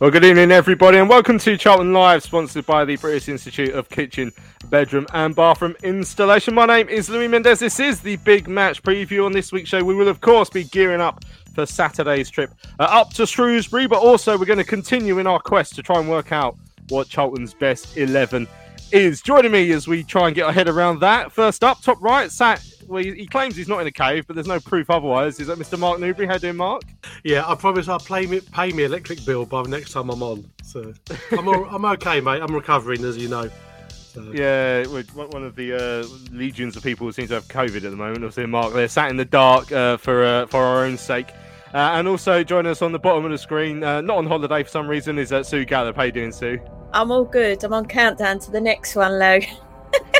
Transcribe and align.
Well, 0.00 0.10
good 0.10 0.24
evening, 0.24 0.50
everybody, 0.50 0.96
and 0.96 1.10
welcome 1.10 1.38
to 1.40 1.58
Charlton 1.58 1.92
Live, 1.92 2.22
sponsored 2.22 2.64
by 2.64 2.86
the 2.86 2.96
British 2.96 3.28
Institute 3.28 3.74
of 3.74 3.90
Kitchen, 3.90 4.32
Bedroom, 4.70 5.06
and 5.12 5.36
Bathroom 5.36 5.76
Installation. 5.84 6.54
My 6.54 6.64
name 6.64 6.88
is 6.88 7.10
Louis 7.10 7.28
Mendez. 7.28 7.58
This 7.58 7.78
is 7.78 8.00
the 8.00 8.16
big 8.16 8.48
match 8.48 8.82
preview 8.82 9.26
on 9.26 9.32
this 9.32 9.52
week's 9.52 9.68
show. 9.68 9.84
We 9.84 9.94
will, 9.94 10.08
of 10.08 10.22
course, 10.22 10.48
be 10.48 10.64
gearing 10.64 11.02
up 11.02 11.22
for 11.54 11.66
Saturday's 11.66 12.30
trip 12.30 12.50
uh, 12.78 12.84
up 12.84 13.12
to 13.12 13.26
Shrewsbury, 13.26 13.86
but 13.86 13.98
also 13.98 14.38
we're 14.38 14.46
going 14.46 14.58
to 14.58 14.64
continue 14.64 15.18
in 15.18 15.26
our 15.26 15.38
quest 15.38 15.74
to 15.74 15.82
try 15.82 16.00
and 16.00 16.08
work 16.08 16.32
out 16.32 16.56
what 16.88 17.10
Charlton's 17.10 17.52
best 17.52 17.98
11 17.98 18.48
is. 18.92 19.20
Joining 19.20 19.52
me 19.52 19.70
as 19.72 19.86
we 19.86 20.02
try 20.02 20.28
and 20.28 20.34
get 20.34 20.46
our 20.46 20.52
head 20.52 20.70
around 20.70 21.00
that. 21.00 21.30
First 21.30 21.62
up, 21.62 21.82
top 21.82 22.00
right, 22.00 22.32
sat 22.32 22.64
well, 22.90 23.02
he, 23.02 23.12
he, 23.12 23.26
claims 23.26 23.54
he's 23.54 23.68
not 23.68 23.80
in 23.80 23.86
a 23.86 23.92
cave, 23.92 24.26
but 24.26 24.34
there's 24.34 24.48
no 24.48 24.58
proof 24.58 24.90
otherwise. 24.90 25.38
Is 25.38 25.46
that 25.46 25.58
Mr. 25.58 25.78
Mark 25.78 26.00
Newbury? 26.00 26.26
How 26.26 26.38
doing, 26.38 26.56
Mark? 26.56 26.82
Yeah, 27.22 27.44
I 27.46 27.54
promise 27.54 27.86
I'll 27.86 28.00
pay 28.00 28.26
me, 28.26 28.40
pay 28.40 28.72
me 28.72 28.82
electric 28.82 29.24
bill 29.24 29.46
by 29.46 29.62
the 29.62 29.68
next 29.68 29.92
time 29.92 30.10
I'm 30.10 30.22
on. 30.22 30.50
So 30.64 30.92
I'm, 31.30 31.46
all, 31.46 31.66
I'm 31.66 31.84
okay, 31.84 32.20
mate. 32.20 32.42
I'm 32.42 32.52
recovering, 32.52 33.04
as 33.04 33.16
you 33.16 33.28
know. 33.28 33.48
So. 33.88 34.22
Yeah, 34.32 34.84
one 35.14 35.44
of 35.44 35.54
the 35.54 35.72
uh, 35.72 36.34
legions 36.36 36.76
of 36.76 36.82
people 36.82 37.06
who 37.06 37.12
seem 37.12 37.28
to 37.28 37.34
have 37.34 37.46
COVID 37.46 37.76
at 37.76 37.82
the 37.82 37.90
moment. 37.90 38.18
Obviously, 38.18 38.46
Mark 38.46 38.74
there, 38.74 38.88
sat 38.88 39.08
in 39.08 39.16
the 39.16 39.24
dark 39.24 39.70
uh, 39.70 39.96
for 39.96 40.24
uh, 40.24 40.46
for 40.46 40.60
our 40.60 40.84
own 40.84 40.98
sake. 40.98 41.28
Uh, 41.72 41.94
and 41.94 42.08
also 42.08 42.42
joining 42.42 42.72
us 42.72 42.82
on 42.82 42.90
the 42.90 42.98
bottom 42.98 43.24
of 43.24 43.30
the 43.30 43.38
screen, 43.38 43.84
uh, 43.84 44.00
not 44.00 44.16
on 44.16 44.26
holiday 44.26 44.64
for 44.64 44.68
some 44.68 44.88
reason, 44.88 45.16
is 45.16 45.30
uh, 45.30 45.44
Sue 45.44 45.64
Gallop. 45.64 45.94
How 45.94 46.02
you 46.02 46.10
doing, 46.10 46.32
Sue? 46.32 46.58
I'm 46.92 47.12
all 47.12 47.24
good. 47.24 47.62
I'm 47.62 47.72
on 47.72 47.86
countdown 47.86 48.40
to 48.40 48.50
the 48.50 48.60
next 48.60 48.96
one, 48.96 49.20
Lou. 49.20 49.38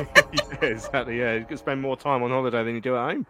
yeah, 0.33 0.69
exactly. 0.69 1.19
Yeah, 1.19 1.35
you 1.35 1.45
can 1.45 1.57
spend 1.57 1.81
more 1.81 1.97
time 1.97 2.23
on 2.23 2.31
holiday 2.31 2.65
than 2.65 2.75
you 2.75 2.81
do 2.81 2.97
at 2.97 3.13
home. 3.13 3.27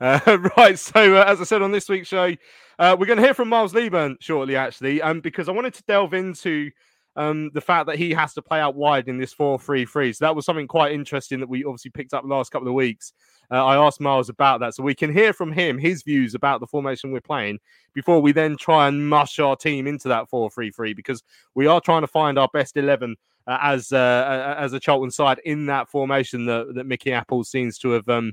Uh, 0.00 0.38
right. 0.56 0.78
So, 0.78 1.16
uh, 1.16 1.24
as 1.26 1.40
I 1.40 1.44
said 1.44 1.62
on 1.62 1.72
this 1.72 1.88
week's 1.88 2.08
show, 2.08 2.34
uh, 2.78 2.96
we're 2.98 3.06
going 3.06 3.18
to 3.18 3.24
hear 3.24 3.34
from 3.34 3.48
Miles 3.48 3.74
Leaburn 3.74 4.16
shortly, 4.20 4.56
actually, 4.56 5.02
um, 5.02 5.20
because 5.20 5.48
I 5.48 5.52
wanted 5.52 5.74
to 5.74 5.82
delve 5.86 6.14
into 6.14 6.70
um, 7.14 7.50
the 7.54 7.60
fact 7.60 7.86
that 7.86 7.98
he 7.98 8.10
has 8.12 8.32
to 8.34 8.42
play 8.42 8.58
out 8.58 8.74
wide 8.74 9.08
in 9.08 9.18
this 9.18 9.32
4 9.32 9.58
3 9.58 9.84
3. 9.84 10.12
So, 10.12 10.24
that 10.24 10.36
was 10.36 10.46
something 10.46 10.66
quite 10.66 10.92
interesting 10.92 11.40
that 11.40 11.48
we 11.48 11.64
obviously 11.64 11.90
picked 11.90 12.14
up 12.14 12.24
last 12.24 12.50
couple 12.50 12.68
of 12.68 12.74
weeks. 12.74 13.12
Uh, 13.50 13.64
I 13.64 13.76
asked 13.76 14.00
Miles 14.00 14.28
about 14.28 14.60
that. 14.60 14.74
So, 14.74 14.82
we 14.82 14.94
can 14.94 15.12
hear 15.12 15.32
from 15.32 15.52
him 15.52 15.78
his 15.78 16.02
views 16.02 16.34
about 16.34 16.60
the 16.60 16.66
formation 16.66 17.12
we're 17.12 17.20
playing 17.20 17.58
before 17.94 18.20
we 18.20 18.32
then 18.32 18.56
try 18.56 18.88
and 18.88 19.08
mush 19.08 19.38
our 19.38 19.56
team 19.56 19.86
into 19.86 20.08
that 20.08 20.28
4 20.28 20.50
3 20.50 20.70
3 20.70 20.94
because 20.94 21.22
we 21.54 21.66
are 21.66 21.80
trying 21.80 22.02
to 22.02 22.06
find 22.06 22.38
our 22.38 22.48
best 22.52 22.76
11 22.76 23.16
uh, 23.46 23.58
as 23.60 23.92
uh, 23.92 24.54
as 24.58 24.72
a 24.72 24.80
Charlton 24.80 25.10
side 25.10 25.40
in 25.44 25.66
that 25.66 25.88
formation 25.88 26.44
that, 26.46 26.74
that 26.74 26.86
Mickey 26.86 27.12
Apple 27.12 27.44
seems 27.44 27.78
to 27.78 27.90
have 27.90 28.08
um, 28.08 28.32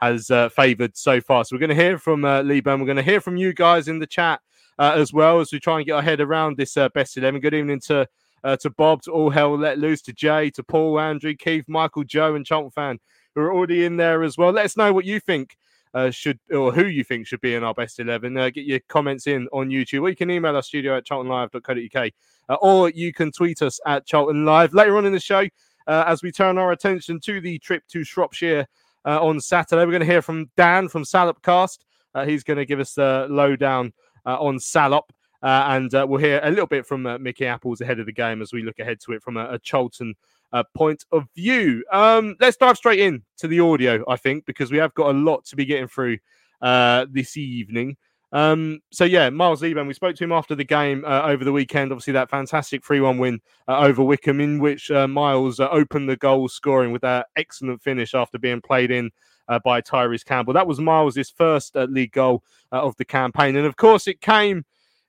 has 0.00 0.30
uh, 0.30 0.48
favoured 0.48 0.96
so 0.96 1.20
far. 1.20 1.44
So 1.44 1.56
we're 1.56 1.60
going 1.60 1.76
to 1.76 1.82
hear 1.82 1.98
from 1.98 2.24
uh, 2.24 2.42
Lee 2.42 2.62
We're 2.64 2.76
going 2.76 2.96
to 2.96 3.02
hear 3.02 3.20
from 3.20 3.36
you 3.36 3.52
guys 3.52 3.88
in 3.88 3.98
the 3.98 4.06
chat 4.06 4.40
uh, 4.78 4.92
as 4.94 5.12
well 5.12 5.40
as 5.40 5.52
we 5.52 5.60
try 5.60 5.78
and 5.78 5.86
get 5.86 5.92
our 5.92 6.02
head 6.02 6.20
around 6.20 6.56
this 6.56 6.76
uh, 6.76 6.88
best 6.90 7.16
eleven. 7.16 7.40
Good 7.40 7.54
evening 7.54 7.80
to 7.86 8.06
uh, 8.44 8.56
to 8.58 8.70
Bob, 8.70 9.02
to 9.02 9.12
All 9.12 9.30
Hell 9.30 9.56
Let 9.58 9.78
Loose, 9.78 10.02
to 10.02 10.12
Jay, 10.12 10.50
to 10.50 10.62
Paul, 10.62 11.00
Andrew, 11.00 11.34
Keith, 11.34 11.64
Michael, 11.68 12.04
Joe, 12.04 12.34
and 12.34 12.46
Charlton 12.46 12.70
fan 12.70 12.98
who 13.34 13.40
are 13.42 13.52
already 13.52 13.84
in 13.84 13.96
there 13.96 14.22
as 14.22 14.38
well. 14.38 14.50
Let 14.50 14.64
us 14.64 14.76
know 14.76 14.92
what 14.92 15.04
you 15.04 15.20
think 15.20 15.56
uh, 15.96 16.10
should 16.10 16.38
or 16.52 16.72
who 16.72 16.84
you 16.84 17.02
think 17.02 17.26
should 17.26 17.40
be 17.40 17.54
in 17.54 17.64
our 17.64 17.72
best 17.72 17.98
11. 17.98 18.36
Uh, 18.36 18.50
get 18.50 18.66
your 18.66 18.80
comments 18.80 19.26
in 19.26 19.48
on 19.50 19.70
YouTube 19.70 20.02
or 20.02 20.10
you 20.10 20.16
can 20.16 20.30
email 20.30 20.54
us 20.54 20.66
studio 20.66 20.94
at 20.94 21.06
charltonlive.co.uk 21.06 22.12
uh, 22.50 22.54
or 22.60 22.90
you 22.90 23.14
can 23.14 23.32
tweet 23.32 23.62
us 23.62 23.80
at 23.86 24.04
Charlton 24.06 24.44
Live. 24.44 24.74
Later 24.74 24.98
on 24.98 25.06
in 25.06 25.12
the 25.14 25.20
show, 25.20 25.46
uh, 25.86 26.04
as 26.06 26.22
we 26.22 26.30
turn 26.30 26.58
our 26.58 26.72
attention 26.72 27.18
to 27.20 27.40
the 27.40 27.58
trip 27.60 27.82
to 27.88 28.04
Shropshire 28.04 28.66
uh, 29.06 29.24
on 29.24 29.40
Saturday, 29.40 29.86
we're 29.86 29.92
going 29.92 30.00
to 30.00 30.06
hear 30.06 30.20
from 30.20 30.50
Dan 30.54 30.88
from 30.88 31.02
Salopcast. 31.02 31.78
He's 32.24 32.44
going 32.44 32.56
to 32.56 32.64
give 32.64 32.80
us 32.80 32.94
the 32.94 33.26
lowdown 33.28 33.92
on 34.24 34.58
Salop. 34.58 35.12
and 35.42 35.90
we'll 35.92 36.16
hear 36.16 36.40
a 36.42 36.50
little 36.50 36.66
bit 36.66 36.86
from 36.86 37.02
Mickey 37.22 37.46
Apples 37.46 37.82
ahead 37.82 38.00
of 38.00 38.06
the 38.06 38.12
game 38.12 38.40
as 38.40 38.54
we 38.54 38.62
look 38.62 38.78
ahead 38.78 39.00
to 39.00 39.12
it 39.12 39.22
from 39.22 39.36
a, 39.36 39.50
a 39.50 39.58
Charlton 39.58 40.14
uh, 40.52 40.64
point 40.74 41.04
of 41.12 41.26
view. 41.34 41.84
Um, 41.92 42.36
let's 42.40 42.56
dive 42.56 42.76
straight 42.76 43.00
in 43.00 43.22
to 43.38 43.48
the 43.48 43.60
audio, 43.60 44.04
I 44.08 44.16
think, 44.16 44.46
because 44.46 44.70
we 44.70 44.78
have 44.78 44.94
got 44.94 45.14
a 45.14 45.18
lot 45.18 45.44
to 45.46 45.56
be 45.56 45.64
getting 45.64 45.88
through 45.88 46.18
uh, 46.62 47.06
this 47.10 47.36
evening. 47.36 47.96
Um, 48.32 48.80
so 48.90 49.04
yeah, 49.04 49.30
Miles 49.30 49.62
Leaburn, 49.62 49.86
we 49.86 49.94
spoke 49.94 50.16
to 50.16 50.24
him 50.24 50.32
after 50.32 50.54
the 50.54 50.64
game 50.64 51.04
uh, 51.06 51.22
over 51.22 51.44
the 51.44 51.52
weekend. 51.52 51.92
Obviously, 51.92 52.12
that 52.14 52.30
fantastic 52.30 52.82
3-1 52.82 53.18
win 53.18 53.40
uh, 53.68 53.78
over 53.78 54.02
Wycombe, 54.02 54.40
in 54.40 54.58
which 54.58 54.90
uh, 54.90 55.06
Miles 55.06 55.60
uh, 55.60 55.68
opened 55.70 56.08
the 56.08 56.16
goal 56.16 56.48
scoring 56.48 56.92
with 56.92 57.02
that 57.02 57.28
excellent 57.36 57.82
finish 57.82 58.14
after 58.14 58.38
being 58.38 58.60
played 58.60 58.90
in 58.90 59.10
uh, 59.48 59.58
by 59.60 59.80
Tyreece 59.80 60.24
Campbell. 60.24 60.52
That 60.52 60.66
was 60.66 60.80
Miles' 60.80 61.30
first 61.30 61.76
uh, 61.76 61.84
league 61.84 62.12
goal 62.12 62.42
of 62.72 62.96
the 62.96 63.04
campaign, 63.04 63.56
and 63.56 63.66
of 63.66 63.76
course, 63.76 64.06
it 64.06 64.20
came 64.20 64.64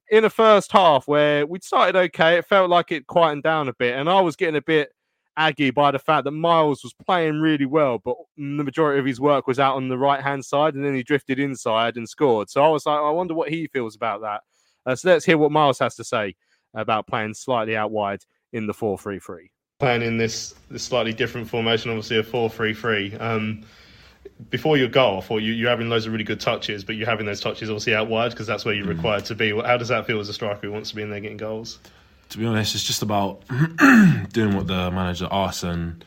in 0.09 0.23
a 0.23 0.29
first 0.29 0.71
half 0.71 1.07
where 1.07 1.45
we'd 1.45 1.63
started 1.63 1.97
okay. 1.97 2.37
It 2.37 2.45
felt 2.45 2.69
like 2.69 2.91
it 2.91 3.07
quietened 3.07 3.43
down 3.43 3.67
a 3.67 3.73
bit, 3.73 3.95
and 3.95 4.09
I 4.09 4.21
was 4.21 4.35
getting 4.35 4.55
a 4.55 4.61
bit 4.61 4.91
Aggie 5.37 5.69
by 5.69 5.91
the 5.91 5.99
fact 5.99 6.25
that 6.25 6.31
Miles 6.31 6.83
was 6.83 6.93
playing 7.05 7.39
really 7.39 7.65
well, 7.65 7.99
but 7.99 8.15
the 8.35 8.63
majority 8.63 8.99
of 8.99 9.05
his 9.05 9.21
work 9.21 9.47
was 9.47 9.59
out 9.59 9.75
on 9.75 9.87
the 9.87 9.97
right 9.97 10.21
hand 10.21 10.43
side, 10.43 10.73
and 10.73 10.83
then 10.83 10.95
he 10.95 11.03
drifted 11.03 11.39
inside 11.39 11.95
and 11.95 12.09
scored. 12.09 12.49
So 12.49 12.63
I 12.63 12.67
was 12.69 12.85
like, 12.85 12.99
I 12.99 13.11
wonder 13.11 13.35
what 13.35 13.49
he 13.49 13.67
feels 13.67 13.95
about 13.95 14.21
that. 14.21 14.41
Uh, 14.85 14.95
so 14.95 15.09
let's 15.09 15.25
hear 15.25 15.37
what 15.37 15.51
Miles 15.51 15.79
has 15.79 15.95
to 15.95 16.03
say 16.03 16.35
about 16.73 17.07
playing 17.07 17.35
slightly 17.35 17.77
out 17.77 17.91
wide 17.91 18.23
in 18.51 18.67
the 18.67 18.73
four 18.73 18.97
three 18.97 19.19
three. 19.19 19.51
Playing 19.79 20.01
in 20.01 20.17
this 20.17 20.55
this 20.71 20.83
slightly 20.83 21.13
different 21.13 21.47
formation, 21.47 21.91
obviously 21.91 22.17
a 22.17 22.23
four 22.23 22.49
three 22.49 22.73
three. 22.73 23.15
Um, 23.17 23.63
before 24.49 24.77
your 24.77 24.89
goal, 24.89 25.19
I 25.19 25.21
thought 25.21 25.37
you, 25.37 25.53
you're 25.53 25.69
having 25.69 25.89
loads 25.89 26.05
of 26.05 26.11
really 26.11 26.23
good 26.23 26.39
touches, 26.39 26.83
but 26.83 26.95
you're 26.95 27.07
having 27.07 27.25
those 27.25 27.39
touches 27.39 27.69
obviously 27.69 27.95
out 27.95 28.07
wide 28.07 28.31
because 28.31 28.47
that's 28.47 28.65
where 28.65 28.73
you're 28.73 28.85
mm. 28.85 28.95
required 28.95 29.25
to 29.25 29.35
be. 29.35 29.51
How 29.51 29.77
does 29.77 29.87
that 29.87 30.05
feel 30.05 30.19
as 30.19 30.29
a 30.29 30.33
striker 30.33 30.59
who 30.61 30.71
wants 30.71 30.89
to 30.89 30.95
be 30.95 31.01
in 31.01 31.09
there 31.09 31.19
getting 31.19 31.37
goals? 31.37 31.79
To 32.29 32.37
be 32.37 32.45
honest, 32.45 32.75
it's 32.75 32.83
just 32.83 33.01
about 33.01 33.43
doing 34.33 34.55
what 34.55 34.67
the 34.67 34.91
manager 34.91 35.27
asks, 35.31 35.63
and 35.63 36.03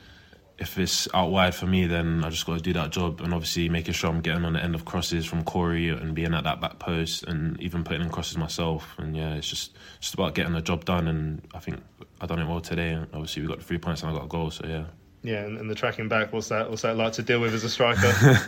if 0.58 0.78
it's 0.78 1.08
out 1.14 1.30
wide 1.30 1.54
for 1.54 1.66
me, 1.66 1.86
then 1.86 2.22
I 2.22 2.28
just 2.28 2.44
got 2.44 2.56
to 2.56 2.62
do 2.62 2.74
that 2.74 2.90
job, 2.90 3.20
and 3.22 3.32
obviously 3.32 3.68
making 3.68 3.94
sure 3.94 4.10
I'm 4.10 4.20
getting 4.20 4.44
on 4.44 4.52
the 4.52 4.62
end 4.62 4.74
of 4.74 4.84
crosses 4.84 5.24
from 5.24 5.42
Corey 5.42 5.88
and 5.88 6.14
being 6.14 6.34
at 6.34 6.44
that 6.44 6.60
back 6.60 6.78
post, 6.78 7.24
and 7.24 7.60
even 7.60 7.82
putting 7.82 8.02
in 8.02 8.10
crosses 8.10 8.36
myself. 8.36 8.94
And 8.98 9.16
yeah, 9.16 9.34
it's 9.34 9.48
just 9.48 9.76
just 10.00 10.14
about 10.14 10.34
getting 10.34 10.52
the 10.52 10.60
job 10.60 10.84
done, 10.84 11.08
and 11.08 11.46
I 11.54 11.60
think 11.60 11.80
I 12.20 12.26
done 12.26 12.38
it 12.38 12.46
well 12.46 12.60
today. 12.60 12.90
And 12.90 13.06
obviously 13.14 13.42
we 13.42 13.48
got 13.48 13.58
the 13.58 13.64
three 13.64 13.78
points 13.78 14.02
and 14.02 14.10
I 14.10 14.14
got 14.14 14.24
a 14.24 14.28
goal, 14.28 14.50
so 14.50 14.66
yeah. 14.66 14.84
Yeah, 15.22 15.44
and, 15.44 15.58
and 15.58 15.68
the 15.68 15.74
tracking 15.74 16.08
back, 16.08 16.32
what's 16.32 16.48
that? 16.48 16.70
What's 16.70 16.82
that 16.82 16.96
like 16.96 17.14
to 17.14 17.22
deal 17.22 17.40
with 17.40 17.54
as 17.54 17.64
a 17.64 17.68
striker? 17.68 18.38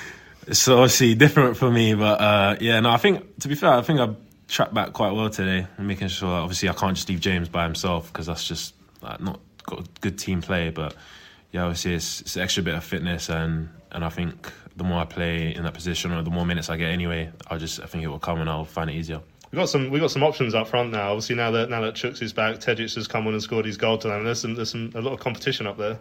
it's 0.46 0.66
obviously 0.68 1.14
different 1.14 1.56
for 1.56 1.70
me, 1.70 1.94
but 1.94 2.20
uh, 2.20 2.56
yeah, 2.60 2.80
no, 2.80 2.90
I 2.90 2.96
think 2.96 3.38
to 3.40 3.48
be 3.48 3.54
fair, 3.54 3.72
I 3.72 3.82
think 3.82 4.00
I 4.00 4.14
track 4.50 4.74
back 4.74 4.92
quite 4.92 5.12
well 5.12 5.30
today 5.30 5.66
and 5.76 5.86
making 5.86 6.08
sure 6.08 6.28
obviously 6.28 6.68
I 6.68 6.72
can't 6.72 6.96
just 6.96 7.08
leave 7.08 7.20
James 7.20 7.48
by 7.48 7.62
himself 7.62 8.12
because 8.12 8.26
that's 8.26 8.46
just 8.46 8.74
like, 9.00 9.20
not 9.20 9.38
got 9.64 10.00
good 10.00 10.18
team 10.18 10.42
play 10.42 10.70
but 10.70 10.94
yeah 11.52 11.62
obviously 11.62 11.94
it's, 11.94 12.20
it's 12.22 12.36
an 12.36 12.42
extra 12.42 12.62
bit 12.62 12.74
of 12.74 12.82
fitness 12.82 13.28
and 13.28 13.68
and 13.92 14.04
I 14.04 14.08
think 14.08 14.52
the 14.76 14.82
more 14.84 15.00
I 15.00 15.04
play 15.04 15.54
in 15.54 15.62
that 15.62 15.74
position 15.74 16.12
or 16.12 16.22
the 16.22 16.30
more 16.30 16.44
minutes 16.44 16.68
I 16.68 16.76
get 16.76 16.90
anyway 16.90 17.30
I 17.48 17.58
just 17.58 17.80
I 17.80 17.86
think 17.86 18.02
it 18.02 18.08
will 18.08 18.18
come 18.18 18.40
and 18.40 18.50
I'll 18.50 18.64
find 18.64 18.90
it 18.90 18.94
easier 18.94 19.20
We've 19.52 19.58
got 19.58 19.68
some 19.68 19.90
we've 19.90 20.00
got 20.00 20.12
some 20.12 20.22
options 20.22 20.54
up 20.54 20.68
front 20.68 20.92
now. 20.92 21.08
Obviously 21.08 21.34
now 21.34 21.50
that 21.50 21.70
now 21.70 21.80
that 21.80 21.94
Chuks 21.94 22.22
is 22.22 22.32
back, 22.32 22.58
Terzic 22.58 22.94
has 22.94 23.08
come 23.08 23.26
on 23.26 23.32
and 23.32 23.42
scored 23.42 23.64
his 23.64 23.76
goal 23.76 23.98
to 23.98 24.06
them. 24.06 24.22
There's 24.22 24.40
some 24.40 24.54
there's 24.54 24.70
some 24.70 24.92
a 24.94 25.00
lot 25.00 25.12
of 25.12 25.18
competition 25.18 25.66
up 25.66 25.76
there. 25.76 25.98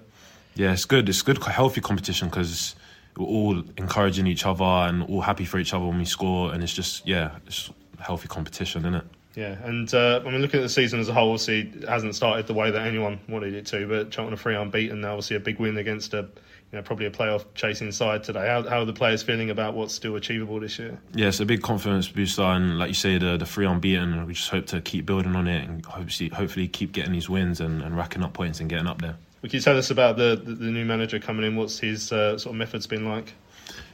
Yeah, 0.53 0.71
it's 0.71 0.85
good. 0.85 1.09
It's 1.09 1.23
good, 1.23 1.43
healthy 1.43 1.81
competition 1.81 2.29
because 2.29 2.75
we're 3.17 3.25
all 3.25 3.63
encouraging 3.77 4.27
each 4.27 4.45
other 4.45 4.63
and 4.63 5.01
all 5.01 5.21
happy 5.21 5.45
for 5.45 5.57
each 5.57 5.73
other 5.73 5.85
when 5.85 5.97
we 5.97 6.05
score. 6.05 6.53
And 6.53 6.61
it's 6.61 6.73
just 6.73 7.07
yeah, 7.07 7.37
it's 7.47 7.71
healthy 7.99 8.27
competition, 8.27 8.81
isn't 8.81 8.95
it? 8.95 9.05
Yeah, 9.35 9.55
and 9.63 9.93
uh, 9.93 10.21
I 10.25 10.31
mean, 10.31 10.41
looking 10.41 10.59
at 10.59 10.63
the 10.63 10.69
season 10.69 10.99
as 10.99 11.07
a 11.07 11.13
whole, 11.13 11.31
obviously 11.31 11.71
it 11.81 11.87
hasn't 11.87 12.15
started 12.15 12.47
the 12.47 12.53
way 12.53 12.71
that 12.71 12.85
anyone 12.85 13.19
wanted 13.29 13.53
it 13.53 13.65
to. 13.67 13.87
But 13.87 14.11
Charlton 14.11 14.33
are 14.33 14.37
three 14.37 14.55
unbeaten 14.55 15.01
now, 15.01 15.11
obviously 15.11 15.35
a 15.35 15.39
big 15.39 15.59
win 15.59 15.77
against 15.77 16.13
a 16.13 16.27
you 16.71 16.77
know, 16.77 16.83
probably 16.83 17.07
a 17.07 17.11
playoff 17.11 17.45
chasing 17.55 17.91
side 17.91 18.23
today. 18.23 18.47
How, 18.47 18.61
how 18.61 18.81
are 18.81 18.85
the 18.85 18.93
players 18.93 19.23
feeling 19.23 19.49
about 19.49 19.73
what's 19.73 19.93
still 19.93 20.15
achievable 20.15 20.59
this 20.59 20.77
year? 20.77 20.99
Yeah, 21.15 21.29
it's 21.29 21.39
a 21.39 21.45
big 21.45 21.63
confidence 21.63 22.07
booster, 22.07 22.43
and 22.43 22.77
like 22.77 22.89
you 22.89 22.93
say, 22.93 23.17
the 23.17 23.37
the 23.37 23.45
three 23.45 23.65
unbeaten. 23.65 24.25
We 24.25 24.33
just 24.33 24.49
hope 24.49 24.67
to 24.67 24.81
keep 24.81 25.05
building 25.05 25.35
on 25.35 25.47
it 25.47 25.67
and 25.67 25.83
hopefully 25.85 26.29
hopefully 26.29 26.67
keep 26.67 26.91
getting 26.91 27.13
these 27.13 27.29
wins 27.29 27.59
and, 27.59 27.81
and 27.81 27.97
racking 27.97 28.23
up 28.23 28.33
points 28.33 28.59
and 28.59 28.69
getting 28.69 28.87
up 28.87 29.01
there. 29.01 29.15
Can 29.41 29.51
you 29.51 29.61
tell 29.61 29.77
us 29.77 29.89
about 29.89 30.17
the, 30.17 30.39
the, 30.43 30.53
the 30.53 30.65
new 30.65 30.83
manager 30.85 31.17
coming 31.17 31.45
in? 31.45 31.55
What's 31.55 31.79
his 31.79 32.11
uh, 32.11 32.37
sort 32.37 32.53
of 32.53 32.57
methods 32.57 32.85
been 32.87 33.07
like? 33.07 33.33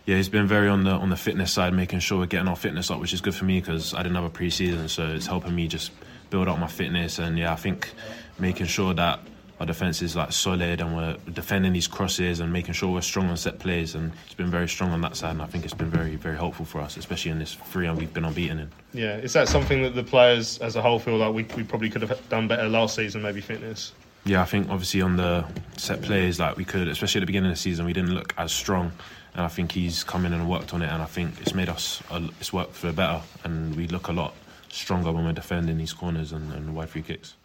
Yeah, 0.06 0.18
he's 0.18 0.30
been 0.30 0.48
very 0.48 0.68
on 0.68 0.84
the 0.84 0.92
on 0.92 1.10
the 1.10 1.16
fitness 1.18 1.52
side, 1.52 1.74
making 1.74 2.00
sure 2.00 2.20
we're 2.20 2.28
getting 2.28 2.48
our 2.48 2.56
fitness 2.56 2.92
up, 2.92 3.00
which 3.00 3.14
is 3.14 3.22
good 3.22 3.34
for 3.34 3.46
me 3.46 3.60
because 3.60 3.94
I 3.94 4.04
didn't 4.04 4.16
have 4.16 4.26
a 4.26 4.30
preseason, 4.30 4.90
so 4.90 5.08
it's 5.08 5.26
helping 5.26 5.56
me 5.56 5.68
just 5.68 5.92
build 6.30 6.48
up 6.48 6.60
my 6.60 6.68
fitness. 6.68 7.18
And 7.18 7.38
yeah, 7.38 7.52
I 7.52 7.56
think 7.56 7.92
making 8.38 8.68
sure 8.68 8.94
that 8.94 9.20
our 9.60 9.66
defense 9.66 10.02
is 10.02 10.16
like 10.16 10.32
solid 10.32 10.82
and 10.82 10.96
we're 10.96 11.16
defending 11.32 11.74
these 11.74 11.88
crosses 11.88 12.40
and 12.40 12.52
making 12.52 12.74
sure 12.74 12.92
we're 12.92 13.02
strong 13.02 13.30
on 13.30 13.38
set 13.38 13.60
plays 13.60 13.96
and 13.96 14.12
it's 14.26 14.34
been 14.34 14.52
very 14.52 14.68
strong 14.68 14.92
on 14.92 15.02
that 15.02 15.16
side 15.16 15.32
and 15.32 15.42
I 15.42 15.46
think 15.46 15.64
it's 15.64 15.74
been 15.74 15.90
very 15.90 16.16
very 16.16 16.36
helpful 16.36 16.66
for 16.66 16.82
us 16.82 16.98
especially 16.98 17.32
in 17.32 17.40
this 17.40 17.54
three 17.54 17.88
and 17.88 17.98
we've 17.98 18.14
been 18.14 18.26
unbeaten 18.26 18.60
in. 18.60 18.72
Yeah 18.94 19.16
is 19.18 19.34
that 19.34 19.48
something 19.48 19.82
that 19.84 19.96
the 19.96 20.04
players 20.04 20.58
as 20.60 20.76
a 20.76 20.82
whole 20.82 21.00
feel 21.00 21.18
like 21.18 21.34
we, 21.34 21.44
we 21.56 21.64
probably 21.64 21.90
could 21.90 22.02
have 22.02 22.30
done 22.30 22.48
better 22.48 22.68
last 22.68 22.96
season 22.96 23.22
maybe 23.22 23.40
fitness? 23.40 23.94
Yeah 24.26 24.42
I 24.42 24.46
think 24.46 24.70
obviously 24.70 25.02
on 25.02 25.16
the 25.16 25.46
set 25.78 26.02
plays 26.02 26.38
like 26.38 26.58
we 26.58 26.66
could 26.66 26.90
especially 26.90 27.20
at 27.20 27.24
the 27.24 27.28
beginning 27.28 27.52
of 27.52 27.56
the 27.56 27.62
season 27.62 27.86
we 27.86 27.94
didn't 27.94 28.14
look 28.14 28.34
as 28.38 28.52
strong 28.52 28.92
and 29.36 29.44
I 29.44 29.48
think 29.48 29.72
he's 29.72 30.04
come 30.04 30.26
in 30.26 30.34
and 30.34 30.50
worked 30.50 30.74
on 30.74 30.82
it 30.82 30.90
and 30.90 31.02
I 31.02 31.06
think 31.06 31.40
it's 31.42 31.54
made 31.54 31.70
us 31.70 32.02
it's 32.40 32.52
worked 32.52 32.74
for 32.74 32.88
the 32.88 32.94
better 32.94 33.22
and 33.44 33.76
we 33.76 33.88
look 33.88 34.08
a 34.08 34.14
lot 34.14 34.34
stronger 34.70 35.12
when 35.12 35.26
we're 35.26 35.34
defending 35.34 35.78
these 35.78 35.94
corners 35.94 36.32
and, 36.32 36.52
and 36.54 36.76
wide 36.76 36.90
free 36.90 37.02
kicks 37.02 37.36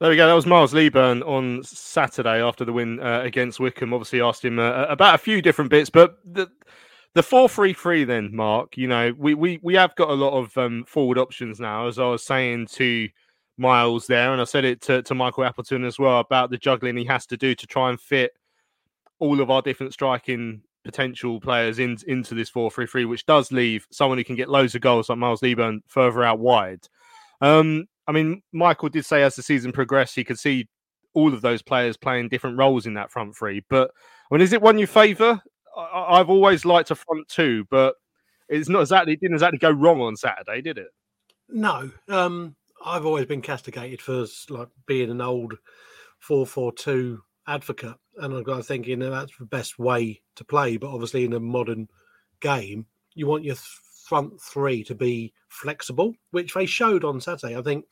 there 0.00 0.08
we 0.08 0.16
go. 0.16 0.26
That 0.26 0.32
was 0.32 0.46
Miles 0.46 0.72
Leaburn 0.72 1.22
on 1.24 1.62
Saturday 1.62 2.40
after 2.40 2.64
the 2.64 2.72
win 2.72 3.00
uh, 3.00 3.20
against 3.20 3.60
Wycombe. 3.60 3.92
Obviously, 3.92 4.22
asked 4.22 4.42
him 4.42 4.58
uh, 4.58 4.86
about 4.88 5.14
a 5.14 5.18
few 5.18 5.42
different 5.42 5.70
bits, 5.70 5.90
but 5.90 6.16
the 6.24 6.50
the 7.12 7.22
four 7.22 7.50
three 7.50 7.74
three. 7.74 8.04
Then, 8.04 8.34
Mark, 8.34 8.78
you 8.78 8.88
know, 8.88 9.12
we 9.18 9.34
we 9.34 9.60
we 9.62 9.74
have 9.74 9.94
got 9.96 10.08
a 10.08 10.14
lot 10.14 10.32
of 10.32 10.56
um, 10.56 10.84
forward 10.84 11.18
options 11.18 11.60
now. 11.60 11.86
As 11.86 11.98
I 11.98 12.06
was 12.06 12.24
saying 12.24 12.68
to 12.68 13.10
Miles 13.58 14.06
there, 14.06 14.32
and 14.32 14.40
I 14.40 14.44
said 14.44 14.64
it 14.64 14.80
to, 14.82 15.02
to 15.02 15.14
Michael 15.14 15.44
Appleton 15.44 15.84
as 15.84 15.98
well 15.98 16.20
about 16.20 16.48
the 16.48 16.56
juggling 16.56 16.96
he 16.96 17.04
has 17.04 17.26
to 17.26 17.36
do 17.36 17.54
to 17.54 17.66
try 17.66 17.90
and 17.90 18.00
fit 18.00 18.32
all 19.20 19.40
of 19.40 19.50
our 19.50 19.62
different 19.62 19.92
striking 19.92 20.62
potential 20.84 21.40
players 21.40 21.78
in, 21.78 21.96
into 22.06 22.34
this 22.34 22.48
four 22.48 22.70
three 22.70 22.86
three, 22.86 23.04
which 23.04 23.26
does 23.26 23.52
leave 23.52 23.86
someone 23.90 24.18
who 24.18 24.24
can 24.24 24.36
get 24.36 24.48
loads 24.48 24.74
of 24.74 24.80
goals 24.80 25.08
like 25.08 25.18
Miles 25.18 25.42
Leaburn 25.42 25.82
further 25.86 26.24
out 26.24 26.38
wide. 26.38 26.86
Um, 27.40 27.86
I 28.06 28.12
mean, 28.12 28.42
Michael 28.52 28.88
did 28.88 29.04
say 29.04 29.22
as 29.22 29.36
the 29.36 29.42
season 29.42 29.72
progressed, 29.72 30.16
he 30.16 30.24
could 30.24 30.38
see 30.38 30.68
all 31.14 31.32
of 31.32 31.42
those 31.42 31.62
players 31.62 31.96
playing 31.96 32.28
different 32.28 32.58
roles 32.58 32.86
in 32.86 32.94
that 32.94 33.10
front 33.10 33.36
three. 33.36 33.62
But 33.68 33.90
I 34.30 34.34
mean, 34.34 34.42
is 34.42 34.52
it 34.52 34.62
one 34.62 34.78
you 34.78 34.86
favour? 34.86 35.40
I- 35.76 36.18
have 36.18 36.30
always 36.30 36.64
liked 36.64 36.90
a 36.90 36.94
front 36.94 37.28
two, 37.28 37.64
but 37.70 37.94
it's 38.48 38.68
not 38.68 38.80
exactly 38.80 39.12
it 39.12 39.20
didn't 39.20 39.36
exactly 39.36 39.58
go 39.58 39.70
wrong 39.70 40.00
on 40.00 40.16
Saturday, 40.16 40.60
did 40.60 40.78
it? 40.78 40.88
No, 41.48 41.90
um, 42.08 42.56
I've 42.84 43.06
always 43.06 43.26
been 43.26 43.42
castigated 43.42 44.00
for 44.00 44.26
like 44.48 44.68
being 44.86 45.10
an 45.10 45.20
old 45.20 45.54
four-four-two 46.18 47.22
advocate, 47.46 47.96
and 48.20 48.48
I'm 48.48 48.62
thinking 48.62 48.98
that 49.00 49.10
that's 49.10 49.36
the 49.38 49.46
best 49.46 49.78
way 49.78 50.22
to 50.36 50.44
play. 50.44 50.76
But 50.76 50.92
obviously, 50.92 51.24
in 51.24 51.32
a 51.32 51.40
modern 51.40 51.88
game, 52.40 52.86
you 53.14 53.26
want 53.26 53.44
your 53.44 53.56
front 54.06 54.40
three 54.40 54.84
to 54.84 54.94
be 54.94 55.32
flexible, 55.48 56.14
which 56.30 56.54
they 56.54 56.66
showed 56.66 57.04
on 57.04 57.20
Saturday. 57.20 57.56
I 57.56 57.62
think 57.62 57.84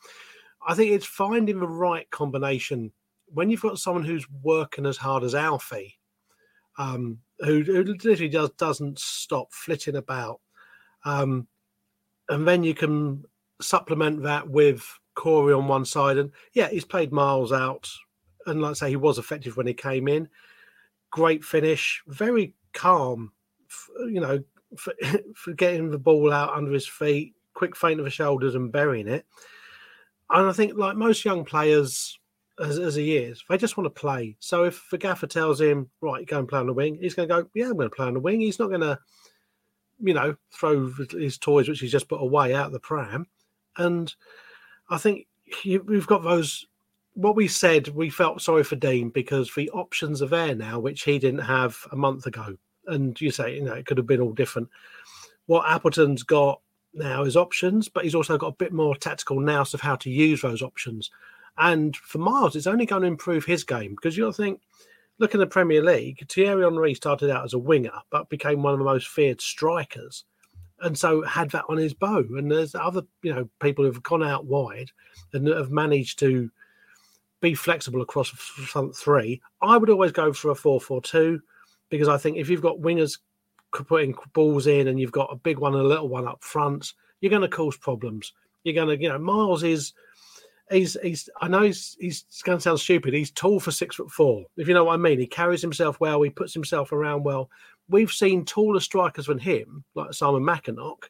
I 0.67 0.75
think 0.75 0.93
it's 0.93 1.07
finding 1.07 1.61
the 1.61 1.69
right 1.69 2.11
combination 2.11 2.93
when 3.33 3.51
you've 3.51 3.63
got 3.63 3.79
someone 3.79 4.05
who's 4.05 4.27
working 4.43 4.87
as 4.87 4.97
hard 4.97 5.23
as 5.23 5.35
Alfie, 5.35 5.99
um, 6.79 7.19
who, 7.41 7.63
who, 7.63 7.85
literally 7.85 8.29
does 8.29 8.51
doesn't 8.51 8.99
stop 8.99 9.53
flitting 9.53 9.97
about, 9.97 10.41
um, 11.05 11.47
and 12.29 12.47
then 12.47 12.63
you 12.63 12.75
can 12.75 13.25
supplement 13.61 14.23
that 14.23 14.49
with 14.49 14.87
Corey 15.15 15.53
on 15.53 15.69
one 15.69 15.85
side, 15.85 16.19
and 16.19 16.33
yeah, 16.53 16.69
he's 16.69 16.85
played 16.85 17.13
Miles 17.13 17.53
out, 17.53 17.89
and 18.47 18.63
like 18.63 18.71
I 18.71 18.75
say, 18.75 18.89
he 18.91 18.97
was 18.97 19.19
effective 19.19 19.57
when 19.57 19.67
he 19.67 19.75
came 19.75 20.09
in. 20.09 20.29
Great 21.11 21.45
finish, 21.45 22.03
very 22.07 22.55
calm, 22.73 23.33
you 24.07 24.21
know, 24.21 24.43
for, 24.77 24.95
for 25.35 25.53
getting 25.53 25.91
the 25.91 25.99
ball 25.99 26.33
out 26.33 26.55
under 26.55 26.73
his 26.73 26.87
feet, 26.87 27.35
quick 27.55 27.77
feint 27.77 28.01
of 28.01 28.05
the 28.05 28.11
shoulders 28.11 28.55
and 28.55 28.73
burying 28.73 29.09
it. 29.09 29.27
And 30.31 30.49
I 30.49 30.53
think, 30.53 30.77
like 30.77 30.97
most 30.97 31.25
young 31.25 31.45
players, 31.45 32.19
as, 32.61 32.79
as 32.79 32.95
he 32.95 33.17
is, 33.17 33.43
they 33.49 33.57
just 33.57 33.77
want 33.77 33.87
to 33.87 34.01
play. 34.01 34.37
So 34.41 34.65
if 34.65 34.89
the 34.91 34.99
gaffer 34.99 35.27
tells 35.27 35.61
him, 35.61 35.89
right, 36.01 36.27
go 36.27 36.39
and 36.39 36.49
play 36.49 36.61
on 36.61 36.67
the 36.67 36.73
wing, 36.73 36.99
he's 37.01 37.15
going 37.15 37.29
to 37.29 37.35
go, 37.43 37.49
yeah, 37.55 37.67
I'm 37.67 37.77
going 37.77 37.89
to 37.89 37.95
play 37.95 38.07
on 38.07 38.15
the 38.15 38.21
wing. 38.21 38.41
He's 38.41 38.59
not 38.59 38.69
going 38.69 38.81
to, 38.81 38.99
you 40.01 40.15
know, 40.15 40.37
throw 40.53 40.93
his 41.11 41.39
toys, 41.39 41.69
which 41.69 41.81
he's 41.81 41.93
just 41.93 42.09
put 42.09 42.21
away, 42.21 42.55
out 42.55 42.67
of 42.67 42.73
the 42.73 42.81
pram. 42.81 43.27
And 43.77 44.13
I 44.91 44.99
think 44.99 45.27
we've 45.65 46.07
got 46.07 46.23
those. 46.23 46.67
What 47.19 47.35
we 47.35 47.49
said, 47.49 47.89
we 47.89 48.11
felt 48.11 48.41
sorry 48.41 48.63
for 48.63 48.77
Dean 48.77 49.11
because 49.11 49.53
the 49.53 49.69
options 49.71 50.23
are 50.23 50.29
there 50.29 50.55
now, 50.55 50.79
which 50.79 51.03
he 51.03 51.19
didn't 51.19 51.41
have 51.41 51.77
a 51.91 51.97
month 51.97 52.27
ago 52.27 52.57
and 52.87 53.21
you 53.21 53.33
say, 53.33 53.57
you 53.57 53.65
know, 53.65 53.73
it 53.73 53.87
could 53.87 53.99
have 53.99 54.07
been 54.07 54.21
all 54.21 54.33
different. 54.33 54.69
What 55.47 55.69
Appleton's 55.69 56.23
got 56.23 56.61
now 56.95 57.25
is 57.25 57.37
options, 57.37 57.89
but 57.89 58.05
he's 58.05 58.15
also 58.15 58.39
got 58.39 58.53
a 58.53 58.57
bit 58.57 58.73
more 58.73 58.95
tactical 58.95 59.41
nous 59.41 59.75
of 59.75 59.81
how 59.81 59.97
to 59.97 60.11
use 60.11 60.43
those 60.43 60.63
options. 60.63 61.11
And 61.57 61.97
for 61.97 62.19
Miles, 62.19 62.55
it's 62.55 62.69
only 62.69 62.87
going 62.87 63.03
to 63.03 63.09
improve 63.09 63.45
his 63.45 63.65
game 63.65 63.97
because 63.97 64.17
you'll 64.17 64.31
think, 64.31 64.61
look 65.19 65.35
in 65.35 65.41
the 65.41 65.47
Premier 65.49 65.83
League, 65.83 66.25
Thierry 66.31 66.63
Henry 66.63 66.95
started 66.95 67.31
out 67.31 67.45
as 67.45 67.53
a 67.53 67.59
winger, 67.59 67.99
but 68.11 68.29
became 68.29 68.63
one 68.63 68.75
of 68.75 68.79
the 68.79 68.85
most 68.85 69.09
feared 69.09 69.41
strikers. 69.41 70.23
And 70.83 70.97
so 70.97 71.23
had 71.23 71.51
that 71.51 71.65
on 71.69 71.79
his 71.79 71.95
bow. 71.95 72.25
And 72.37 72.49
there's 72.49 72.77
other, 72.77 73.03
you 73.23 73.35
know, 73.35 73.49
people 73.59 73.85
who've 73.85 74.03
gone 74.05 74.23
out 74.23 74.45
wide 74.45 74.93
and 75.33 75.49
have 75.49 75.73
managed 75.73 76.21
to 76.21 76.49
be 77.41 77.55
flexible 77.55 78.03
across 78.03 78.29
front 78.29 78.97
three. 78.97 79.41
I 79.63 79.77
would 79.77 79.91
always 79.91 80.13
go 80.13 80.33
for 80.33 80.51
a 80.51 80.55
4 80.55 80.81
4 80.81 81.03
2 81.03 81.41
because 81.91 82.09
I 82.09 82.19
think 82.19 82.37
if 82.37 82.49
you've 82.49 82.63
got 82.63 82.81
wingers 82.81 83.19
putting 83.73 84.15
balls 84.33 84.67
in 84.67 84.89
and 84.89 84.99
you've 84.99 85.13
got 85.13 85.33
a 85.33 85.37
big 85.37 85.59
one 85.59 85.75
and 85.75 85.85
a 85.85 85.89
little 85.89 86.09
one 86.09 86.27
up 86.27 86.43
front, 86.43 86.95
you're 87.21 87.31
going 87.31 87.43
to 87.43 87.49
cause 87.49 87.77
problems. 87.77 88.33
You're 88.65 88.75
going 88.75 88.89
to, 88.97 89.03
you 89.03 89.09
know, 89.09 89.19
Miles 89.19 89.63
is, 89.63 89.93
he's, 90.71 90.97
he's, 91.03 91.29
I 91.41 91.49
know 91.49 91.63
he's, 91.63 91.97
he's 92.01 92.25
going 92.45 92.59
to 92.59 92.63
sound 92.63 92.81
stupid. 92.81 93.15
He's 93.15 93.31
tall 93.31 93.61
for 93.61 93.71
six 93.71 93.97
foot 93.97 94.11
four. 94.11 94.45
If 94.57 94.69
you 94.69 94.75
know 94.75 94.85
what 94.85 94.95
I 94.95 94.99
mean, 94.99 95.19
he 95.19 95.27
carries 95.27 95.63
himself 95.63 96.01
well. 96.01 96.23
He 96.23 96.31
puts 96.31 96.55
himself 96.55 96.93
around 96.93 97.25
well. 97.25 97.51
We've 97.89 98.11
seen 98.11 98.45
taller 98.45 98.81
strikers 98.81 99.27
than 99.27 99.39
him, 99.39 99.85
like 99.95 100.13
Simon 100.13 100.43
Makienok, 100.43 101.05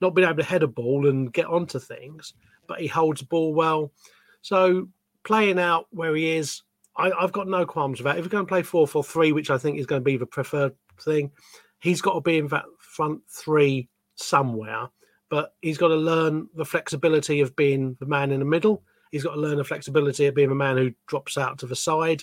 not 0.00 0.14
being 0.14 0.26
able 0.26 0.38
to 0.38 0.44
head 0.44 0.62
a 0.62 0.68
ball 0.68 1.08
and 1.08 1.32
get 1.32 1.46
onto 1.46 1.78
things, 1.78 2.34
but 2.66 2.80
he 2.80 2.86
holds 2.86 3.20
the 3.20 3.26
ball 3.26 3.52
well. 3.54 3.92
So 4.40 4.88
playing 5.24 5.58
out 5.58 5.86
where 5.90 6.14
he 6.14 6.36
is, 6.36 6.62
I, 6.96 7.10
have 7.20 7.32
got 7.32 7.48
no 7.48 7.66
qualms 7.66 8.00
about 8.00 8.16
it. 8.16 8.20
If 8.20 8.26
we're 8.26 8.30
going 8.30 8.46
to 8.46 8.48
play 8.48 8.62
4 8.62 8.86
4 8.86 9.02
3, 9.02 9.32
which 9.32 9.50
I 9.50 9.58
think 9.58 9.78
is 9.78 9.86
going 9.86 10.00
to 10.00 10.04
be 10.04 10.16
the 10.16 10.26
preferred 10.26 10.74
thing, 11.00 11.32
he's 11.80 12.00
got 12.00 12.14
to 12.14 12.20
be 12.20 12.38
in 12.38 12.48
that 12.48 12.64
front 12.78 13.20
three 13.28 13.88
somewhere. 14.14 14.88
But 15.30 15.54
he's 15.62 15.78
got 15.78 15.88
to 15.88 15.96
learn 15.96 16.48
the 16.54 16.64
flexibility 16.64 17.40
of 17.40 17.56
being 17.56 17.96
the 17.98 18.06
man 18.06 18.30
in 18.30 18.38
the 18.38 18.46
middle. 18.46 18.84
He's 19.10 19.24
got 19.24 19.34
to 19.34 19.40
learn 19.40 19.56
the 19.56 19.64
flexibility 19.64 20.26
of 20.26 20.34
being 20.34 20.50
a 20.50 20.54
man 20.54 20.76
who 20.76 20.92
drops 21.06 21.36
out 21.36 21.58
to 21.58 21.66
the 21.66 21.76
side 21.76 22.22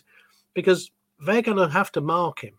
because 0.54 0.92
they're 1.20 1.42
going 1.42 1.58
to 1.58 1.68
have 1.70 1.92
to 1.94 2.02
mark 2.02 2.42
him. 2.42 2.54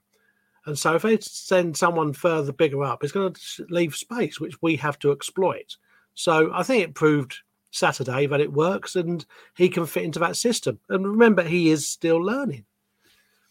And 0.67 0.79
so 0.79 0.95
if 0.95 1.03
they 1.03 1.19
send 1.21 1.77
someone 1.77 2.13
further 2.13 2.53
bigger 2.53 2.85
up, 2.85 3.03
it's 3.03 3.13
going 3.13 3.33
to 3.33 3.67
leave 3.69 3.97
space, 3.97 4.39
which 4.39 4.61
we 4.63 4.77
have 4.77 4.99
to 5.01 5.13
exploit. 5.13 5.77
So 6.15 6.51
I 6.53 6.63
think 6.63 6.85
it 6.85 6.95
proved 6.95 7.37
Saturday 7.73 8.27
that 8.27 8.41
it 8.41 8.53
works 8.53 8.95
and 8.95 9.27
he 9.57 9.69
can 9.69 9.87
fit 9.87 10.05
into 10.05 10.21
that 10.21 10.37
system. 10.37 10.79
And 10.89 11.07
remember, 11.07 11.43
he 11.43 11.71
is 11.71 11.87
still 11.87 12.19
learning. 12.19 12.65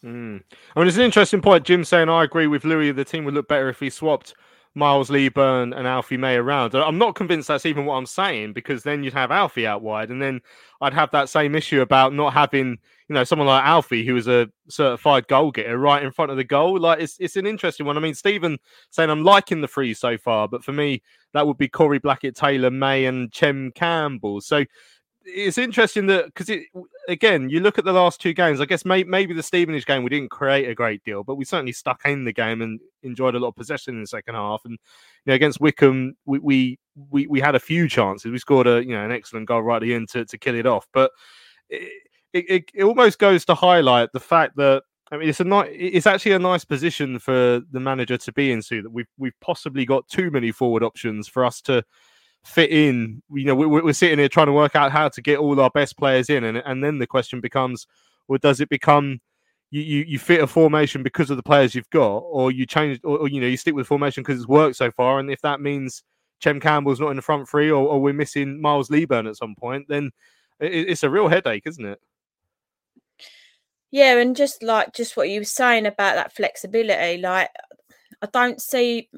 Mm. 0.03 0.41
I 0.75 0.79
mean, 0.79 0.87
it's 0.87 0.97
an 0.97 1.03
interesting 1.03 1.41
point. 1.41 1.65
Jim 1.65 1.83
saying, 1.83 2.07
I 2.07 2.23
agree 2.23 2.47
with 2.47 2.63
Louis, 2.63 2.91
the 2.91 3.03
team 3.03 3.25
would 3.25 3.33
look 3.33 3.47
better 3.47 3.69
if 3.69 3.79
he 3.79 3.89
swapped 3.89 4.33
Miles 4.73 5.09
Leaburn 5.09 5.73
and 5.73 5.85
Alfie 5.85 6.17
May 6.17 6.35
around. 6.35 6.73
I'm 6.73 6.97
not 6.97 7.15
convinced 7.15 7.49
that's 7.49 7.65
even 7.65 7.85
what 7.85 7.95
I'm 7.95 8.05
saying 8.05 8.53
because 8.53 8.83
then 8.83 9.03
you'd 9.03 9.13
have 9.13 9.31
Alfie 9.31 9.67
out 9.67 9.81
wide, 9.81 10.09
and 10.09 10.21
then 10.21 10.41
I'd 10.79 10.93
have 10.93 11.11
that 11.11 11.29
same 11.29 11.55
issue 11.55 11.81
about 11.81 12.13
not 12.13 12.33
having, 12.33 12.77
you 13.09 13.13
know, 13.15 13.23
someone 13.25 13.47
like 13.47 13.65
Alfie 13.65 14.05
who 14.05 14.15
is 14.15 14.27
a 14.27 14.49
certified 14.69 15.27
goal 15.27 15.51
getter 15.51 15.77
right 15.77 16.03
in 16.03 16.11
front 16.11 16.31
of 16.31 16.37
the 16.37 16.43
goal. 16.43 16.79
Like 16.79 17.01
it's 17.01 17.17
it's 17.19 17.35
an 17.35 17.45
interesting 17.45 17.85
one. 17.85 17.97
I 17.97 18.01
mean, 18.01 18.15
Stephen 18.15 18.57
saying 18.91 19.09
I'm 19.09 19.23
liking 19.23 19.59
the 19.59 19.67
three 19.67 19.93
so 19.93 20.17
far, 20.17 20.47
but 20.47 20.63
for 20.63 20.71
me 20.71 21.01
that 21.33 21.45
would 21.45 21.57
be 21.57 21.67
Corey 21.67 21.99
Blackett, 21.99 22.35
Taylor 22.35 22.71
May, 22.71 23.05
and 23.05 23.31
Chem 23.31 23.71
Campbell. 23.75 24.39
So 24.41 24.63
it's 25.25 25.57
interesting 25.57 26.07
that 26.07 26.25
because 26.25 26.49
it 26.49 26.63
again, 27.07 27.49
you 27.49 27.59
look 27.59 27.77
at 27.77 27.85
the 27.85 27.93
last 27.93 28.21
two 28.21 28.33
games. 28.33 28.61
I 28.61 28.65
guess 28.65 28.85
may, 28.85 29.03
maybe 29.03 29.33
the 29.33 29.43
Stevenage 29.43 29.85
game 29.85 30.03
we 30.03 30.09
didn't 30.09 30.31
create 30.31 30.69
a 30.69 30.75
great 30.75 31.03
deal, 31.03 31.23
but 31.23 31.35
we 31.35 31.45
certainly 31.45 31.71
stuck 31.71 32.01
in 32.05 32.23
the 32.23 32.33
game 32.33 32.61
and 32.61 32.79
enjoyed 33.03 33.35
a 33.35 33.39
lot 33.39 33.49
of 33.49 33.55
possession 33.55 33.95
in 33.95 34.01
the 34.01 34.07
second 34.07 34.35
half. 34.35 34.61
And 34.65 34.73
you 34.73 35.31
know, 35.31 35.33
against 35.33 35.61
Wycombe, 35.61 36.15
we 36.25 36.39
we 36.39 36.79
we, 37.09 37.27
we 37.27 37.39
had 37.39 37.55
a 37.55 37.59
few 37.59 37.87
chances. 37.87 38.31
We 38.31 38.37
scored 38.37 38.67
a 38.67 38.83
you 38.83 38.95
know 38.95 39.05
an 39.05 39.11
excellent 39.11 39.47
goal 39.47 39.61
right 39.61 39.77
at 39.77 39.81
the 39.81 39.93
end 39.93 40.09
to, 40.09 40.25
to 40.25 40.37
kill 40.37 40.55
it 40.55 40.65
off. 40.65 40.87
But 40.93 41.11
it, 41.69 41.91
it, 42.33 42.71
it 42.73 42.83
almost 42.83 43.19
goes 43.19 43.45
to 43.45 43.55
highlight 43.55 44.09
the 44.13 44.19
fact 44.19 44.55
that 44.57 44.83
I 45.11 45.17
mean, 45.17 45.27
it's 45.27 45.41
a 45.41 45.43
nice. 45.43 45.69
It's 45.73 46.07
actually 46.07 46.31
a 46.31 46.39
nice 46.39 46.63
position 46.63 47.19
for 47.19 47.61
the 47.71 47.79
manager 47.79 48.17
to 48.17 48.31
be 48.31 48.51
in, 48.51 48.61
Sue. 48.61 48.81
That 48.81 48.91
we've 48.91 49.09
we've 49.17 49.39
possibly 49.41 49.85
got 49.85 50.07
too 50.07 50.31
many 50.31 50.51
forward 50.51 50.83
options 50.83 51.27
for 51.27 51.43
us 51.43 51.61
to 51.63 51.83
fit 52.43 52.71
in. 52.71 53.21
You 53.31 53.45
know, 53.45 53.55
we're, 53.55 53.83
we're 53.83 53.93
sitting 53.93 54.19
here 54.19 54.29
trying 54.29 54.48
to 54.48 54.53
work 54.53 54.75
out 54.75 54.91
how 54.91 55.10
to 55.10 55.21
get 55.21 55.39
all 55.39 55.60
our 55.60 55.69
best 55.69 55.98
players 55.98 56.29
in, 56.29 56.43
and 56.43 56.57
and 56.65 56.83
then 56.83 57.00
the 57.00 57.07
question 57.07 57.41
becomes, 57.41 57.88
well, 58.27 58.39
does 58.41 58.60
it 58.60 58.69
become 58.69 59.19
you, 59.71 59.81
you, 59.81 60.05
you 60.07 60.19
fit 60.19 60.41
a 60.41 60.48
formation 60.48 61.01
because 61.01 61.29
of 61.29 61.38
the 61.38 61.43
players 61.43 61.74
you've 61.74 61.89
got, 61.89 62.17
or 62.17 62.51
you 62.51 62.65
change, 62.65 63.00
or, 63.03 63.19
or 63.19 63.27
you 63.29 63.39
know, 63.39 63.48
you 63.48 63.57
stick 63.57 63.74
with 63.74 63.88
formation 63.88 64.21
because 64.21 64.38
it's 64.38 64.48
worked 64.48 64.75
so 64.75 64.91
far, 64.91 65.19
and 65.19 65.31
if 65.31 65.41
that 65.41 65.62
means 65.62 66.03
Chem 66.41 66.60
Campbell's 66.60 67.00
not 67.00 67.10
in 67.10 67.15
the 67.15 67.21
front 67.21 67.48
three, 67.48 67.71
or, 67.71 67.88
or 67.88 68.01
we're 68.01 68.13
missing 68.13 68.62
Miles 68.62 68.89
Leaburn 68.89 69.27
at 69.27 69.38
some 69.38 69.55
point, 69.55 69.88
then 69.88 70.12
it, 70.60 70.89
it's 70.89 71.03
a 71.03 71.10
real 71.10 71.29
headache, 71.29 71.63
isn't 71.65 71.86
it? 71.86 72.00
Yeah, 73.91 74.17
and 74.17 74.36
just 74.36 74.63
like 74.63 74.93
just 74.93 75.15
what 75.17 75.29
you 75.29 75.41
were 75.41 75.45
saying 75.45 75.86
about 75.86 76.15
that 76.15 76.33
flexibility, 76.33 77.21
like 77.21 77.50
I 78.21 78.27
don't 78.27 78.62
see 78.62 79.10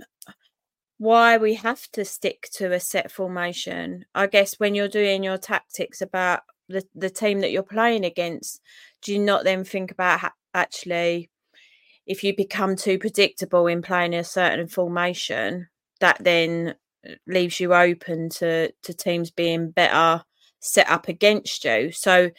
why 0.98 1.38
we 1.38 1.56
have 1.56 1.88
to 1.92 2.06
stick 2.06 2.48
to 2.54 2.72
a 2.72 2.80
set 2.80 3.12
formation. 3.12 4.06
I 4.14 4.28
guess 4.28 4.60
when 4.60 4.76
you're 4.76 4.88
doing 4.88 5.24
your 5.24 5.38
tactics 5.38 6.02
about 6.02 6.42
the, 6.70 6.84
the 6.96 7.10
team 7.10 7.42
that 7.42 7.52
you're 7.52 7.64
playing 7.64 8.06
against, 8.06 8.62
do 9.02 9.14
you 9.14 9.20
not 9.20 9.44
then 9.44 9.64
think 9.64 9.92
about 9.92 10.32
actually 10.54 11.30
if 12.06 12.24
you 12.24 12.36
become 12.36 12.76
too 12.76 12.98
predictable 12.98 13.68
in 13.68 13.82
playing 13.82 14.14
a 14.14 14.24
certain 14.24 14.68
formation, 14.68 15.68
that 16.00 16.18
then 16.20 16.76
uh, 17.08 17.14
leaves 17.28 17.60
you 17.60 17.74
open 17.74 18.30
to 18.30 18.72
to 18.84 18.94
teams 18.94 19.32
being 19.32 19.72
better 19.72 20.24
set 20.60 20.90
up 20.90 21.08
against 21.08 21.64
you. 21.64 21.92
So 21.92 22.32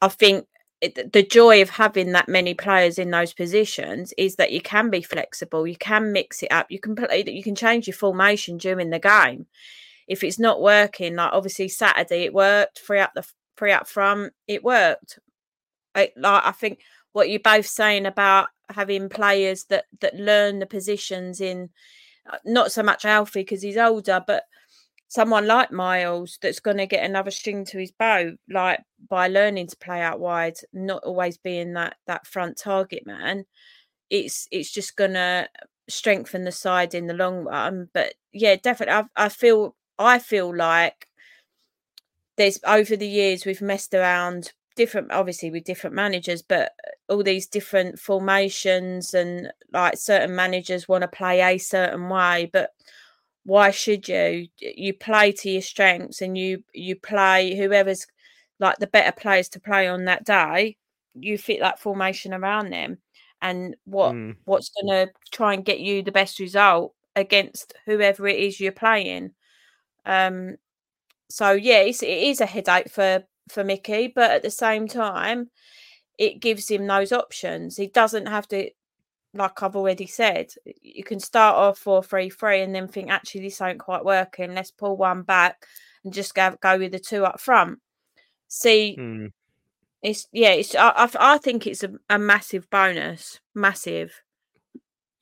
I 0.00 0.08
think 0.08 0.46
the 0.88 1.22
joy 1.22 1.62
of 1.62 1.70
having 1.70 2.12
that 2.12 2.28
many 2.28 2.54
players 2.54 2.98
in 2.98 3.10
those 3.10 3.32
positions 3.32 4.12
is 4.18 4.36
that 4.36 4.52
you 4.52 4.60
can 4.60 4.90
be 4.90 5.02
flexible, 5.02 5.66
you 5.66 5.76
can 5.76 6.12
mix 6.12 6.42
it 6.42 6.52
up, 6.52 6.70
you 6.70 6.80
can 6.80 6.96
play 6.96 7.22
that 7.22 7.32
you 7.34 7.42
can 7.42 7.54
change 7.54 7.86
your 7.86 7.94
formation 7.94 8.58
during 8.58 8.90
the 8.90 8.98
game. 8.98 9.46
If 10.06 10.22
it's 10.22 10.38
not 10.38 10.60
working, 10.60 11.16
like 11.16 11.32
obviously 11.32 11.68
Saturday 11.68 12.24
it 12.24 12.34
worked, 12.34 12.78
free 12.78 13.00
up 13.00 13.12
the 13.14 13.26
free 13.56 13.72
up 13.72 13.88
front, 13.88 14.32
it 14.46 14.64
worked. 14.64 15.18
I, 15.94 16.10
like 16.16 16.46
I 16.46 16.52
think 16.52 16.80
what 17.12 17.30
you're 17.30 17.40
both 17.40 17.66
saying 17.66 18.06
about 18.06 18.48
having 18.68 19.08
players 19.08 19.64
that 19.64 19.84
that 20.00 20.16
learn 20.16 20.58
the 20.58 20.66
positions 20.66 21.40
in 21.40 21.70
uh, 22.30 22.38
not 22.44 22.72
so 22.72 22.82
much 22.82 23.04
Alfie 23.04 23.40
because 23.40 23.62
he's 23.62 23.76
older, 23.76 24.22
but 24.26 24.44
someone 25.14 25.46
like 25.46 25.70
Miles 25.70 26.38
that's 26.42 26.58
going 26.58 26.78
to 26.78 26.86
get 26.86 27.04
another 27.04 27.30
string 27.30 27.64
to 27.66 27.78
his 27.78 27.92
bow, 27.92 28.32
like 28.50 28.80
by 29.08 29.28
learning 29.28 29.68
to 29.68 29.76
play 29.76 30.00
out 30.00 30.18
wide, 30.18 30.56
not 30.72 31.04
always 31.04 31.38
being 31.38 31.74
that 31.74 31.94
that 32.08 32.26
front 32.26 32.58
target 32.58 33.06
man. 33.06 33.44
It's 34.10 34.48
it's 34.50 34.72
just 34.72 34.96
going 34.96 35.12
to 35.12 35.48
strengthen 35.88 36.42
the 36.42 36.50
side 36.50 36.94
in 36.94 37.06
the 37.06 37.14
long 37.14 37.44
run. 37.44 37.90
But 37.94 38.14
yeah, 38.32 38.56
definitely, 38.56 39.06
I, 39.16 39.26
I 39.26 39.28
feel 39.28 39.76
I 40.00 40.18
feel 40.18 40.54
like 40.54 41.06
there's 42.36 42.58
over 42.66 42.96
the 42.96 43.06
years 43.06 43.46
we've 43.46 43.62
messed 43.62 43.94
around 43.94 44.52
different 44.74 45.12
obviously 45.12 45.52
with 45.52 45.62
different 45.62 45.94
managers 45.94 46.42
but 46.42 46.72
all 47.08 47.22
these 47.22 47.46
different 47.46 47.96
formations 47.96 49.14
and 49.14 49.52
like 49.72 49.96
certain 49.96 50.34
managers 50.34 50.88
want 50.88 51.02
to 51.02 51.06
play 51.06 51.40
a 51.40 51.58
certain 51.58 52.08
way 52.08 52.50
but 52.52 52.70
why 53.44 53.70
should 53.70 54.08
you? 54.08 54.48
You 54.60 54.94
play 54.94 55.32
to 55.32 55.50
your 55.50 55.62
strengths 55.62 56.22
and 56.22 56.36
you 56.36 56.64
you 56.72 56.96
play 56.96 57.56
whoever's 57.56 58.06
like 58.60 58.78
the 58.78 58.86
better 58.86 59.12
players 59.12 59.48
to 59.50 59.60
play 59.60 59.88
on 59.88 60.04
that 60.06 60.24
day 60.24 60.76
you 61.14 61.38
fit 61.38 61.60
that 61.60 61.78
formation 61.78 62.34
around 62.34 62.70
them. 62.70 62.98
And 63.40 63.76
what 63.84 64.12
mm. 64.14 64.36
what's 64.44 64.70
going 64.70 65.06
to 65.06 65.12
try 65.30 65.54
and 65.54 65.64
get 65.64 65.80
you 65.80 66.02
the 66.02 66.12
best 66.12 66.38
result 66.38 66.94
against 67.16 67.74
whoever 67.86 68.26
it 68.26 68.38
is 68.38 68.60
you're 68.60 68.72
playing. 68.72 69.32
Um 70.06 70.56
so 71.30 71.52
yeah 71.52 71.80
it's, 71.80 72.02
it 72.02 72.08
is 72.08 72.40
a 72.40 72.46
headache 72.46 72.90
for 72.90 73.24
for 73.48 73.64
mickey 73.64 74.12
but 74.14 74.30
at 74.30 74.42
the 74.42 74.50
same 74.50 74.86
time 74.86 75.50
it 76.18 76.40
gives 76.40 76.70
him 76.70 76.86
those 76.86 77.12
options. 77.12 77.76
He 77.76 77.88
doesn't 77.88 78.26
have 78.26 78.46
to 78.48 78.70
like 79.34 79.62
I've 79.62 79.76
already 79.76 80.06
said, 80.06 80.52
you 80.80 81.04
can 81.04 81.20
start 81.20 81.56
off 81.56 81.78
four 81.78 82.02
three 82.02 82.30
three 82.30 82.62
and 82.62 82.74
then 82.74 82.88
think 82.88 83.10
actually 83.10 83.42
this 83.42 83.60
ain't 83.60 83.78
quite 83.78 84.04
working. 84.04 84.54
Let's 84.54 84.70
pull 84.70 84.96
one 84.96 85.22
back 85.22 85.66
and 86.04 86.12
just 86.12 86.34
go 86.34 86.56
go 86.60 86.78
with 86.78 86.92
the 86.92 86.98
two 86.98 87.24
up 87.24 87.40
front. 87.40 87.80
See, 88.48 88.96
mm. 88.98 89.32
it's 90.02 90.28
yeah, 90.32 90.50
it's 90.50 90.74
I 90.74 91.08
I 91.18 91.38
think 91.38 91.66
it's 91.66 91.82
a, 91.82 91.92
a 92.08 92.18
massive 92.18 92.68
bonus, 92.70 93.40
massive. 93.54 94.22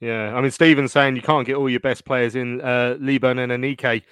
Yeah, 0.00 0.34
I 0.34 0.40
mean 0.40 0.50
Stephen's 0.50 0.92
saying 0.92 1.16
you 1.16 1.22
can't 1.22 1.46
get 1.46 1.56
all 1.56 1.70
your 1.70 1.80
best 1.80 2.04
players 2.04 2.34
in. 2.34 2.60
Uh, 2.60 2.96
Leaburn 3.00 3.38
and 3.38 3.52
Aneke 3.52 4.02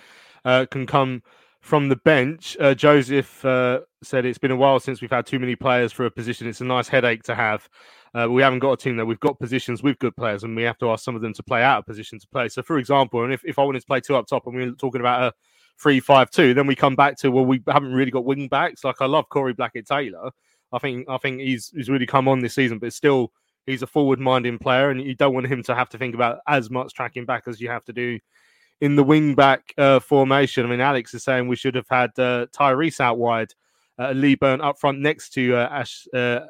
uh, 0.44 0.66
can 0.70 0.86
come 0.86 1.22
from 1.60 1.88
the 1.88 1.96
bench. 1.96 2.56
Uh, 2.58 2.74
Joseph 2.74 3.44
uh, 3.44 3.80
said 4.02 4.24
it's 4.24 4.38
been 4.38 4.50
a 4.50 4.56
while 4.56 4.80
since 4.80 5.00
we've 5.00 5.10
had 5.10 5.26
too 5.26 5.38
many 5.38 5.56
players 5.56 5.92
for 5.92 6.06
a 6.06 6.10
position. 6.10 6.48
It's 6.48 6.60
a 6.60 6.64
nice 6.64 6.88
headache 6.88 7.22
to 7.24 7.34
have. 7.34 7.68
Uh, 8.12 8.28
we 8.28 8.42
haven't 8.42 8.58
got 8.58 8.72
a 8.72 8.76
team 8.76 8.96
there. 8.96 9.06
We've 9.06 9.20
got 9.20 9.38
positions 9.38 9.82
with 9.82 9.98
good 9.98 10.16
players, 10.16 10.42
and 10.42 10.56
we 10.56 10.64
have 10.64 10.78
to 10.78 10.90
ask 10.90 11.04
some 11.04 11.14
of 11.14 11.22
them 11.22 11.32
to 11.34 11.42
play 11.42 11.62
out 11.62 11.78
of 11.78 11.86
position 11.86 12.18
to 12.18 12.26
play. 12.28 12.48
So, 12.48 12.62
for 12.62 12.78
example, 12.78 13.22
and 13.22 13.32
if, 13.32 13.44
if 13.44 13.58
I 13.58 13.62
wanted 13.62 13.80
to 13.80 13.86
play 13.86 14.00
two 14.00 14.16
up 14.16 14.26
top, 14.26 14.46
and 14.46 14.56
we 14.56 14.64
are 14.64 14.72
talking 14.72 15.00
about 15.00 15.22
a 15.22 15.32
three-five-two, 15.80 16.54
then 16.54 16.66
we 16.66 16.74
come 16.74 16.96
back 16.96 17.16
to 17.18 17.30
well, 17.30 17.46
we 17.46 17.62
haven't 17.68 17.92
really 17.92 18.10
got 18.10 18.24
wing 18.24 18.48
backs. 18.48 18.82
Like 18.82 19.00
I 19.00 19.06
love 19.06 19.28
Corey 19.28 19.52
Blackett 19.52 19.86
Taylor. 19.86 20.30
I 20.72 20.78
think 20.78 21.08
I 21.08 21.18
think 21.18 21.40
he's 21.40 21.70
he's 21.74 21.88
really 21.88 22.06
come 22.06 22.26
on 22.26 22.40
this 22.40 22.54
season, 22.54 22.78
but 22.78 22.92
still 22.92 23.32
he's 23.66 23.82
a 23.82 23.86
forward-minded 23.86 24.60
player, 24.60 24.90
and 24.90 25.00
you 25.00 25.14
don't 25.14 25.34
want 25.34 25.46
him 25.46 25.62
to 25.64 25.74
have 25.74 25.90
to 25.90 25.98
think 25.98 26.16
about 26.16 26.38
as 26.48 26.68
much 26.68 26.94
tracking 26.94 27.26
back 27.26 27.44
as 27.46 27.60
you 27.60 27.68
have 27.68 27.84
to 27.84 27.92
do 27.92 28.18
in 28.80 28.96
the 28.96 29.04
wing 29.04 29.34
back 29.34 29.74
uh, 29.76 30.00
formation. 30.00 30.64
I 30.64 30.68
mean, 30.68 30.80
Alex 30.80 31.14
is 31.14 31.22
saying 31.22 31.48
we 31.48 31.56
should 31.56 31.74
have 31.74 31.88
had 31.88 32.10
uh, 32.18 32.46
Tyreece 32.46 33.00
out 33.00 33.18
wide, 33.18 33.52
uh, 33.98 34.12
Leaburn 34.12 34.60
up 34.60 34.78
front 34.78 35.00
next 35.00 35.30
to 35.34 35.56
uh, 35.56 35.68
Ash, 35.70 36.06
uh, 36.14 36.40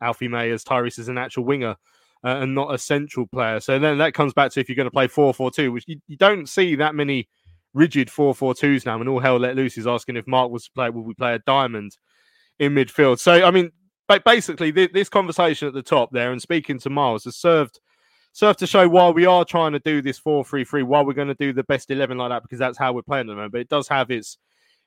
Alfie 0.00 0.28
May 0.28 0.50
as 0.50 0.64
Tyreece 0.64 0.98
is 0.98 1.08
an 1.08 1.18
actual 1.18 1.44
winger 1.44 1.76
uh, 2.24 2.38
and 2.40 2.54
not 2.54 2.74
a 2.74 2.78
central 2.78 3.26
player. 3.26 3.60
So 3.60 3.78
then 3.78 3.98
that 3.98 4.14
comes 4.14 4.32
back 4.32 4.50
to 4.52 4.60
if 4.60 4.68
you're 4.68 4.76
going 4.76 4.86
to 4.86 4.90
play 4.90 5.08
4 5.08 5.34
4 5.34 5.50
2, 5.50 5.72
which 5.72 5.84
you, 5.86 6.00
you, 6.08 6.16
don't 6.16 6.48
see 6.48 6.74
that 6.76 6.94
many 6.94 7.28
rigid 7.74 8.10
4 8.10 8.34
4 8.34 8.54
2s 8.54 8.86
now. 8.86 8.98
And 8.98 9.08
all 9.08 9.20
hell 9.20 9.38
let 9.38 9.56
loose 9.56 9.76
is 9.76 9.86
asking 9.86 10.16
if 10.16 10.26
Mark 10.26 10.50
was 10.50 10.64
to 10.64 10.70
play, 10.72 10.88
would 10.88 11.04
we 11.04 11.14
play 11.14 11.34
a 11.34 11.38
diamond 11.40 11.96
in 12.58 12.74
midfield? 12.74 13.18
So, 13.18 13.44
I 13.44 13.50
mean, 13.50 13.70
basically, 14.24 14.70
this 14.70 15.10
conversation 15.10 15.68
at 15.68 15.74
the 15.74 15.82
top 15.82 16.10
there 16.12 16.32
and 16.32 16.40
speaking 16.40 16.78
to 16.80 16.90
Miles 16.90 17.24
has 17.24 17.36
served 17.36 17.78
served 18.34 18.58
to 18.58 18.66
show 18.66 18.86
why 18.88 19.08
we 19.08 19.24
are 19.24 19.44
trying 19.44 19.72
to 19.72 19.78
do 19.78 20.02
this 20.02 20.18
4 20.18 20.44
3 20.44 20.64
3, 20.64 20.82
why 20.82 21.00
we're 21.00 21.14
going 21.14 21.28
to 21.28 21.34
do 21.34 21.54
the 21.54 21.64
best 21.64 21.90
11 21.90 22.18
like 22.18 22.30
that, 22.30 22.42
because 22.42 22.58
that's 22.58 22.76
how 22.76 22.92
we're 22.92 23.02
playing 23.02 23.22
at 23.22 23.28
the 23.28 23.36
moment. 23.36 23.52
But 23.52 23.62
it 23.62 23.68
does 23.70 23.88
have 23.88 24.10
its 24.10 24.36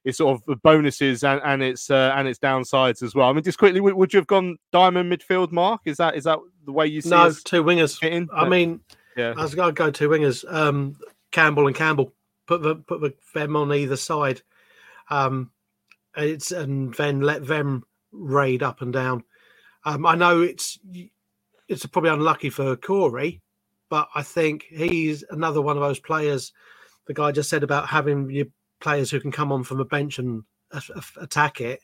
its 0.05 0.19
sort 0.19 0.41
of 0.47 0.61
bonuses 0.61 1.23
and, 1.23 1.41
and 1.43 1.63
its 1.63 1.89
uh, 1.89 2.13
and 2.15 2.27
its 2.27 2.39
downsides 2.39 3.01
as 3.01 3.15
well. 3.15 3.29
I 3.29 3.33
mean, 3.33 3.43
just 3.43 3.57
quickly, 3.57 3.79
would, 3.81 3.95
would, 3.95 4.13
you 4.13 4.19
have 4.19 4.27
gone 4.27 4.57
diamond 4.71 5.11
midfield, 5.11 5.51
Mark? 5.51 5.81
Is 5.85 5.97
that 5.97 6.15
is 6.15 6.25
that 6.25 6.39
the 6.65 6.71
way 6.71 6.85
you 6.85 7.01
see? 7.01 7.09
No, 7.09 7.31
two 7.31 7.63
wingers. 7.63 7.97
Fitting? 7.97 8.29
I 8.33 8.47
mean, 8.47 8.81
yeah, 9.15 9.33
I 9.35 9.41
was 9.41 9.55
going 9.55 9.73
to 9.73 9.73
go 9.73 9.89
two 9.89 10.09
wingers, 10.09 10.45
um, 10.53 10.97
Campbell 11.31 11.67
and 11.67 11.75
Campbell. 11.75 12.13
Put 12.45 12.61
the 12.61 12.75
put 12.75 13.01
the, 13.01 13.13
them 13.33 13.55
on 13.55 13.73
either 13.73 13.97
side. 13.97 14.41
Um, 15.09 15.51
it's 16.15 16.51
and 16.51 16.93
then 16.95 17.21
let 17.21 17.45
them 17.45 17.83
raid 18.11 18.63
up 18.63 18.81
and 18.81 18.93
down. 18.93 19.23
Um, 19.83 20.05
I 20.05 20.15
know 20.15 20.41
it's 20.41 20.79
it's 21.67 21.85
probably 21.85 22.09
unlucky 22.11 22.49
for 22.49 22.75
Corey, 22.75 23.41
but 23.89 24.07
I 24.15 24.23
think 24.23 24.65
he's 24.69 25.23
another 25.29 25.61
one 25.61 25.77
of 25.77 25.83
those 25.83 25.99
players. 25.99 26.53
The 27.07 27.13
guy 27.13 27.31
just 27.31 27.49
said 27.49 27.63
about 27.63 27.87
having 27.87 28.29
your 28.29 28.47
players 28.79 29.11
who 29.11 29.19
can 29.19 29.31
come 29.31 29.51
on 29.51 29.63
from 29.63 29.79
a 29.79 29.85
bench 29.85 30.19
and 30.19 30.43
attack 31.19 31.61
it. 31.61 31.81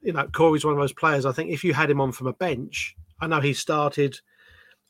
You 0.00 0.12
know, 0.12 0.26
Corey's 0.28 0.64
one 0.64 0.74
of 0.74 0.80
those 0.80 0.92
players. 0.92 1.26
I 1.26 1.32
think 1.32 1.50
if 1.50 1.64
you 1.64 1.74
had 1.74 1.90
him 1.90 2.00
on 2.00 2.12
from 2.12 2.26
a 2.26 2.32
bench, 2.32 2.94
I 3.20 3.26
know 3.26 3.40
he 3.40 3.54
started 3.54 4.18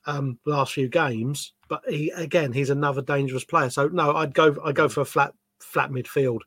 um, 0.06 0.38
last 0.44 0.72
few 0.72 0.88
games, 0.88 1.52
but 1.68 1.82
he 1.88 2.10
again 2.10 2.52
he's 2.52 2.70
another 2.70 3.02
dangerous 3.02 3.44
player. 3.44 3.70
So 3.70 3.88
no, 3.88 4.14
I'd 4.14 4.34
go 4.34 4.56
I'd 4.64 4.74
go 4.74 4.88
for 4.88 5.00
a 5.00 5.06
flat 5.06 5.32
flat 5.60 5.90
midfield. 5.90 6.40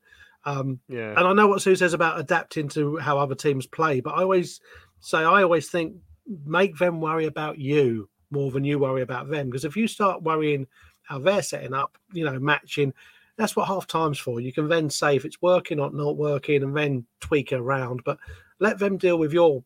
Um, 0.45 0.79
yeah, 0.87 1.13
and 1.17 1.27
I 1.27 1.33
know 1.33 1.47
what 1.47 1.61
Sue 1.61 1.75
says 1.75 1.93
about 1.93 2.19
adapting 2.19 2.69
to 2.69 2.97
how 2.97 3.17
other 3.17 3.35
teams 3.35 3.67
play, 3.67 3.99
but 3.99 4.11
I 4.11 4.21
always 4.21 4.61
say 5.01 5.19
I 5.19 5.43
always 5.43 5.69
think 5.69 5.95
make 6.45 6.77
them 6.77 7.01
worry 7.01 7.25
about 7.25 7.57
you 7.57 8.09
more 8.31 8.51
than 8.51 8.63
you 8.63 8.79
worry 8.79 9.01
about 9.01 9.29
them 9.29 9.47
because 9.47 9.65
if 9.65 9.75
you 9.75 9.87
start 9.87 10.21
worrying 10.21 10.67
how 11.03 11.17
they're 11.17 11.41
setting 11.41 11.73
up, 11.73 11.97
you 12.13 12.23
know, 12.23 12.39
matching 12.39 12.93
that's 13.39 13.55
what 13.55 13.69
half 13.69 13.87
time's 13.87 14.19
for. 14.19 14.41
You 14.41 14.51
can 14.51 14.67
then 14.67 14.89
say 14.89 15.15
if 15.15 15.23
it's 15.23 15.41
working 15.41 15.79
or 15.79 15.89
not 15.91 16.17
working, 16.17 16.61
and 16.61 16.75
then 16.75 17.05
tweak 17.21 17.53
it 17.53 17.59
around. 17.59 18.01
But 18.03 18.19
let 18.59 18.77
them 18.77 18.97
deal 18.97 19.17
with 19.17 19.31
your 19.31 19.63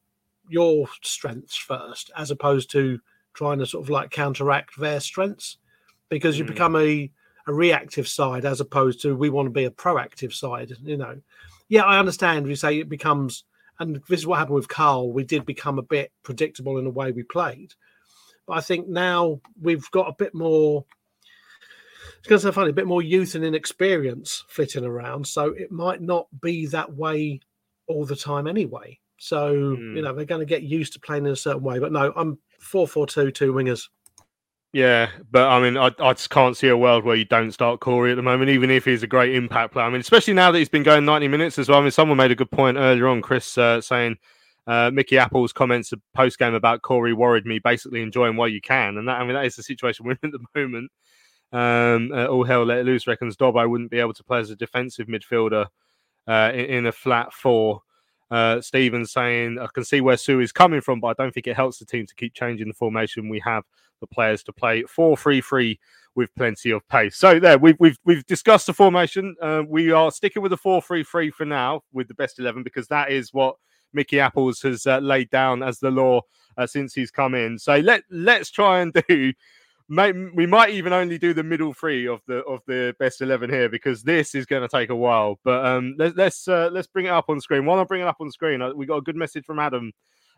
your 0.47 0.87
strengths 1.01 1.57
first, 1.57 2.11
as 2.15 2.29
opposed 2.29 2.69
to 2.71 2.99
trying 3.33 3.57
to 3.57 3.65
sort 3.65 3.83
of 3.83 3.89
like 3.89 4.11
counteract 4.11 4.79
their 4.79 4.99
strengths, 4.99 5.57
because 6.09 6.37
you 6.37 6.45
mm. 6.45 6.49
become 6.49 6.75
a 6.75 7.11
a 7.47 7.53
reactive 7.53 8.07
side 8.07 8.45
as 8.45 8.61
opposed 8.61 9.01
to 9.01 9.15
we 9.15 9.31
want 9.31 9.47
to 9.47 9.51
be 9.51 9.65
a 9.65 9.71
proactive 9.71 10.33
side. 10.33 10.71
You 10.83 10.97
know, 10.97 11.19
yeah, 11.67 11.81
I 11.81 11.97
understand. 11.97 12.45
We 12.45 12.53
say 12.53 12.77
it 12.77 12.89
becomes, 12.89 13.43
and 13.83 14.01
this 14.09 14.19
is 14.21 14.27
what 14.27 14.39
happened 14.39 14.55
with 14.55 14.67
Carl. 14.67 15.11
We 15.11 15.23
did 15.23 15.45
become 15.45 15.77
a 15.79 15.83
bit 15.83 16.11
predictable 16.23 16.77
in 16.77 16.85
the 16.85 16.89
way 16.89 17.11
we 17.11 17.23
played, 17.23 17.73
But 18.47 18.57
I 18.57 18.61
think 18.61 18.87
now 18.87 19.41
we've 19.61 19.89
got 19.91 20.09
a 20.09 20.15
bit 20.17 20.33
more. 20.33 20.85
It's 22.19 22.27
going 22.27 22.39
to 22.39 22.43
sound 22.43 22.55
funny, 22.55 22.69
a 22.69 22.73
bit 22.73 22.87
more 22.87 23.01
youth 23.01 23.35
and 23.35 23.43
inexperience 23.43 24.45
flitting 24.47 24.85
around, 24.85 25.27
so 25.27 25.47
it 25.47 25.71
might 25.71 26.01
not 26.01 26.27
be 26.41 26.65
that 26.67 26.93
way 26.95 27.41
all 27.87 28.05
the 28.05 28.15
time 28.15 28.47
anyway. 28.47 28.99
So 29.17 29.75
Hmm. 29.75 29.95
you 29.95 30.01
know 30.01 30.13
they're 30.13 30.25
going 30.25 30.39
to 30.39 30.45
get 30.45 30.63
used 30.63 30.93
to 30.93 30.99
playing 30.99 31.25
in 31.25 31.31
a 31.31 31.35
certain 31.35 31.63
way. 31.63 31.79
But 31.79 31.91
no, 31.91 32.11
I'm 32.15 32.39
four 32.59 32.87
four 32.87 33.07
two 33.07 33.31
two 33.31 33.53
wingers. 33.53 33.89
Yeah, 34.73 35.11
but 35.29 35.47
I 35.47 35.61
mean, 35.61 35.77
I, 35.77 35.91
I 35.99 36.13
just 36.13 36.31
can't 36.31 36.57
see 36.57 36.67
a 36.67 36.75
world 36.75 37.03
where 37.03 37.15
you 37.15 37.25
don't 37.25 37.51
start 37.51 37.79
Corey 37.79 38.11
at 38.11 38.15
the 38.15 38.23
moment, 38.23 38.49
even 38.49 38.71
if 38.71 38.85
he's 38.85 39.03
a 39.03 39.07
great 39.07 39.35
impact 39.35 39.71
player. 39.71 39.85
I 39.85 39.89
mean, 39.91 40.01
especially 40.01 40.33
now 40.33 40.51
that 40.51 40.57
he's 40.57 40.67
been 40.67 40.81
going 40.81 41.05
90 41.05 41.27
minutes 41.27 41.59
as 41.59 41.69
well. 41.69 41.77
I 41.77 41.81
mean, 41.83 41.91
someone 41.91 42.17
made 42.17 42.31
a 42.31 42.35
good 42.35 42.49
point 42.49 42.77
earlier 42.77 43.07
on, 43.07 43.21
Chris, 43.21 43.55
uh, 43.55 43.81
saying 43.81 44.17
uh, 44.65 44.89
Mickey 44.91 45.19
Apple's 45.19 45.53
comments 45.53 45.93
post 46.15 46.39
game 46.39 46.55
about 46.55 46.81
Corey 46.81 47.13
worried 47.13 47.45
me, 47.45 47.59
basically 47.59 48.01
enjoying 48.01 48.35
while 48.35 48.47
you 48.47 48.61
can. 48.61 48.97
And 48.97 49.07
that, 49.07 49.21
I 49.21 49.23
mean, 49.23 49.35
that 49.35 49.45
is 49.45 49.55
the 49.55 49.61
situation 49.61 50.05
we're 50.07 50.17
in 50.23 50.33
at 50.33 50.39
the 50.41 50.59
moment. 50.59 50.91
Um, 51.51 52.11
uh, 52.11 52.25
all 52.25 52.43
hell 52.43 52.65
let 52.65 52.83
loose 52.83 53.05
reckons 53.05 53.37
Dobbo 53.37 53.69
wouldn't 53.69 53.91
be 53.91 53.99
able 53.99 54.15
to 54.15 54.23
play 54.23 54.39
as 54.39 54.49
a 54.49 54.55
defensive 54.55 55.05
midfielder 55.05 55.67
uh, 56.27 56.51
in, 56.51 56.65
in 56.65 56.85
a 56.87 56.91
flat 56.91 57.31
four. 57.31 57.81
Uh, 58.33 58.59
Stephen 58.59 59.05
saying, 59.05 59.59
I 59.59 59.67
can 59.75 59.83
see 59.83 60.01
where 60.01 60.17
Sue 60.17 60.39
is 60.39 60.51
coming 60.51 60.81
from, 60.81 60.99
but 60.99 61.09
I 61.09 61.13
don't 61.21 61.31
think 61.31 61.45
it 61.45 61.55
helps 61.55 61.77
the 61.77 61.85
team 61.85 62.07
to 62.07 62.15
keep 62.15 62.33
changing 62.33 62.67
the 62.67 62.73
formation. 62.73 63.29
We 63.29 63.39
have 63.41 63.63
the 63.99 64.07
players 64.07 64.41
to 64.45 64.51
play 64.51 64.81
4 64.81 65.15
3 65.15 65.39
3 65.39 65.79
with 66.15 66.33
plenty 66.35 66.71
of 66.71 66.87
pace. 66.87 67.15
So, 67.15 67.39
there, 67.39 67.59
we've, 67.59 67.75
we've, 67.79 67.99
we've 68.05 68.25
discussed 68.25 68.65
the 68.65 68.73
formation. 68.73 69.35
Uh, 69.39 69.61
we 69.69 69.91
are 69.91 70.09
sticking 70.09 70.41
with 70.41 70.49
the 70.49 70.57
4 70.57 70.81
3 70.81 71.03
3 71.03 71.29
for 71.29 71.45
now 71.45 71.83
with 71.93 72.07
the 72.07 72.15
best 72.15 72.39
11 72.39 72.63
because 72.63 72.87
that 72.87 73.11
is 73.11 73.31
what 73.35 73.55
Mickey 73.93 74.19
Apples 74.19 74.61
has 74.63 74.87
uh, 74.87 74.97
laid 74.97 75.29
down 75.29 75.61
as 75.61 75.77
the 75.77 75.91
law 75.91 76.21
uh, 76.57 76.65
since 76.65 76.95
he's 76.95 77.11
come 77.11 77.35
in. 77.35 77.59
So, 77.59 77.77
let, 77.77 78.01
let's 78.09 78.49
try 78.49 78.79
and 78.79 78.91
do. 79.07 79.31
We 79.89 80.45
might 80.45 80.69
even 80.69 80.93
only 80.93 81.17
do 81.17 81.33
the 81.33 81.43
middle 81.43 81.73
three 81.73 82.07
of 82.07 82.21
the 82.25 82.37
of 82.45 82.61
the 82.67 82.95
best 82.99 83.21
eleven 83.21 83.49
here 83.49 83.69
because 83.69 84.01
this 84.03 84.33
is 84.33 84.45
going 84.45 84.61
to 84.61 84.67
take 84.67 84.89
a 84.89 84.95
while. 84.95 85.39
But 85.43 85.65
um, 85.65 85.95
let, 85.97 86.15
let's 86.15 86.47
uh, 86.47 86.69
let's 86.71 86.87
bring 86.87 87.05
it 87.05 87.09
up 87.09 87.25
on 87.29 87.41
screen. 87.41 87.65
While 87.65 87.79
I 87.79 87.83
bring 87.83 88.01
it 88.01 88.07
up 88.07 88.17
on 88.19 88.31
screen, 88.31 88.61
uh, 88.61 88.73
we 88.73 88.85
got 88.85 88.97
a 88.97 89.01
good 89.01 89.15
message 89.15 89.45
from 89.45 89.59
Adam 89.59 89.91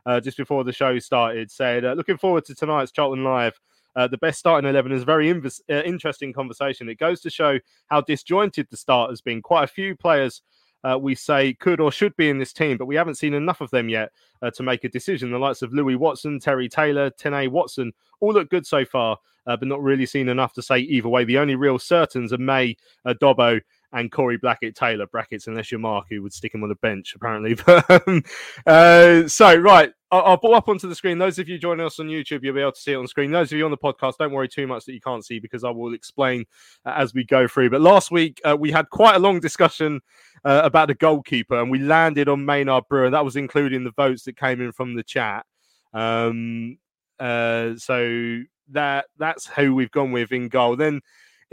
uh, 0.05 0.19
just 0.19 0.37
before 0.37 0.63
the 0.63 0.73
show 0.73 0.97
started. 0.99 1.51
Said, 1.51 1.85
uh, 1.85 1.93
"Looking 1.93 2.17
forward 2.17 2.45
to 2.45 2.55
tonight's 2.55 2.91
Charlton 2.91 3.23
Live. 3.23 3.59
Uh, 3.95 4.07
the 4.07 4.17
best 4.17 4.39
starting 4.39 4.69
eleven 4.69 4.91
is 4.91 5.03
a 5.03 5.05
very 5.05 5.31
inv- 5.31 5.61
interesting 5.69 6.33
conversation. 6.33 6.89
It 6.89 6.97
goes 6.99 7.21
to 7.21 7.29
show 7.29 7.59
how 7.87 8.01
disjointed 8.01 8.67
the 8.69 8.77
start 8.77 9.11
has 9.11 9.21
been. 9.21 9.41
Quite 9.41 9.63
a 9.63 9.67
few 9.67 9.95
players." 9.95 10.41
Uh, 10.83 10.97
we 10.99 11.15
say 11.15 11.53
could 11.53 11.79
or 11.79 11.91
should 11.91 12.15
be 12.15 12.29
in 12.29 12.37
this 12.37 12.53
team, 12.53 12.77
but 12.77 12.85
we 12.85 12.95
haven't 12.95 13.15
seen 13.15 13.33
enough 13.33 13.59
of 13.59 13.71
them 13.71 13.89
yet 13.89 14.11
uh, 14.41 14.51
to 14.51 14.61
make 14.61 14.83
a 14.83 14.89
decision. 14.89 15.31
The 15.31 15.39
likes 15.39 15.63
of 15.63 15.73
Louis 15.73 15.95
Watson, 15.95 16.39
Terry 16.39 16.69
Taylor, 16.69 17.09
Tennai 17.09 17.49
Watson 17.49 17.91
all 18.19 18.33
look 18.33 18.49
good 18.49 18.67
so 18.67 18.85
far, 18.85 19.17
uh, 19.47 19.57
but 19.57 19.67
not 19.67 19.81
really 19.81 20.05
seen 20.05 20.29
enough 20.29 20.53
to 20.53 20.61
say 20.61 20.79
either 20.79 21.09
way. 21.09 21.23
The 21.23 21.37
only 21.37 21.55
real 21.55 21.79
certains 21.79 22.31
are 22.33 22.37
May, 22.37 22.77
uh, 23.03 23.13
Dobbo, 23.19 23.61
and 23.95 24.11
Corey 24.11 24.37
Blackett 24.37 24.75
Taylor 24.75 25.07
brackets, 25.07 25.47
unless 25.47 25.71
you're 25.71 25.79
Mark, 25.79 26.07
who 26.09 26.21
would 26.21 26.33
stick 26.33 26.53
him 26.53 26.63
on 26.63 26.69
the 26.69 26.75
bench 26.75 27.15
apparently. 27.15 27.55
But 27.65 28.07
um, 28.07 28.23
uh, 28.67 29.27
so 29.27 29.55
right, 29.55 29.91
I'll, 30.11 30.21
I'll 30.23 30.37
put 30.37 30.53
up 30.53 30.67
onto 30.67 30.87
the 30.87 30.93
screen. 30.93 31.17
Those 31.17 31.39
of 31.39 31.47
you 31.47 31.57
joining 31.57 31.85
us 31.85 31.99
on 31.99 32.07
YouTube, 32.07 32.43
you'll 32.43 32.53
be 32.53 32.61
able 32.61 32.73
to 32.73 32.79
see 32.79 32.91
it 32.91 32.97
on 32.97 33.07
screen. 33.07 33.31
Those 33.31 33.51
of 33.51 33.57
you 33.57 33.65
on 33.65 33.71
the 33.71 33.77
podcast, 33.77 34.17
don't 34.19 34.33
worry 34.33 34.49
too 34.49 34.67
much 34.67 34.85
that 34.85 34.93
you 34.93 34.99
can't 34.99 35.25
see 35.25 35.39
because 35.39 35.63
I 35.63 35.69
will 35.69 35.93
explain 35.93 36.45
uh, 36.85 36.93
as 36.97 37.13
we 37.13 37.23
go 37.23 37.47
through. 37.47 37.69
But 37.69 37.81
last 37.81 38.11
week 38.11 38.41
uh, 38.43 38.57
we 38.59 38.69
had 38.69 38.89
quite 38.89 39.15
a 39.15 39.19
long 39.19 39.39
discussion 39.39 40.01
uh, 40.43 40.61
about 40.63 40.89
the 40.89 40.95
goalkeeper, 40.95 41.59
and 41.59 41.71
we 41.71 41.79
landed 41.79 42.27
on 42.27 42.45
Maynard 42.45 42.83
Brewer. 42.89 43.09
That 43.09 43.25
was 43.25 43.37
including 43.37 43.85
the 43.85 43.91
votes 43.91 44.23
that 44.23 44.37
came 44.37 44.61
in 44.61 44.73
from 44.73 44.95
the 44.95 45.03
chat. 45.03 45.45
Um, 45.93 46.77
uh, 47.17 47.75
so 47.77 48.41
that 48.71 49.05
that's 49.17 49.47
who 49.47 49.73
we've 49.73 49.91
gone 49.91 50.11
with 50.11 50.33
in 50.33 50.49
goal. 50.49 50.75
Then 50.75 51.01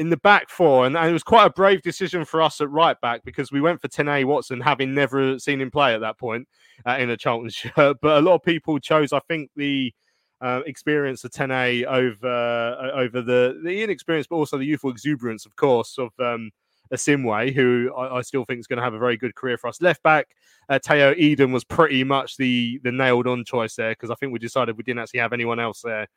in 0.03 0.11
the 0.11 0.17
back 0.17 0.51
four, 0.51 0.85
and, 0.85 0.97
and, 0.97 1.09
it 1.09 1.13
was 1.13 1.23
quite 1.23 1.47
a 1.47 1.51
brave 1.51 1.81
decision 1.81 2.25
for 2.25 2.43
us 2.43 2.61
at 2.61 2.69
right 2.69 3.01
back 3.01 3.23
because 3.25 3.53
we 3.53 3.61
went 3.61 3.81
for 3.81 3.87
Tennai 3.87 4.25
Watson, 4.25 4.61
having 4.61 4.95
never 4.95 5.39
seen 5.39 5.61
him 5.61 5.71
play 5.71 5.95
at 5.95 6.01
that 6.01 6.19
point 6.19 6.49
uh, 6.85 6.97
in 6.99 7.09
a 7.09 7.17
Charlton 7.17 7.51
shirt. 7.51 7.99
But 8.03 8.19
a 8.19 8.21
lot 8.21 8.35
of 8.35 8.43
people 8.43 8.81
chose, 8.81 9.13
I 9.13 9.21
think, 9.29 9.51
the 9.55 9.95
uh, 10.41 10.63
experience 10.67 11.23
of 11.23 11.31
Tennai 11.31 11.85
over 11.85 12.27
uh, 12.27 12.91
over 13.01 13.23
the 13.23 13.61
the 13.63 13.85
inexperience, 13.85 14.27
but 14.27 14.37
also 14.37 14.59
the 14.59 14.65
youthful 14.65 14.91
exuberance, 14.91 15.47
of 15.47 15.55
course, 15.55 15.97
of 15.99 16.11
um, 16.19 16.51
Asiimwe, 16.93 17.55
who 17.55 17.95
I, 17.97 18.17
I, 18.17 18.23
still 18.23 18.45
think 18.45 18.59
is 18.59 18.67
going 18.67 18.79
to 18.79 18.83
have 18.83 18.95
a 18.95 18.99
very 18.99 19.17
good 19.17 19.37
career 19.37 19.57
for 19.57 19.69
us. 19.69 19.81
Left 19.81 20.03
back, 20.03 20.27
uh, 20.69 20.81
Tayo 20.85 21.17
Edun 21.17 21.53
was 21.53 21.63
pretty 21.63 22.03
much 22.03 22.39
the 22.39 22.81
the 22.83 22.91
nailed 22.91 23.29
on 23.29 23.45
choice 23.45 23.77
there 23.77 23.93
because 23.93 24.11
I 24.11 24.17
think 24.17 24.33
we 24.33 24.41
decided 24.41 24.77
we 24.77 24.83
didn't 24.83 24.99
actually 24.99 25.21
have 25.21 25.33
anyone 25.33 25.61
else 25.61 25.81
there 25.83 26.09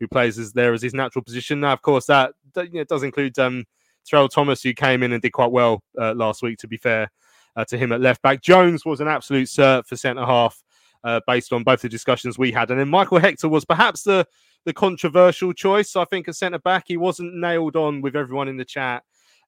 who 0.00 0.08
plays 0.08 0.38
as 0.38 0.52
there 0.52 0.72
as 0.72 0.82
his 0.82 0.94
natural 0.94 1.22
position. 1.22 1.60
Now, 1.60 1.72
of 1.72 1.82
course, 1.82 2.06
that, 2.06 2.32
you 2.56 2.70
know, 2.72 2.84
does 2.84 3.02
include 3.02 3.38
um, 3.38 3.64
Terrell 4.06 4.28
Thomas, 4.28 4.62
who 4.62 4.72
came 4.72 5.02
in 5.02 5.12
and 5.12 5.22
did 5.22 5.32
quite 5.32 5.50
well 5.50 5.82
uh, 5.98 6.14
last 6.14 6.42
week. 6.42 6.58
To 6.58 6.68
be 6.68 6.76
fair 6.76 7.10
uh, 7.56 7.64
to 7.66 7.78
him 7.78 7.92
at 7.92 8.00
left 8.00 8.22
back, 8.22 8.42
Jones 8.42 8.84
was 8.84 9.00
an 9.00 9.08
absolute 9.08 9.48
cert 9.48 9.86
for 9.86 9.96
centre 9.96 10.24
half. 10.24 10.62
Uh, 11.02 11.20
based 11.26 11.52
on 11.52 11.62
both 11.62 11.82
the 11.82 11.88
discussions 11.90 12.38
we 12.38 12.50
had, 12.50 12.70
and 12.70 12.80
then 12.80 12.88
Michael 12.88 13.18
Hector 13.18 13.46
was 13.46 13.66
perhaps 13.66 14.04
the 14.04 14.26
the 14.64 14.72
controversial 14.72 15.52
choice. 15.52 15.96
I 15.96 16.06
think 16.06 16.28
a 16.28 16.32
centre 16.32 16.58
back, 16.58 16.84
he 16.86 16.96
wasn't 16.96 17.34
nailed 17.34 17.76
on 17.76 18.00
with 18.00 18.16
everyone 18.16 18.48
in 18.48 18.56
the 18.56 18.64
chat 18.64 19.02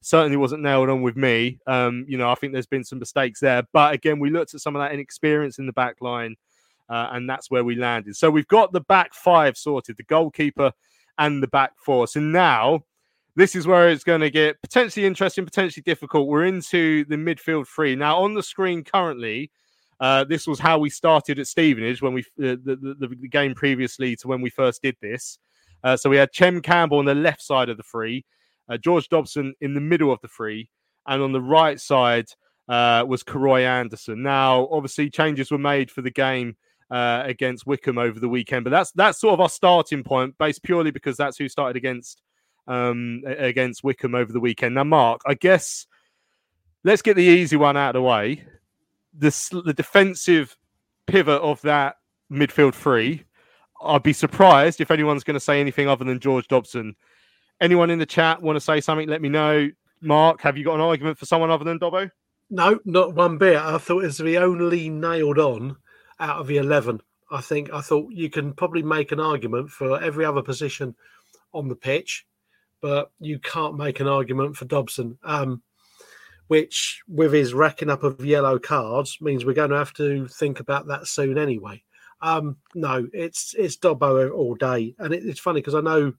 certainly 0.06 0.36
wasn't 0.36 0.62
nailed 0.62 0.88
on 0.88 1.02
with 1.02 1.16
me. 1.16 1.58
Um, 1.66 2.04
you 2.08 2.16
know, 2.16 2.30
I 2.30 2.36
think 2.36 2.52
there's 2.52 2.66
been 2.66 2.84
some 2.84 3.00
mistakes 3.00 3.40
there. 3.40 3.64
But 3.72 3.94
again, 3.94 4.20
we 4.20 4.30
looked 4.30 4.54
at 4.54 4.60
some 4.60 4.76
of 4.76 4.80
that 4.80 4.92
inexperience 4.92 5.58
in 5.58 5.66
the 5.66 5.72
back 5.72 5.96
line, 6.00 6.36
uh, 6.88 7.08
and 7.12 7.28
that's 7.28 7.50
where 7.50 7.64
we 7.64 7.76
landed. 7.76 8.16
So 8.16 8.30
we've 8.30 8.48
got 8.48 8.72
the 8.72 8.80
back 8.80 9.14
five 9.14 9.56
sorted, 9.56 9.96
the 9.96 10.04
goalkeeper 10.04 10.72
and 11.18 11.42
the 11.42 11.48
back 11.48 11.72
four. 11.78 12.06
So 12.06 12.20
now 12.20 12.82
this 13.36 13.54
is 13.54 13.66
where 13.66 13.90
it's 13.90 14.04
going 14.04 14.22
to 14.22 14.30
get 14.30 14.60
potentially 14.62 15.04
interesting, 15.04 15.44
potentially 15.44 15.82
difficult. 15.82 16.26
We're 16.26 16.46
into 16.46 17.04
the 17.04 17.16
midfield 17.16 17.66
three. 17.68 17.94
Now, 17.94 18.18
on 18.18 18.34
the 18.34 18.42
screen 18.42 18.82
currently, 18.82 19.50
uh, 20.00 20.24
this 20.24 20.46
was 20.46 20.58
how 20.58 20.78
we 20.78 20.90
started 20.90 21.38
at 21.38 21.46
Stevenage 21.46 22.02
when 22.02 22.14
we 22.14 22.20
uh, 22.22 22.56
the, 22.64 22.96
the, 22.98 23.08
the, 23.20 23.28
game 23.28 23.54
previously 23.54 24.16
to 24.16 24.28
when 24.28 24.40
we 24.40 24.50
first 24.50 24.82
did 24.82 24.96
this. 25.00 25.38
Uh, 25.84 25.96
so 25.96 26.10
we 26.10 26.16
had 26.16 26.32
Chem 26.32 26.60
Campbell 26.60 26.98
on 26.98 27.04
the 27.04 27.14
left 27.14 27.42
side 27.42 27.68
of 27.68 27.76
the 27.76 27.82
three, 27.82 28.24
uh, 28.68 28.76
George 28.76 29.08
Dobson 29.08 29.54
in 29.60 29.74
the 29.74 29.80
middle 29.80 30.12
of 30.12 30.20
the 30.20 30.28
three, 30.28 30.68
and 31.06 31.22
on 31.22 31.32
the 31.32 31.40
right 31.40 31.80
side 31.80 32.26
uh, 32.68 33.04
was 33.06 33.22
Karoy 33.22 33.66
Anderson. 33.66 34.22
Now, 34.22 34.68
obviously, 34.70 35.08
changes 35.08 35.50
were 35.50 35.58
made 35.58 35.90
for 35.90 36.02
the 36.02 36.10
game 36.10 36.56
uh, 36.90 37.22
against 37.24 37.66
Wycombe 37.66 37.98
over 37.98 38.20
the 38.20 38.28
weekend, 38.28 38.64
but 38.64 38.70
that's 38.70 38.92
that's 38.92 39.20
sort 39.20 39.34
of 39.34 39.40
our 39.40 39.48
starting 39.48 40.02
point, 40.02 40.36
based 40.38 40.62
purely 40.62 40.90
because 40.90 41.16
that's 41.16 41.36
who 41.36 41.48
started 41.48 41.76
against 41.76 42.22
um, 42.66 43.22
against 43.26 43.84
Wycombe 43.84 44.14
over 44.14 44.32
the 44.32 44.40
weekend. 44.40 44.74
Now, 44.74 44.84
Mark, 44.84 45.20
I 45.26 45.34
guess 45.34 45.86
let's 46.84 47.02
get 47.02 47.16
the 47.16 47.22
easy 47.22 47.56
one 47.56 47.76
out 47.76 47.96
of 47.96 48.00
the 48.00 48.02
way. 48.02 48.44
The 49.18 49.62
the 49.64 49.74
defensive 49.74 50.56
pivot 51.06 51.40
of 51.42 51.60
that 51.62 51.96
midfield 52.30 52.74
three. 52.74 53.24
I'd 53.82 54.02
be 54.02 54.14
surprised 54.14 54.80
if 54.80 54.90
anyone's 54.90 55.22
going 55.22 55.34
to 55.34 55.40
say 55.40 55.60
anything 55.60 55.88
other 55.88 56.04
than 56.04 56.18
George 56.18 56.48
Dobson 56.48 56.96
anyone 57.60 57.90
in 57.90 57.98
the 57.98 58.06
chat 58.06 58.42
want 58.42 58.56
to 58.56 58.60
say 58.60 58.80
something? 58.80 59.08
Let 59.08 59.22
me 59.22 59.28
know. 59.28 59.70
Mark, 60.00 60.40
have 60.42 60.56
you 60.56 60.64
got 60.64 60.74
an 60.74 60.80
argument 60.80 61.18
for 61.18 61.26
someone 61.26 61.50
other 61.50 61.64
than 61.64 61.78
Dobbo? 61.78 62.10
No, 62.50 62.78
not 62.84 63.14
one 63.14 63.38
bit. 63.38 63.56
I 63.56 63.78
thought 63.78 64.04
it 64.04 64.06
was 64.06 64.18
the 64.18 64.38
only 64.38 64.88
nailed 64.88 65.38
on 65.38 65.76
out 66.20 66.38
of 66.38 66.46
the 66.46 66.58
eleven. 66.58 67.00
I 67.30 67.40
think 67.40 67.72
I 67.72 67.80
thought 67.80 68.12
you 68.12 68.30
can 68.30 68.52
probably 68.52 68.82
make 68.82 69.12
an 69.12 69.20
argument 69.20 69.70
for 69.70 70.00
every 70.00 70.24
other 70.24 70.42
position 70.42 70.94
on 71.52 71.68
the 71.68 71.74
pitch, 71.76 72.24
but 72.80 73.10
you 73.18 73.38
can't 73.38 73.76
make 73.76 74.00
an 74.00 74.06
argument 74.08 74.56
for 74.56 74.64
Dobson. 74.64 75.18
Um, 75.24 75.62
which, 76.48 77.02
with 77.08 77.32
his 77.32 77.52
racking 77.52 77.90
up 77.90 78.04
of 78.04 78.24
yellow 78.24 78.58
cards, 78.58 79.18
means 79.20 79.44
we're 79.44 79.52
going 79.52 79.70
to 79.70 79.76
have 79.76 79.92
to 79.94 80.28
think 80.28 80.60
about 80.60 80.86
that 80.86 81.08
soon 81.08 81.38
anyway. 81.38 81.82
Um, 82.20 82.58
no, 82.74 83.08
it's 83.12 83.54
it's 83.58 83.76
Dobbo 83.76 84.30
all 84.32 84.54
day, 84.54 84.94
and 84.98 85.12
it, 85.12 85.24
it's 85.26 85.40
funny 85.40 85.60
because 85.60 85.74
I 85.74 85.80
know 85.80 86.12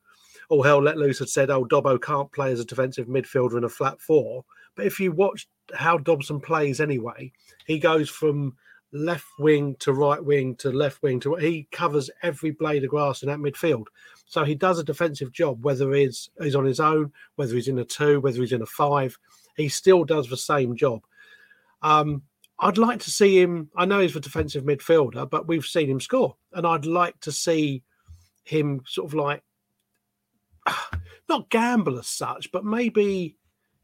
all 0.49 0.63
hell 0.63 0.81
let 0.81 0.97
loose 0.97 1.19
had 1.19 1.29
said, 1.29 1.49
oh, 1.49 1.65
Dobbo 1.65 2.01
can't 2.01 2.31
play 2.31 2.51
as 2.51 2.59
a 2.59 2.65
defensive 2.65 3.07
midfielder 3.07 3.57
in 3.57 3.63
a 3.63 3.69
flat 3.69 4.01
four. 4.01 4.45
But 4.75 4.85
if 4.85 4.99
you 4.99 5.11
watch 5.11 5.47
how 5.73 5.97
Dobson 5.97 6.39
plays 6.39 6.79
anyway, 6.79 7.31
he 7.65 7.79
goes 7.79 8.09
from 8.09 8.55
left 8.93 9.27
wing 9.39 9.75
to 9.79 9.93
right 9.93 10.23
wing 10.23 10.55
to 10.55 10.71
left 10.71 11.01
wing 11.01 11.19
to 11.19 11.35
he 11.35 11.67
covers 11.71 12.09
every 12.23 12.51
blade 12.51 12.83
of 12.83 12.89
grass 12.89 13.21
in 13.21 13.29
that 13.29 13.39
midfield. 13.39 13.85
So 14.25 14.43
he 14.43 14.55
does 14.55 14.79
a 14.79 14.83
defensive 14.83 15.31
job, 15.31 15.63
whether 15.63 15.91
he's 15.93 16.29
he's 16.41 16.55
on 16.55 16.65
his 16.65 16.79
own, 16.79 17.11
whether 17.35 17.55
he's 17.55 17.67
in 17.67 17.79
a 17.79 17.85
two, 17.85 18.19
whether 18.21 18.39
he's 18.39 18.53
in 18.53 18.61
a 18.61 18.65
five, 18.65 19.17
he 19.55 19.69
still 19.69 20.03
does 20.03 20.29
the 20.29 20.37
same 20.37 20.75
job. 20.75 21.01
Um, 21.81 22.23
I'd 22.59 22.77
like 22.77 22.99
to 23.01 23.11
see 23.11 23.39
him. 23.39 23.69
I 23.75 23.85
know 23.85 23.99
he's 23.99 24.15
a 24.15 24.19
defensive 24.19 24.63
midfielder, 24.63 25.29
but 25.29 25.47
we've 25.47 25.65
seen 25.65 25.89
him 25.89 25.99
score, 25.99 26.35
and 26.53 26.65
I'd 26.65 26.85
like 26.85 27.19
to 27.21 27.31
see 27.31 27.83
him 28.43 28.81
sort 28.85 29.07
of 29.07 29.13
like 29.13 29.43
not 31.29 31.49
gamble 31.49 31.99
as 31.99 32.07
such, 32.07 32.51
but 32.51 32.65
maybe 32.65 33.36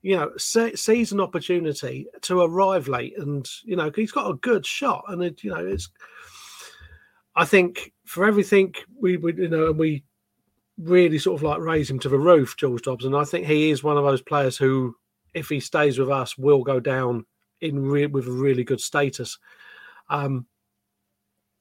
you 0.03 0.15
know 0.15 0.31
se- 0.37 0.75
seize 0.75 1.11
an 1.11 1.19
opportunity 1.19 2.05
to 2.21 2.41
arrive 2.41 2.87
late, 2.87 3.17
and 3.17 3.49
you 3.63 3.75
know 3.75 3.91
he's 3.95 4.11
got 4.11 4.29
a 4.29 4.35
good 4.35 4.65
shot, 4.65 5.05
and 5.07 5.23
it, 5.23 5.43
you 5.43 5.49
know 5.49 5.65
it's. 5.65 5.89
I 7.35 7.45
think 7.45 7.91
for 8.05 8.25
everything 8.25 8.75
we 8.99 9.17
would 9.17 9.39
you 9.39 9.47
know 9.47 9.67
and 9.67 9.79
we 9.79 10.03
really 10.77 11.17
sort 11.17 11.39
of 11.39 11.43
like 11.43 11.59
raise 11.59 11.89
him 11.89 11.99
to 11.99 12.09
the 12.09 12.19
roof, 12.19 12.55
George 12.57 12.83
Dobson. 12.83 13.15
I 13.15 13.23
think 13.23 13.47
he 13.47 13.71
is 13.71 13.83
one 13.83 13.97
of 13.97 14.03
those 14.03 14.21
players 14.21 14.57
who, 14.57 14.95
if 15.33 15.47
he 15.49 15.59
stays 15.59 15.97
with 15.97 16.09
us, 16.09 16.37
will 16.37 16.63
go 16.63 16.79
down 16.79 17.25
in 17.61 17.81
re- 17.81 18.07
with 18.07 18.27
a 18.27 18.31
really 18.31 18.63
good 18.63 18.81
status. 18.81 19.37
Um, 20.09 20.47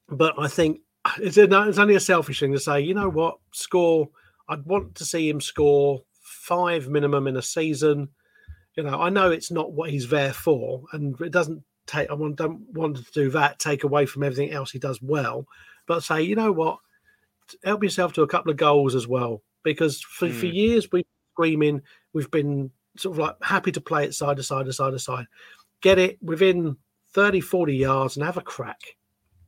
but 0.09 0.35
I 0.37 0.47
think 0.47 0.81
it's, 1.19 1.37
it's 1.37 1.79
only 1.79 1.95
a 1.95 1.99
selfish 1.99 2.39
thing 2.39 2.53
to 2.53 2.59
say, 2.59 2.81
you 2.81 2.93
know 2.93 3.09
what, 3.09 3.37
score. 3.51 4.09
I'd 4.49 4.65
want 4.65 4.95
to 4.95 5.05
see 5.05 5.29
him 5.29 5.39
score 5.39 6.03
five 6.21 6.89
minimum 6.89 7.27
in 7.27 7.37
a 7.37 7.41
season. 7.41 8.09
You 8.75 8.83
know, 8.83 8.99
I 8.99 9.09
know 9.09 9.31
it's 9.31 9.51
not 9.51 9.71
what 9.71 9.89
he's 9.89 10.09
there 10.09 10.33
for, 10.33 10.83
and 10.93 11.19
it 11.21 11.31
doesn't 11.31 11.63
take. 11.85 12.09
I 12.09 12.13
want, 12.13 12.37
don't 12.37 12.61
want 12.73 12.97
to 12.97 13.11
do 13.11 13.29
that. 13.31 13.59
Take 13.59 13.83
away 13.83 14.05
from 14.05 14.23
everything 14.23 14.51
else 14.51 14.71
he 14.71 14.79
does 14.79 15.01
well, 15.01 15.47
but 15.85 16.03
say, 16.03 16.21
you 16.23 16.35
know 16.35 16.51
what, 16.51 16.79
help 17.63 17.83
yourself 17.83 18.13
to 18.13 18.23
a 18.23 18.27
couple 18.27 18.51
of 18.51 18.57
goals 18.57 18.95
as 18.95 19.07
well, 19.07 19.41
because 19.63 20.01
for, 20.01 20.27
mm. 20.27 20.33
for 20.33 20.47
hmm. 20.47 20.53
years 20.53 20.91
we've 20.91 21.03
been 21.03 21.33
screaming, 21.33 21.81
we've 22.13 22.31
been 22.31 22.71
sort 22.97 23.15
of 23.15 23.19
like 23.19 23.35
happy 23.41 23.71
to 23.71 23.81
play 23.81 24.05
it 24.05 24.13
side 24.13 24.37
to 24.37 24.43
side 24.43 24.65
to 24.65 24.73
side 24.73 24.91
to 24.91 24.99
side, 24.99 25.25
get 25.81 25.99
it 25.99 26.17
within 26.21 26.77
30, 27.13 27.41
40 27.41 27.75
yards 27.75 28.17
and 28.17 28.25
have 28.25 28.37
a 28.37 28.41
crack. 28.41 28.81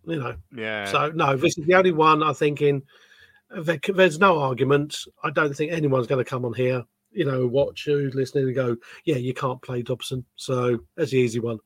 You 0.05 0.17
know, 0.17 0.35
yeah. 0.55 0.85
So 0.85 1.09
no, 1.11 1.35
this 1.35 1.57
is 1.57 1.65
the 1.65 1.73
only 1.73 1.91
one 1.91 2.21
I'm 2.21 2.35
thinking. 2.35 2.83
there's 3.49 4.19
no 4.19 4.39
argument. 4.39 4.97
I 5.23 5.31
don't 5.31 5.55
think 5.55 5.71
anyone's 5.71 6.07
going 6.07 6.23
to 6.23 6.29
come 6.29 6.45
on 6.45 6.53
here, 6.53 6.83
you 7.15 7.25
know, 7.25 7.47
watch 7.47 7.87
you, 7.87 8.11
listening, 8.13 8.45
and 8.45 8.55
go, 8.55 8.77
"Yeah, 9.05 9.15
you 9.15 9.33
can't 9.33 9.61
play 9.61 9.81
Dobson." 9.81 10.25
So 10.35 10.79
that's 10.95 11.11
the 11.11 11.17
easy 11.17 11.39
one. 11.39 11.59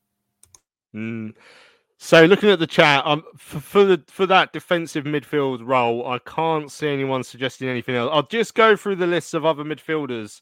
Mm. 0.95 1.33
So 2.01 2.23
looking 2.23 2.49
at 2.49 2.59
the 2.59 2.67
chat, 2.67 3.05
um, 3.05 3.23
for, 3.37 3.59
for, 3.59 3.83
the 3.83 4.01
for 4.07 4.25
that 4.25 4.53
defensive 4.53 5.03
midfield 5.03 5.59
role, 5.67 6.07
I 6.07 6.19
can't 6.19 6.71
see 6.71 6.87
anyone 6.87 7.23
suggesting 7.23 7.67
anything 7.67 7.95
else. 7.95 8.09
I'll 8.13 8.23
just 8.23 8.55
go 8.55 8.77
through 8.77 8.95
the 8.95 9.07
lists 9.07 9.33
of 9.33 9.45
other 9.45 9.65
midfielders. 9.65 10.39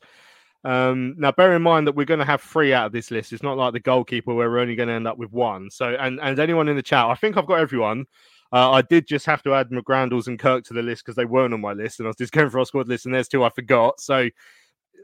Um, 0.64 1.16
now, 1.18 1.32
bear 1.32 1.56
in 1.56 1.64
mind 1.64 1.88
that 1.88 1.96
we're 1.96 2.06
going 2.06 2.20
to 2.20 2.26
have 2.26 2.42
three 2.42 2.74
out 2.74 2.88
of 2.88 2.92
this 2.92 3.10
list. 3.10 3.34
It's 3.34 3.42
not 3.42 3.58
like 3.58 3.74
the 3.74 3.80
goalkeeper 3.80 4.34
where 4.34 4.50
we're 4.50 4.60
only 4.60 4.76
going 4.76 4.90
to 4.90 4.94
end 4.94 5.08
up 5.08 5.18
with 5.18 5.32
one. 5.32 5.72
So, 5.72 5.96
and 6.00 6.20
and 6.22 6.38
anyone 6.38 6.68
in 6.68 6.76
the 6.76 6.84
chat, 6.84 7.06
I 7.06 7.16
think 7.16 7.38
I've 7.38 7.48
got 7.48 7.60
everyone. 7.60 8.06
Uh, 8.54 8.72
I 8.72 8.82
did 8.82 9.08
just 9.08 9.26
have 9.26 9.44
to 9.44 9.54
add 9.54 9.70
McGrandles 9.70 10.28
and 10.28 10.40
Kirk 10.40 10.64
to 10.66 10.74
the 10.74 10.82
list 10.82 11.04
because 11.04 11.16
they 11.16 11.26
weren't 11.26 11.54
on 11.54 11.62
my 11.62 11.74
list, 11.74 12.00
and 12.00 12.08
I 12.08 12.10
was 12.10 12.18
just 12.18 12.34
going 12.34 12.50
for 12.50 12.60
our 12.60 12.66
squad 12.66 12.88
list, 12.88 13.06
and 13.06 13.16
there's 13.16 13.28
two 13.28 13.44
I 13.44 13.50
forgot. 13.50 14.00
So, 14.00 14.30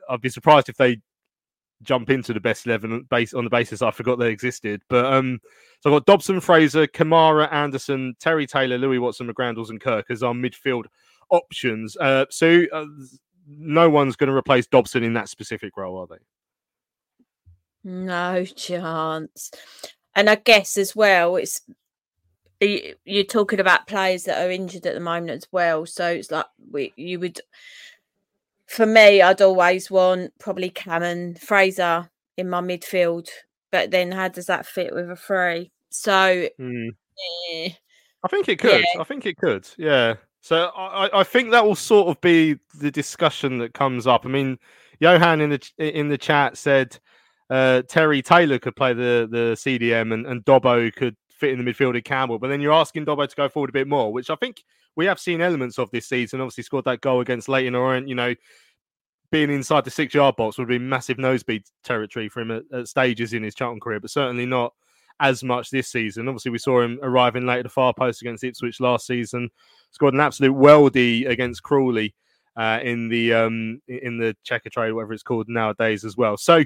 I'd 0.09 0.21
be 0.21 0.29
surprised 0.29 0.69
if 0.69 0.77
they 0.77 1.01
jump 1.81 2.09
into 2.09 2.33
the 2.33 2.39
best 2.39 2.65
eleven 2.65 3.05
base 3.09 3.33
on 3.33 3.43
the 3.43 3.49
basis 3.49 3.81
I 3.81 3.91
forgot 3.91 4.17
they 4.17 4.31
existed. 4.31 4.81
But 4.87 5.05
um, 5.05 5.39
so 5.81 5.89
I've 5.89 5.95
got 5.95 6.05
Dobson, 6.05 6.39
Fraser, 6.39 6.87
Camara, 6.87 7.47
Anderson, 7.53 8.15
Terry 8.19 8.47
Taylor, 8.47 8.77
Louis 8.77 8.99
Watson, 8.99 9.27
McGrandles, 9.27 9.69
and 9.69 9.81
Kirk 9.81 10.05
as 10.09 10.23
our 10.23 10.33
midfield 10.33 10.85
options. 11.29 11.97
Uh, 11.97 12.25
so 12.29 12.63
uh, 12.71 12.85
no 13.47 13.89
one's 13.89 14.15
going 14.15 14.29
to 14.29 14.35
replace 14.35 14.67
Dobson 14.67 15.03
in 15.03 15.13
that 15.13 15.29
specific 15.29 15.75
role, 15.75 15.97
are 15.97 16.07
they? 16.07 16.23
No 17.83 18.45
chance. 18.45 19.51
And 20.15 20.29
I 20.29 20.35
guess 20.35 20.77
as 20.77 20.95
well, 20.95 21.35
it's 21.35 21.61
you're 22.61 23.25
talking 23.25 23.59
about 23.59 23.87
players 23.87 24.23
that 24.23 24.45
are 24.45 24.49
injured 24.49 24.85
at 24.85 24.93
the 24.93 25.01
moment 25.01 25.31
as 25.31 25.47
well. 25.51 25.85
So 25.85 26.07
it's 26.07 26.31
like 26.31 26.45
we, 26.71 26.93
you 26.95 27.19
would 27.19 27.41
for 28.73 28.88
me, 28.88 29.21
I'd 29.21 29.41
always 29.41 29.91
want 29.91 30.33
probably 30.39 30.71
Cameron 30.71 31.36
Fraser 31.36 32.09
in 32.38 32.49
my 32.49 32.59
midfield, 32.59 33.27
but 33.71 33.91
then 33.91 34.12
how 34.12 34.29
does 34.29 34.47
that 34.47 34.65
fit 34.65 34.93
with 34.93 35.12
a 35.12 35.15
three? 35.15 35.71
So, 35.91 36.47
mm. 36.59 36.89
eh, 37.53 37.69
I 38.23 38.27
think 38.29 38.49
it 38.49 38.57
could. 38.57 38.81
Yeah. 38.81 39.01
I 39.01 39.03
think 39.03 39.27
it 39.27 39.38
could. 39.38 39.67
Yeah. 39.77 40.15
So 40.41 40.71
I, 40.75 41.19
I 41.19 41.23
think 41.23 41.51
that 41.51 41.65
will 41.65 41.75
sort 41.75 42.07
of 42.07 42.19
be 42.19 42.57
the 42.79 42.89
discussion 42.89 43.59
that 43.59 43.75
comes 43.75 44.07
up. 44.07 44.25
I 44.25 44.29
mean, 44.29 44.57
Johan 44.99 45.39
in 45.39 45.51
the 45.51 45.59
in 45.77 46.09
the 46.09 46.17
chat 46.17 46.57
said 46.57 46.97
uh, 47.51 47.83
Terry 47.88 48.23
Taylor 48.23 48.57
could 48.57 48.75
play 48.75 48.93
the 48.93 49.27
the 49.29 49.53
CDM 49.55 50.13
and, 50.13 50.25
and 50.25 50.43
Dobbo 50.43 50.93
could 50.95 51.15
fit 51.29 51.51
in 51.51 51.63
the 51.63 51.71
midfield 51.71 51.95
at 51.95 52.05
Campbell, 52.05 52.39
but 52.39 52.47
then 52.47 52.59
you're 52.59 52.73
asking 52.73 53.05
Dobbo 53.05 53.27
to 53.29 53.36
go 53.36 53.47
forward 53.47 53.69
a 53.69 53.73
bit 53.73 53.88
more, 53.88 54.12
which 54.12 54.29
I 54.29 54.36
think 54.36 54.63
we 54.95 55.05
have 55.05 55.19
seen 55.19 55.41
elements 55.41 55.79
of 55.79 55.91
this 55.91 56.07
season. 56.07 56.41
Obviously, 56.41 56.63
scored 56.63 56.86
that 56.86 57.01
goal 57.01 57.21
against 57.21 57.49
Leyton 57.49 57.75
Orient. 57.75 58.07
You 58.07 58.15
know, 58.15 58.36
being 59.33 59.49
inside 59.49 59.83
the 59.83 59.89
six 59.89 60.13
yard 60.13 60.35
box 60.35 60.59
would 60.59 60.67
be 60.67 60.77
massive 60.77 61.17
nosebleed 61.17 61.63
territory 61.83 62.29
for 62.29 62.41
him 62.41 62.51
at, 62.51 62.63
at, 62.71 62.87
stages 62.87 63.33
in 63.33 63.41
his 63.41 63.55
Charlton 63.55 63.79
career, 63.79 63.99
but 63.99 64.11
certainly 64.11 64.45
not 64.45 64.75
as 65.19 65.43
much 65.43 65.71
this 65.71 65.87
season. 65.87 66.27
Obviously, 66.27 66.51
we 66.51 66.59
saw 66.59 66.81
him 66.81 66.99
arriving 67.01 67.47
late 67.47 67.57
at 67.57 67.63
the 67.63 67.69
far 67.69 67.95
post 67.95 68.21
against 68.21 68.43
Ipswich 68.43 68.79
last 68.79 69.07
season. 69.07 69.49
Scored 69.89 70.13
an 70.13 70.19
absolute 70.19 70.53
weldy 70.53 71.27
against 71.27 71.63
Crawley 71.63 72.13
uh, 72.57 72.79
in 72.83 73.09
the 73.09 73.33
um, 73.33 73.81
in 73.87 74.19
the 74.19 74.37
Checkatrade, 74.47 74.93
whatever 74.93 75.13
it's 75.13 75.23
called 75.23 75.49
nowadays, 75.49 76.05
as 76.05 76.15
well. 76.15 76.37
So 76.37 76.63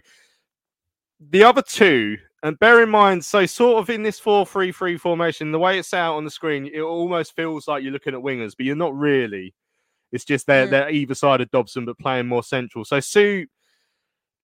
the 1.22 1.46
other 1.46 1.62
two 1.62 2.18
and 2.44 2.60
bear 2.60 2.84
in 2.84 2.90
mind, 2.90 3.24
so 3.24 3.46
sort 3.46 3.80
of 3.80 3.90
in 3.90 4.04
this 4.04 4.20
4 4.20 4.46
3 4.46 4.74
3 4.74 4.98
formation, 4.98 5.54
the 5.54 5.60
way 5.60 5.80
it's 5.80 5.94
out 5.94 6.16
on 6.16 6.26
the 6.26 6.32
screen, 6.32 6.70
it 6.74 6.82
almost 6.82 7.34
feels 7.34 7.66
like 7.66 7.82
you're 7.82 7.94
looking 7.94 8.14
at 8.14 8.20
wingers, 8.20 8.58
but 8.58 8.66
you're 8.66 8.76
not 8.76 8.94
really. 8.94 9.54
It's 10.12 10.26
just 10.26 10.48
they're, 10.48 10.68
mm. 10.68 10.72
they're 10.72 10.90
either 10.90 11.16
side 11.16 11.42
of 11.42 11.52
Dobson, 11.52 11.86
but 11.86 12.00
playing 12.00 12.28
more 12.28 12.44
central. 12.44 12.86
So, 12.86 13.00
Sue, 13.00 13.46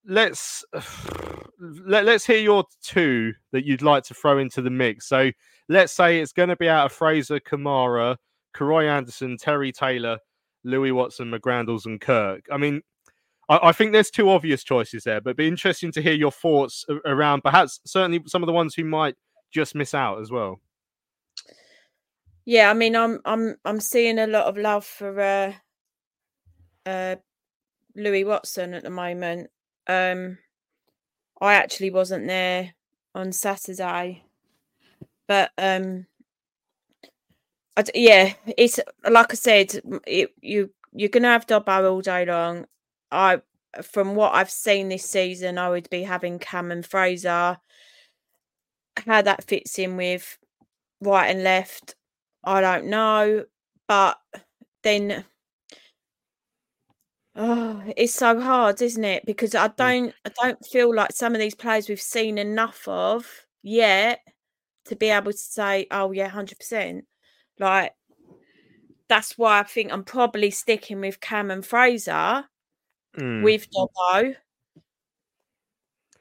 let's 0.05 0.65
let, 1.59 2.05
let's 2.05 2.25
hear 2.25 2.39
your 2.39 2.65
two 2.81 3.33
that 3.51 3.65
you'd 3.65 3.81
like 3.81 4.03
to 4.05 4.13
throw 4.13 4.37
into 4.39 4.61
the 4.61 4.69
mix. 4.69 5.07
So, 5.07 5.31
let's 5.69 5.93
say 5.93 6.19
it's 6.19 6.33
going 6.33 6.49
to 6.49 6.55
be 6.55 6.69
out 6.69 6.87
of 6.87 6.91
Fraser, 6.91 7.39
Camara, 7.39 8.17
Karoy 8.55 8.89
Anderson, 8.89 9.37
Terry 9.37 9.71
Taylor, 9.71 10.17
Louis 10.63 10.91
Watson, 10.91 11.31
McGrandles, 11.31 11.85
and 11.85 11.99
Kirk. 11.99 12.45
I 12.51 12.57
mean, 12.57 12.81
I, 13.49 13.59
I, 13.63 13.71
think 13.71 13.91
there's 13.91 14.09
two 14.09 14.29
obvious 14.29 14.63
choices 14.63 15.03
there, 15.03 15.21
but 15.21 15.31
it'd 15.31 15.37
be 15.37 15.47
interesting 15.47 15.91
to 15.93 16.01
hear 16.01 16.13
your 16.13 16.31
thoughts 16.31 16.85
around 17.05 17.41
perhaps 17.41 17.79
certainly 17.85 18.21
some 18.27 18.43
of 18.43 18.47
the 18.47 18.53
ones 18.53 18.75
who 18.75 18.85
might 18.85 19.15
just 19.51 19.75
miss 19.75 19.93
out 19.93 20.21
as 20.21 20.31
well. 20.31 20.59
Yeah, 22.45 22.69
I 22.69 22.73
mean, 22.73 22.95
I'm 22.95 23.19
I'm 23.25 23.55
I'm 23.63 23.79
seeing 23.79 24.19
a 24.19 24.27
lot 24.27 24.45
of 24.47 24.57
love 24.57 24.85
for 24.85 25.19
uh, 25.19 25.53
uh, 26.85 27.15
Louis 27.95 28.23
Watson 28.25 28.73
at 28.73 28.83
the 28.83 28.89
moment. 28.89 29.49
Um, 29.87 30.39
I 31.41 31.55
actually 31.55 31.91
wasn't 31.91 32.27
there 32.27 32.73
on 33.15 33.31
Saturday, 33.31 34.23
but 35.27 35.51
um, 35.57 36.07
I, 37.77 37.83
yeah, 37.95 38.33
it's 38.57 38.79
like 39.09 39.31
I 39.31 39.35
said, 39.35 39.81
it, 40.05 40.33
you 40.41 40.71
you're 40.91 41.09
gonna 41.09 41.29
have 41.29 41.47
Dobbo 41.47 41.89
all 41.91 42.01
day 42.01 42.25
long. 42.25 42.65
I 43.11 43.41
from 43.81 44.15
what 44.15 44.35
I've 44.35 44.51
seen 44.51 44.89
this 44.89 45.05
season, 45.09 45.57
I 45.57 45.69
would 45.69 45.89
be 45.89 46.03
having 46.03 46.39
Cam 46.39 46.71
and 46.71 46.85
Fraser. 46.85 47.57
How 49.07 49.21
that 49.21 49.43
fits 49.43 49.79
in 49.79 49.97
with 49.97 50.37
right 51.01 51.27
and 51.29 51.43
left, 51.43 51.95
I 52.43 52.61
don't 52.61 52.85
know. 52.87 53.45
But 53.87 54.17
then 54.83 55.25
oh, 57.35 57.83
it's 57.95 58.13
so 58.13 58.39
hard, 58.39 58.81
isn't 58.81 59.03
it? 59.03 59.25
Because 59.25 59.55
I 59.55 59.67
mm. 59.67 59.75
don't 59.75 60.13
I 60.25 60.31
don't 60.41 60.65
feel 60.65 60.93
like 60.93 61.11
some 61.11 61.33
of 61.33 61.39
these 61.39 61.55
players 61.55 61.89
we've 61.89 62.01
seen 62.01 62.37
enough 62.37 62.87
of 62.87 63.27
yet 63.61 64.21
to 64.85 64.95
be 64.95 65.09
able 65.09 65.31
to 65.31 65.37
say, 65.37 65.87
oh 65.91 66.11
yeah, 66.11 66.27
hundred 66.27 66.59
percent. 66.59 67.05
Like 67.59 67.93
that's 69.09 69.37
why 69.37 69.59
I 69.59 69.63
think 69.63 69.91
I'm 69.91 70.03
probably 70.03 70.49
sticking 70.49 71.01
with 71.01 71.19
Cam 71.21 71.51
and 71.51 71.65
Fraser 71.65 72.45
mm. 73.17 73.43
with 73.43 73.67
Dobbo. 73.71 74.35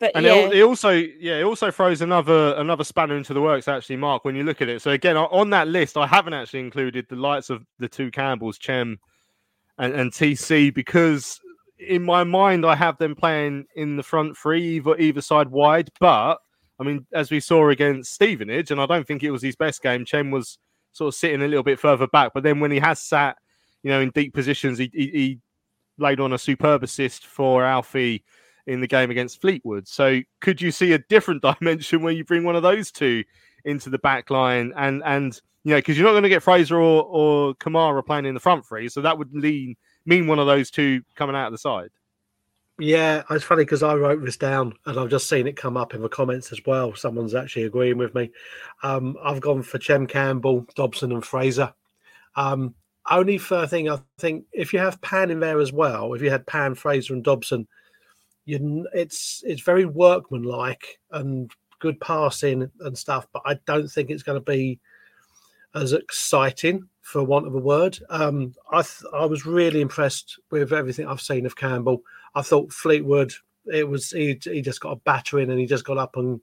But 0.02 0.16
and 0.16 0.26
yeah. 0.26 0.34
it, 0.34 0.54
it, 0.54 0.62
also, 0.62 0.90
yeah, 0.90 1.38
it 1.38 1.44
also 1.44 1.70
throws 1.70 2.00
another 2.00 2.56
another 2.56 2.82
spanner 2.82 3.16
into 3.16 3.32
the 3.32 3.40
works. 3.40 3.68
Actually, 3.68 3.98
Mark, 3.98 4.24
when 4.24 4.34
you 4.34 4.42
look 4.42 4.60
at 4.60 4.68
it. 4.68 4.82
So 4.82 4.90
again, 4.90 5.16
on 5.16 5.50
that 5.50 5.68
list, 5.68 5.96
I 5.96 6.08
haven't 6.08 6.34
actually 6.34 6.58
included 6.58 7.06
the 7.08 7.14
lights 7.14 7.50
of 7.50 7.64
the 7.78 7.88
two 7.88 8.10
Campbells, 8.10 8.58
Chem 8.58 8.98
and, 9.78 9.94
and 9.94 10.10
TC, 10.10 10.74
because 10.74 11.38
in 11.78 12.02
my 12.02 12.24
mind, 12.24 12.66
I 12.66 12.74
have 12.74 12.98
them 12.98 13.14
playing 13.14 13.66
in 13.76 13.94
the 13.94 14.02
front 14.02 14.36
three, 14.36 14.74
either 14.74 14.96
either 14.98 15.20
side 15.20 15.50
wide. 15.50 15.88
But 16.00 16.38
I 16.80 16.82
mean, 16.82 17.06
as 17.12 17.30
we 17.30 17.38
saw 17.38 17.68
against 17.68 18.12
Stevenage, 18.12 18.72
and 18.72 18.80
I 18.80 18.86
don't 18.86 19.06
think 19.06 19.22
it 19.22 19.30
was 19.30 19.42
his 19.42 19.54
best 19.54 19.84
game. 19.84 20.04
Chem 20.04 20.32
was 20.32 20.58
sort 20.90 21.14
of 21.14 21.14
sitting 21.14 21.42
a 21.42 21.46
little 21.46 21.62
bit 21.62 21.78
further 21.78 22.08
back, 22.08 22.32
but 22.34 22.42
then 22.42 22.58
when 22.58 22.72
he 22.72 22.80
has 22.80 23.00
sat, 23.00 23.36
you 23.84 23.90
know, 23.92 24.00
in 24.00 24.10
deep 24.10 24.34
positions, 24.34 24.78
he, 24.78 24.90
he, 24.92 25.06
he 25.06 25.38
laid 25.96 26.18
on 26.18 26.32
a 26.32 26.38
superb 26.38 26.82
assist 26.82 27.24
for 27.24 27.64
Alfie 27.64 28.24
in 28.66 28.80
the 28.80 28.86
game 28.86 29.10
against 29.10 29.40
Fleetwood. 29.40 29.88
So 29.88 30.20
could 30.40 30.60
you 30.60 30.70
see 30.70 30.92
a 30.92 30.98
different 30.98 31.42
dimension 31.60 32.02
where 32.02 32.12
you 32.12 32.24
bring 32.24 32.44
one 32.44 32.56
of 32.56 32.62
those 32.62 32.90
two 32.90 33.24
into 33.64 33.90
the 33.90 33.98
back 33.98 34.28
line 34.28 34.72
and 34.76 35.02
and 35.04 35.40
you 35.62 35.70
know 35.70 35.78
because 35.78 35.96
you're 35.96 36.06
not 36.06 36.12
going 36.12 36.24
to 36.24 36.28
get 36.28 36.42
Fraser 36.42 36.76
or, 36.76 37.04
or 37.04 37.54
Camara 37.54 38.02
playing 38.02 38.26
in 38.26 38.34
the 38.34 38.40
front 38.40 38.66
three, 38.66 38.88
so 38.88 39.00
that 39.02 39.18
would 39.18 39.32
lean 39.32 39.76
mean 40.04 40.26
one 40.26 40.38
of 40.38 40.46
those 40.46 40.70
two 40.70 41.02
coming 41.14 41.36
out 41.36 41.46
of 41.46 41.52
the 41.52 41.58
side. 41.58 41.90
Yeah, 42.78 43.22
it's 43.30 43.44
funny 43.44 43.64
because 43.64 43.82
I 43.82 43.94
wrote 43.94 44.24
this 44.24 44.38
down 44.38 44.72
and 44.86 44.98
I've 44.98 45.10
just 45.10 45.28
seen 45.28 45.46
it 45.46 45.56
come 45.56 45.76
up 45.76 45.94
in 45.94 46.02
the 46.02 46.08
comments 46.08 46.52
as 46.52 46.60
well. 46.66 46.94
Someone's 46.94 47.34
actually 47.34 47.64
agreeing 47.64 47.98
with 47.98 48.14
me. 48.14 48.32
Um, 48.82 49.16
I've 49.22 49.40
gone 49.40 49.62
for 49.62 49.78
Chem 49.78 50.06
Campbell, 50.06 50.66
Dobson, 50.74 51.12
and 51.12 51.24
Fraser. 51.24 51.72
Um, 52.34 52.74
only 53.10 53.38
fair 53.38 53.66
thing 53.66 53.90
I 53.90 54.00
think 54.18 54.46
if 54.52 54.72
you 54.72 54.78
have 54.78 55.00
Pan 55.00 55.30
in 55.30 55.40
there 55.40 55.60
as 55.60 55.72
well, 55.72 56.14
if 56.14 56.22
you 56.22 56.30
had 56.30 56.46
Pan, 56.46 56.74
Fraser, 56.74 57.14
and 57.14 57.22
Dobson, 57.22 57.68
you 58.44 58.86
it's 58.94 59.42
it's 59.46 59.62
very 59.62 59.84
workmanlike 59.84 60.98
and 61.10 61.50
good 61.80 62.00
passing 62.00 62.70
and 62.80 62.96
stuff. 62.96 63.26
But 63.32 63.42
I 63.44 63.58
don't 63.66 63.88
think 63.88 64.10
it's 64.10 64.22
going 64.22 64.40
to 64.40 64.50
be 64.50 64.80
as 65.74 65.92
exciting, 65.92 66.88
for 67.02 67.22
want 67.22 67.46
of 67.46 67.54
a 67.54 67.58
word. 67.58 67.98
Um, 68.08 68.54
I 68.70 68.82
th- 68.82 69.12
I 69.12 69.26
was 69.26 69.44
really 69.44 69.80
impressed 69.80 70.38
with 70.50 70.72
everything 70.72 71.06
I've 71.06 71.20
seen 71.20 71.44
of 71.44 71.56
Campbell. 71.56 72.02
I 72.34 72.42
thought 72.42 72.72
Fleetwood, 72.72 73.32
it 73.66 73.88
was 73.88 74.10
he 74.10 74.40
he 74.42 74.62
just 74.62 74.80
got 74.80 74.92
a 74.92 74.96
battering 74.96 75.50
and 75.50 75.58
he 75.58 75.66
just 75.66 75.84
got 75.84 75.98
up 75.98 76.16
and 76.16 76.40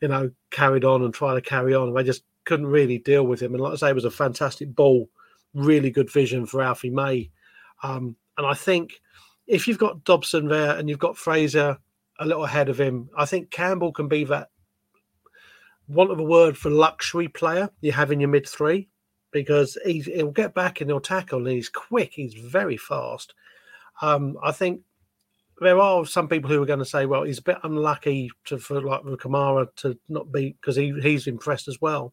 you 0.00 0.08
know 0.08 0.30
carried 0.50 0.84
on 0.84 1.02
and 1.02 1.12
tried 1.12 1.34
to 1.34 1.40
carry 1.40 1.74
on. 1.74 1.88
And 1.88 1.98
I 1.98 2.02
just 2.02 2.22
couldn't 2.44 2.66
really 2.66 2.98
deal 2.98 3.24
with 3.24 3.40
him. 3.40 3.54
And 3.54 3.62
like 3.62 3.72
I 3.72 3.76
say, 3.76 3.90
it 3.90 3.94
was 3.94 4.04
a 4.04 4.10
fantastic 4.10 4.74
ball, 4.74 5.08
really 5.54 5.90
good 5.90 6.10
vision 6.10 6.46
for 6.46 6.62
Alfie 6.62 6.90
May. 6.90 7.30
Um, 7.82 8.16
and 8.36 8.46
I 8.46 8.54
think 8.54 9.00
if 9.48 9.66
you've 9.66 9.78
got 9.78 10.04
Dobson 10.04 10.46
there 10.46 10.76
and 10.76 10.88
you've 10.88 10.98
got 10.98 11.16
Fraser 11.16 11.78
a 12.20 12.26
little 12.26 12.44
ahead 12.44 12.68
of 12.68 12.78
him, 12.78 13.08
I 13.16 13.24
think 13.24 13.50
Campbell 13.50 13.92
can 13.92 14.06
be 14.06 14.24
that 14.24 14.50
want 15.88 16.10
of 16.10 16.18
a 16.18 16.24
word 16.24 16.56
for 16.56 16.68
luxury 16.68 17.28
player 17.28 17.70
you 17.80 17.90
have 17.92 18.12
in 18.12 18.20
your 18.20 18.28
mid 18.28 18.46
three 18.46 18.88
because 19.30 19.78
he's, 19.84 20.04
he'll 20.04 20.30
get 20.30 20.54
back 20.54 20.80
and 20.80 20.90
he'll 20.90 21.00
tackle 21.00 21.38
and 21.38 21.48
he's 21.48 21.70
quick, 21.70 22.12
he's 22.12 22.34
very 22.34 22.76
fast. 22.76 23.34
Um, 24.02 24.36
I 24.42 24.52
think 24.52 24.82
there 25.60 25.80
are 25.80 26.04
some 26.04 26.28
people 26.28 26.50
who 26.50 26.62
are 26.62 26.66
going 26.66 26.78
to 26.78 26.84
say, 26.84 27.06
well, 27.06 27.24
he's 27.24 27.38
a 27.38 27.42
bit 27.42 27.58
unlucky 27.64 28.30
to 28.44 28.58
for 28.58 28.80
like 28.80 29.02
Camara 29.18 29.68
to 29.76 29.98
not 30.08 30.30
be 30.30 30.56
because 30.60 30.76
he, 30.76 30.92
he's 31.00 31.26
impressed 31.26 31.68
as 31.68 31.80
well. 31.80 32.12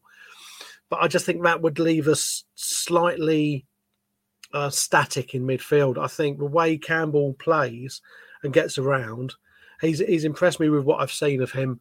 But 0.88 1.02
I 1.02 1.08
just 1.08 1.26
think 1.26 1.42
that 1.42 1.62
would 1.62 1.78
leave 1.78 2.08
us 2.08 2.44
slightly 2.54 3.66
uh, 4.52 4.70
static 4.70 5.34
in 5.34 5.42
midfield. 5.42 5.98
I 5.98 6.06
think 6.06 6.38
the 6.38 6.44
way 6.46 6.78
Campbell 6.78 7.34
plays 7.34 8.00
and 8.42 8.52
gets 8.52 8.78
around, 8.78 9.34
he's 9.80 9.98
he's 10.00 10.24
impressed 10.24 10.60
me 10.60 10.68
with 10.68 10.84
what 10.84 11.00
I've 11.00 11.12
seen 11.12 11.42
of 11.42 11.52
him. 11.52 11.80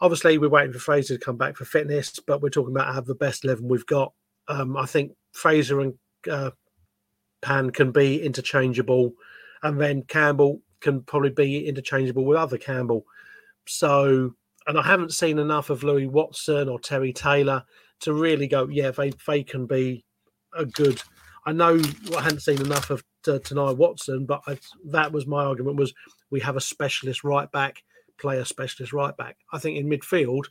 Obviously, 0.00 0.38
we're 0.38 0.48
waiting 0.48 0.72
for 0.72 0.78
Fraser 0.78 1.18
to 1.18 1.24
come 1.24 1.36
back 1.36 1.56
for 1.56 1.64
fitness, 1.64 2.18
but 2.26 2.40
we're 2.40 2.48
talking 2.48 2.74
about 2.74 2.94
have 2.94 3.06
the 3.06 3.14
best 3.14 3.44
eleven 3.44 3.68
we've 3.68 3.86
got. 3.86 4.12
Um, 4.48 4.76
I 4.76 4.86
think 4.86 5.12
Fraser 5.32 5.80
and 5.80 5.94
uh, 6.30 6.50
Pan 7.42 7.70
can 7.70 7.92
be 7.92 8.22
interchangeable, 8.22 9.12
and 9.62 9.80
then 9.80 10.02
Campbell 10.02 10.60
can 10.80 11.02
probably 11.02 11.30
be 11.30 11.66
interchangeable 11.66 12.24
with 12.24 12.38
other 12.38 12.58
Campbell. 12.58 13.04
So, 13.66 14.34
and 14.66 14.78
I 14.78 14.82
haven't 14.82 15.12
seen 15.12 15.38
enough 15.38 15.70
of 15.70 15.82
Louis 15.82 16.06
Watson 16.06 16.68
or 16.68 16.80
Terry 16.80 17.12
Taylor 17.12 17.64
to 18.00 18.14
really 18.14 18.46
go, 18.46 18.68
yeah, 18.68 18.90
they 18.90 19.12
they 19.26 19.42
can 19.42 19.66
be 19.66 20.04
a 20.54 20.64
good 20.64 21.00
I 21.50 21.52
know 21.52 21.82
I 22.16 22.22
hadn't 22.22 22.42
seen 22.42 22.60
enough 22.60 22.90
of 22.90 23.02
Tennai 23.24 23.76
Watson, 23.76 24.24
but 24.24 24.40
I, 24.46 24.56
that 24.84 25.10
was 25.10 25.26
my 25.26 25.44
argument 25.44 25.78
was 25.78 25.92
we 26.30 26.38
have 26.40 26.56
a 26.56 26.60
specialist 26.60 27.24
right 27.24 27.50
back, 27.50 27.82
play 28.20 28.38
a 28.38 28.44
specialist 28.44 28.92
right 28.92 29.16
back. 29.16 29.36
I 29.52 29.58
think 29.58 29.76
in 29.76 29.88
midfield, 29.88 30.44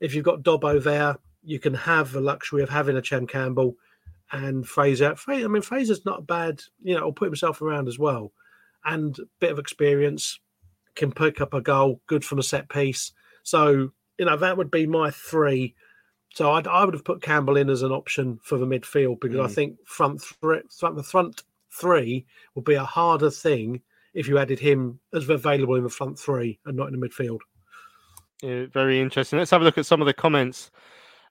if 0.00 0.16
you've 0.16 0.24
got 0.24 0.42
Dobbo 0.42 0.82
there, 0.82 1.18
you 1.44 1.60
can 1.60 1.74
have 1.74 2.10
the 2.10 2.20
luxury 2.20 2.64
of 2.64 2.70
having 2.70 2.96
a 2.96 3.02
Chem 3.02 3.28
Campbell 3.28 3.76
and 4.32 4.66
Fraser. 4.66 5.14
Fraser 5.14 5.44
I 5.44 5.48
mean, 5.48 5.62
Fraser's 5.62 6.04
not 6.04 6.26
bad, 6.26 6.60
you 6.82 6.96
know, 6.96 7.04
will 7.04 7.12
put 7.12 7.28
himself 7.28 7.62
around 7.62 7.86
as 7.86 8.00
well. 8.00 8.32
And 8.84 9.16
bit 9.38 9.52
of 9.52 9.60
experience, 9.60 10.40
can 10.96 11.12
pick 11.12 11.40
up 11.40 11.54
a 11.54 11.60
goal, 11.60 12.00
good 12.08 12.24
from 12.24 12.40
a 12.40 12.42
set 12.42 12.68
piece. 12.68 13.12
So, 13.44 13.90
you 14.18 14.24
know, 14.24 14.36
that 14.38 14.56
would 14.56 14.72
be 14.72 14.88
my 14.88 15.12
three 15.12 15.76
so 16.36 16.52
I'd, 16.52 16.66
I 16.66 16.84
would 16.84 16.92
have 16.92 17.02
put 17.02 17.22
Campbell 17.22 17.56
in 17.56 17.70
as 17.70 17.80
an 17.80 17.92
option 17.92 18.38
for 18.42 18.58
the 18.58 18.66
midfield 18.66 19.20
because 19.20 19.38
mm. 19.38 19.44
I 19.44 19.48
think 19.48 19.78
front, 19.86 20.20
th- 20.20 20.64
front 20.70 20.94
the 20.94 21.02
front 21.02 21.44
three 21.72 22.26
would 22.54 22.66
be 22.66 22.74
a 22.74 22.84
harder 22.84 23.30
thing 23.30 23.80
if 24.12 24.28
you 24.28 24.36
added 24.36 24.58
him 24.58 25.00
as 25.14 25.26
available 25.30 25.76
in 25.76 25.82
the 25.82 25.88
front 25.88 26.18
three 26.18 26.58
and 26.66 26.76
not 26.76 26.92
in 26.92 27.00
the 27.00 27.08
midfield. 27.08 27.38
Yeah, 28.42 28.66
very 28.70 29.00
interesting. 29.00 29.38
Let's 29.38 29.50
have 29.50 29.62
a 29.62 29.64
look 29.64 29.78
at 29.78 29.86
some 29.86 30.02
of 30.02 30.06
the 30.06 30.12
comments. 30.12 30.70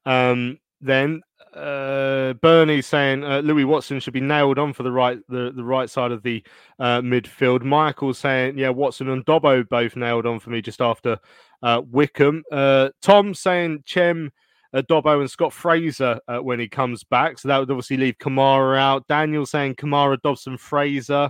Um, 0.07 0.57
then 0.81 1.21
uh, 1.53 2.33
Bernie 2.33 2.81
saying 2.81 3.23
uh, 3.23 3.41
Louis 3.41 3.63
Watson 3.63 3.99
should 3.99 4.13
be 4.13 4.21
nailed 4.21 4.57
on 4.57 4.73
for 4.73 4.81
the 4.81 4.91
right 4.91 5.19
the, 5.29 5.53
the 5.55 5.63
right 5.63 5.87
side 5.87 6.13
of 6.13 6.23
the 6.23 6.43
uh, 6.79 7.01
midfield. 7.01 7.61
Michael 7.61 8.15
saying 8.15 8.57
yeah 8.57 8.69
Watson 8.69 9.09
and 9.09 9.23
Dobbo 9.23 9.69
both 9.69 9.95
nailed 9.95 10.25
on 10.25 10.39
for 10.39 10.49
me 10.49 10.63
just 10.63 10.81
after 10.81 11.19
uh, 11.61 11.83
Wycombe. 11.91 12.41
Uh, 12.51 12.89
Tom 13.03 13.35
saying 13.35 13.83
Chem 13.85 14.31
uh, 14.75 14.81
Dobbo 14.81 15.21
and 15.21 15.31
Scott 15.31 15.53
Fraser 15.53 16.19
uh, 16.27 16.39
when 16.39 16.59
he 16.59 16.67
comes 16.67 17.03
back. 17.03 17.39
So 17.39 17.47
that 17.47 17.57
would 17.57 17.71
obviously 17.71 17.97
leave 17.97 18.17
Camara 18.17 18.77
out. 18.77 19.07
Daniel 19.07 19.45
saying 19.45 19.75
Camara, 19.75 20.17
Dobson, 20.21 20.57
Fraser. 20.57 21.29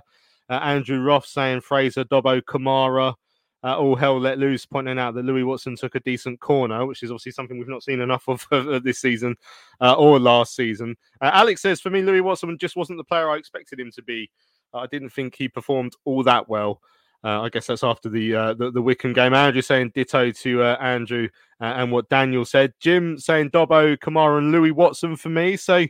Uh, 0.50 0.54
Andrew 0.54 1.02
Roth 1.02 1.26
saying 1.26 1.62
Fraser, 1.62 2.04
Dobbo, 2.04 2.42
Camara. 2.46 3.16
Uh, 3.64 3.78
all 3.78 3.96
hell 3.96 4.20
let 4.20 4.38
loose, 4.38 4.64
pointing 4.64 5.00
out 5.00 5.16
that 5.16 5.26
Louis 5.26 5.44
Watson 5.44 5.76
took 5.76 5.96
a 5.96 6.00
decent 6.02 6.40
corner, 6.40 6.86
which 6.86 7.02
is 7.02 7.10
obviously 7.10 7.32
something 7.32 7.58
we've 7.58 7.68
not 7.68 7.82
seen 7.84 8.00
enough 8.00 8.28
of 8.28 8.46
this 8.84 9.00
season 9.00 9.36
uh, 9.82 9.94
or 9.94 10.20
last 10.20 10.56
season. 10.56 10.96
Uh, 11.22 11.32
Alex 11.34 11.62
says, 11.62 11.82
for 11.82 11.90
me, 11.90 12.02
Louis 12.02 12.22
Watson 12.22 12.56
just 12.60 12.76
wasn't 12.76 12.98
the 12.98 13.04
player 13.04 13.30
I 13.30 13.38
expected 13.38 13.80
him 13.80 13.92
to 13.96 14.04
be. 14.04 14.30
I 14.74 14.88
didn't 14.88 15.12
think 15.12 15.36
he 15.36 15.48
performed 15.48 15.94
all 16.04 16.22
that 16.24 16.50
well. 16.50 16.82
Uh, 17.26 17.42
I 17.42 17.50
guess 17.50 17.66
that's 17.66 17.84
after 17.84 18.08
the, 18.08 18.36
uh, 18.36 18.54
the, 18.54 18.70
the 18.70 18.82
Wycombe 18.82 19.14
game. 19.14 19.34
Andrew 19.34 19.64
saying 19.64 19.94
ditto 19.96 20.30
to 20.30 20.62
uh, 20.62 20.78
Andrew 20.80 21.28
uh, 21.60 21.74
and 21.76 21.92
what 21.92 22.08
Daniel 22.08 22.46
said. 22.46 22.74
Jim 22.80 23.18
saying 23.18 23.50
Dobbo, 23.50 24.00
Camara, 24.00 24.38
and 24.38 24.52
Louis 24.52 24.72
Watson 24.72 25.16
for 25.16 25.30
me. 25.30 25.58
So 25.58 25.88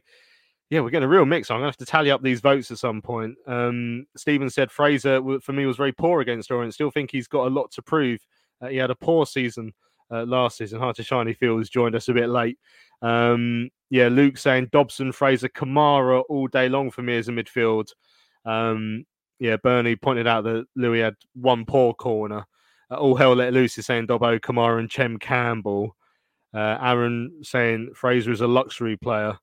yeah, 0.70 0.80
we're 0.80 0.90
getting 0.90 1.06
a 1.06 1.10
real 1.10 1.26
mix. 1.26 1.52
I'm 1.52 1.58
gonna 1.58 1.68
have 1.68 1.78
to 1.78 1.86
tally 1.86 2.10
up 2.10 2.24
these 2.24 2.40
votes 2.40 2.72
at 2.72 2.80
some 2.80 3.02
point. 3.02 3.36
Um, 3.48 4.08
Stephen 4.16 4.50
said 4.50 4.72
Fraser 4.72 5.22
for 5.42 5.54
me 5.54 5.66
was 5.66 5.78
very 5.78 5.92
poor 5.92 6.22
against 6.22 6.50
Orient. 6.52 6.74
Still 6.74 6.90
think 6.90 7.12
he's 7.12 7.28
got 7.28 7.48
a 7.48 7.54
lot 7.54 7.72
to 7.74 7.82
prove. 7.82 8.26
Uh, 8.62 8.68
he 8.68 8.78
had 8.78 8.90
a 8.90 8.96
poor 8.96 9.26
season 9.26 9.74
uh, 10.12 10.24
last 10.24 10.58
season. 10.58 10.80
Hard 10.80 10.96
to 10.96 11.04
shiny 11.04 11.34
fields 11.34 11.70
joined 11.70 11.96
us 11.96 12.08
a 12.08 12.14
bit 12.14 12.30
late. 12.30 12.58
Um, 13.02 13.70
yeah, 13.90 14.08
Luke 14.08 14.38
saying 14.38 14.70
Dobson, 14.72 15.12
Fraser, 15.12 15.50
Camara 15.50 16.22
all 16.22 16.48
day 16.48 16.68
long 16.70 16.90
for 16.90 17.04
me 17.04 17.18
as 17.18 17.28
a 17.28 17.32
midfield. 17.32 17.90
Um, 18.44 19.06
yeah, 19.40 19.58
Bernie 19.58 19.96
pointed 19.96 20.28
out 20.28 20.44
that 20.46 20.66
Louis 20.76 21.02
had 21.02 21.16
one 21.34 21.66
poor 21.66 21.94
corner. 21.94 22.46
Uh, 22.92 22.96
all 22.96 23.16
hell 23.16 23.36
let 23.36 23.54
loose 23.54 23.78
is 23.78 23.86
saying 23.86 24.08
Dobbo, 24.08 24.42
Camara, 24.42 24.78
and 24.78 24.90
Chem 24.90 25.18
Campbell. 25.18 25.96
Uh, 26.54 26.78
Aaron 26.82 27.40
saying 27.42 27.92
Fraser 27.96 28.32
is 28.32 28.42
a 28.42 28.48
luxury 28.48 28.96
player. 28.96 29.38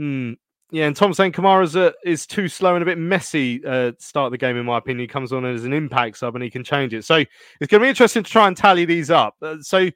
Mm, 0.00 0.36
yeah, 0.70 0.86
and 0.86 0.96
Tom 0.96 1.14
saying 1.14 1.32
Camara 1.32 1.66
a, 1.74 1.92
is 2.04 2.26
too 2.26 2.48
slow 2.48 2.74
and 2.74 2.82
a 2.82 2.86
bit 2.86 2.98
messy 2.98 3.64
uh, 3.64 3.92
start 3.98 4.32
the 4.32 4.38
game, 4.38 4.56
in 4.56 4.66
my 4.66 4.78
opinion. 4.78 5.00
He 5.00 5.06
comes 5.06 5.32
on 5.32 5.44
as 5.44 5.64
an 5.64 5.72
impact 5.72 6.18
sub 6.18 6.34
and 6.34 6.42
he 6.42 6.50
can 6.50 6.64
change 6.64 6.92
it. 6.92 7.04
So 7.04 7.16
it's 7.16 7.70
going 7.70 7.80
to 7.80 7.84
be 7.84 7.88
interesting 7.88 8.22
to 8.22 8.30
try 8.30 8.48
and 8.48 8.56
tally 8.56 8.84
these 8.84 9.10
up. 9.10 9.36
Uh, 9.40 9.56
so 9.60 9.90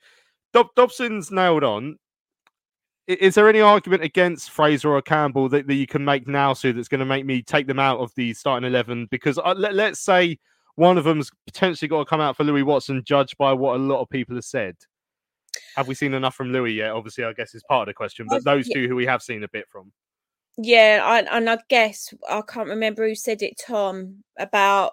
Dob- 0.52 0.74
Dobson's 0.76 1.30
nailed 1.30 1.64
on 1.64 1.98
is 3.06 3.34
there 3.34 3.48
any 3.48 3.60
argument 3.60 4.02
against 4.02 4.50
Fraser 4.50 4.90
or 4.90 5.02
Campbell 5.02 5.48
that, 5.48 5.66
that 5.66 5.74
you 5.74 5.86
can 5.86 6.04
make 6.04 6.28
now, 6.28 6.52
Sue, 6.52 6.72
that's 6.72 6.88
going 6.88 7.00
to 7.00 7.04
make 7.04 7.26
me 7.26 7.42
take 7.42 7.66
them 7.66 7.78
out 7.78 7.98
of 7.98 8.12
the 8.14 8.32
starting 8.34 8.68
11? 8.68 9.08
Because 9.10 9.38
uh, 9.38 9.54
let, 9.56 9.74
let's 9.74 10.00
say 10.00 10.38
one 10.76 10.96
of 10.96 11.04
them's 11.04 11.30
potentially 11.46 11.88
got 11.88 11.98
to 11.98 12.04
come 12.04 12.20
out 12.20 12.36
for 12.36 12.44
Louis 12.44 12.62
Watson, 12.62 13.02
judged 13.04 13.36
by 13.38 13.52
what 13.52 13.76
a 13.76 13.82
lot 13.82 14.00
of 14.00 14.08
people 14.08 14.36
have 14.36 14.44
said. 14.44 14.76
Have 15.76 15.88
we 15.88 15.94
seen 15.94 16.14
enough 16.14 16.34
from 16.34 16.52
Louis 16.52 16.72
yet? 16.72 16.92
Obviously, 16.92 17.24
I 17.24 17.32
guess 17.32 17.54
is 17.54 17.64
part 17.68 17.88
of 17.88 17.92
the 17.92 17.94
question, 17.94 18.26
but 18.28 18.44
those 18.44 18.68
two 18.68 18.88
who 18.88 18.96
we 18.96 19.06
have 19.06 19.22
seen 19.22 19.42
a 19.42 19.48
bit 19.48 19.66
from. 19.68 19.92
Yeah, 20.56 21.00
I, 21.02 21.36
and 21.36 21.48
I 21.48 21.58
guess 21.68 22.12
I 22.28 22.42
can't 22.42 22.68
remember 22.68 23.06
who 23.06 23.14
said 23.14 23.42
it, 23.42 23.60
Tom, 23.66 24.22
about 24.38 24.92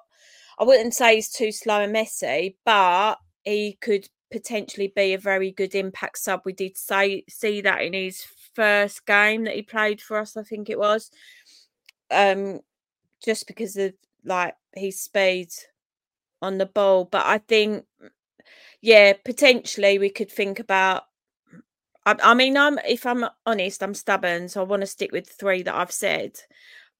I 0.57 0.63
wouldn't 0.63 0.93
say 0.93 1.15
he's 1.15 1.29
too 1.29 1.51
slow 1.51 1.81
and 1.81 1.93
messy, 1.93 2.57
but 2.65 3.15
he 3.43 3.77
could 3.81 4.07
potentially 4.31 4.91
be 4.95 5.13
a 5.13 5.17
very 5.17 5.51
good 5.51 5.75
impact 5.75 6.17
sub. 6.19 6.41
We 6.45 6.53
did 6.53 6.77
say 6.77 7.23
see 7.29 7.61
that 7.61 7.81
in 7.81 7.93
his 7.93 8.25
first 8.53 9.05
game 9.05 9.45
that 9.45 9.55
he 9.55 9.61
played 9.61 10.01
for 10.01 10.17
us, 10.17 10.37
I 10.37 10.43
think 10.43 10.69
it 10.69 10.79
was. 10.79 11.11
Um, 12.11 12.59
just 13.23 13.47
because 13.47 13.75
of 13.77 13.93
like 14.25 14.55
his 14.73 14.99
speed 14.99 15.49
on 16.41 16.57
the 16.57 16.65
ball. 16.65 17.05
But 17.05 17.25
I 17.25 17.39
think 17.39 17.85
yeah, 18.81 19.13
potentially 19.25 19.99
we 19.99 20.09
could 20.09 20.31
think 20.31 20.59
about 20.59 21.03
I, 22.05 22.15
I 22.23 22.33
mean, 22.33 22.57
I'm 22.57 22.79
if 22.79 23.05
I'm 23.05 23.25
honest, 23.45 23.83
I'm 23.83 23.93
stubborn, 23.93 24.49
so 24.49 24.61
I 24.61 24.65
want 24.65 24.81
to 24.81 24.87
stick 24.87 25.11
with 25.11 25.29
three 25.29 25.63
that 25.63 25.75
I've 25.75 25.91
said. 25.91 26.39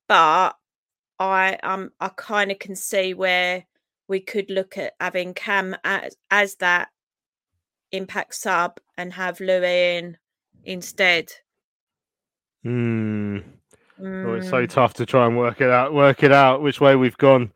But 0.08 0.56
I 1.20 1.56
um 1.64 1.92
I 2.00 2.10
kind 2.10 2.52
of 2.52 2.60
can 2.60 2.76
see 2.76 3.14
where 3.14 3.66
we 4.08 4.20
could 4.20 4.50
look 4.50 4.78
at 4.78 4.94
having 5.00 5.34
Cam 5.34 5.76
as 5.84 6.16
as 6.32 6.56
that 6.56 6.90
impact 7.92 8.36
sub 8.36 8.80
and 8.98 9.14
have 9.14 9.40
Louis 9.40 9.98
in 9.98 10.18
instead. 10.64 11.32
Hmm. 12.64 13.40
Oh, 14.02 14.36
it's 14.36 14.50
so 14.50 14.66
mm. 14.66 14.70
tough 14.70 14.94
to 14.96 15.06
try 15.06 15.26
and 15.26 15.38
work 15.38 15.60
it 15.62 15.70
out. 15.70 15.94
Work 15.94 16.24
it 16.24 16.32
out 16.32 16.62
which 16.62 16.80
way 16.80 16.96
we've 16.96 17.18
gone. 17.18 17.52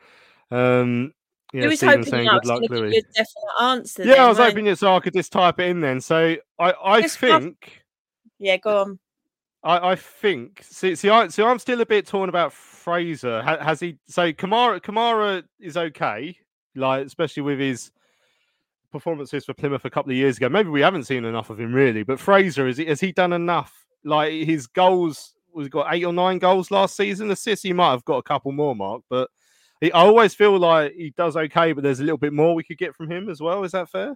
Um, 0.52 1.14
yeah, 1.54 1.66
Louis 1.66 1.78
Stephen 1.78 2.04
saying 2.04 2.28
good 2.28 2.46
luck, 2.46 2.62
Louis. 2.70 3.02
definite 3.16 3.62
answer. 3.62 4.04
Yeah, 4.04 4.16
then, 4.16 4.20
I 4.20 4.28
was 4.28 4.40
right? 4.40 4.50
hoping 4.50 4.68
it 4.68 4.78
so 4.78 4.96
I 4.96 5.00
could 5.00 5.14
just 5.14 5.32
type 5.32 5.60
it 5.60 5.68
in 5.68 5.82
then. 5.82 6.02
So 6.02 6.36
I, 6.60 6.74
I 6.84 7.08
think. 7.08 7.84
Yeah, 8.40 8.58
go 8.58 8.82
on. 8.82 9.00
I, 9.64 9.92
I 9.92 9.96
think 9.96 10.62
see, 10.64 10.96
see, 10.96 11.10
I, 11.10 11.30
see, 11.30 11.42
I'm 11.42 11.60
still 11.60 11.80
a 11.80 11.86
bit 11.86 12.06
torn 12.06 12.28
about 12.28 12.52
Fraser. 12.52 13.42
Ha, 13.42 13.64
has 13.64 13.80
he? 13.80 13.98
So 14.08 14.34
Camara, 14.34 14.82
Camara 14.82 15.44
is 15.60 15.78
okay, 15.78 16.38
like 16.76 17.06
especially 17.06 17.44
with 17.44 17.60
his 17.60 17.92
performances 18.94 19.44
for 19.44 19.54
Plymouth 19.54 19.84
a 19.84 19.90
couple 19.90 20.12
of 20.12 20.18
years 20.18 20.38
ago. 20.38 20.48
Maybe 20.48 20.70
we 20.70 20.80
haven't 20.80 21.04
seen 21.04 21.26
enough 21.26 21.50
of 21.50 21.60
him 21.60 21.74
really, 21.74 22.04
but 22.04 22.20
Fraser, 22.20 22.68
is 22.68 22.78
he, 22.78 22.86
has 22.86 23.02
he 23.02 23.12
done 23.12 23.34
enough? 23.34 23.86
Like 24.06 24.32
his 24.32 24.68
goals, 24.68 25.34
was 25.54 25.70
got 25.70 25.94
eight 25.94 26.06
or 26.06 26.14
nine 26.14 26.40
goals 26.40 26.72
last 26.72 26.96
season. 26.96 27.30
Assists, 27.32 27.64
he 27.64 27.74
might 27.74 27.92
have 27.92 28.06
got 28.06 28.18
a 28.18 28.24
couple 28.24 28.52
more, 28.52 28.76
Mark, 28.76 29.04
but 29.10 29.30
he, 29.82 29.92
I 29.92 30.00
always 30.00 30.34
feel 30.34 30.58
like 30.58 30.94
he 30.94 31.14
does 31.16 31.36
okay, 31.36 31.74
but 31.74 31.84
there's 31.84 32.00
a 32.00 32.04
little 32.04 32.18
bit 32.18 32.34
more 32.34 32.56
we 32.56 32.64
could 32.64 32.78
get 32.78 32.96
from 32.96 33.12
him 33.12 33.30
as 33.30 33.42
well. 33.42 33.64
Is 33.64 33.74
that 33.74 33.90
fair? 33.90 34.16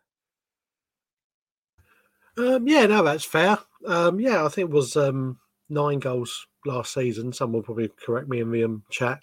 Um, 2.37 2.67
yeah, 2.67 2.85
no, 2.85 3.03
that's 3.03 3.25
fair. 3.25 3.57
Um, 3.85 4.19
yeah, 4.19 4.45
I 4.45 4.49
think 4.49 4.69
it 4.69 4.73
was 4.73 4.95
um, 4.95 5.39
nine 5.69 5.99
goals 5.99 6.47
last 6.65 6.93
season. 6.93 7.33
Someone 7.33 7.59
will 7.59 7.63
probably 7.63 7.89
correct 8.03 8.29
me 8.29 8.41
in 8.41 8.51
the 8.51 8.63
um, 8.63 8.83
chat. 8.91 9.19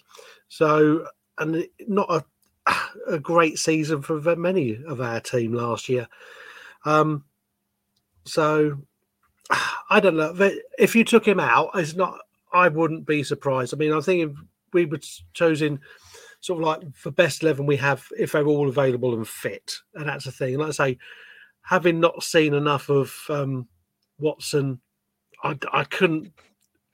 So, 0.49 1.07
and 1.37 1.67
not 1.87 2.07
a 2.09 2.23
a 3.07 3.19
great 3.19 3.59
season 3.59 4.01
for 4.01 4.19
many 4.35 4.79
of 4.87 5.01
our 5.01 5.19
team 5.19 5.53
last 5.53 5.89
year. 5.89 6.07
Um, 6.85 7.23
so 8.25 8.77
I 9.89 9.99
don't 9.99 10.17
know 10.17 10.51
if 10.77 10.95
you 10.95 11.03
took 11.03 11.27
him 11.27 11.39
out. 11.39 11.71
It's 11.75 11.95
not. 11.95 12.19
I 12.53 12.69
wouldn't 12.69 13.05
be 13.05 13.23
surprised. 13.23 13.73
I 13.73 13.77
mean, 13.77 13.91
I 13.91 13.99
think 13.99 14.31
if 14.31 14.37
we 14.71 14.85
were 14.85 14.99
choosing 15.33 15.79
sort 16.39 16.61
of 16.61 16.67
like 16.67 17.01
the 17.03 17.11
best 17.11 17.43
eleven 17.43 17.65
we 17.65 17.77
have, 17.77 18.07
if 18.17 18.31
they're 18.31 18.45
all 18.45 18.69
available 18.69 19.13
and 19.13 19.27
fit, 19.27 19.75
and 19.93 20.07
that's 20.07 20.25
the 20.25 20.31
thing. 20.31 20.57
Like 20.57 20.69
I 20.69 20.71
say, 20.71 20.97
having 21.61 21.99
not 21.99 22.23
seen 22.23 22.53
enough 22.53 22.89
of 22.89 23.13
um, 23.29 23.67
Watson, 24.19 24.79
I, 25.43 25.57
I 25.71 25.83
couldn't 25.83 26.31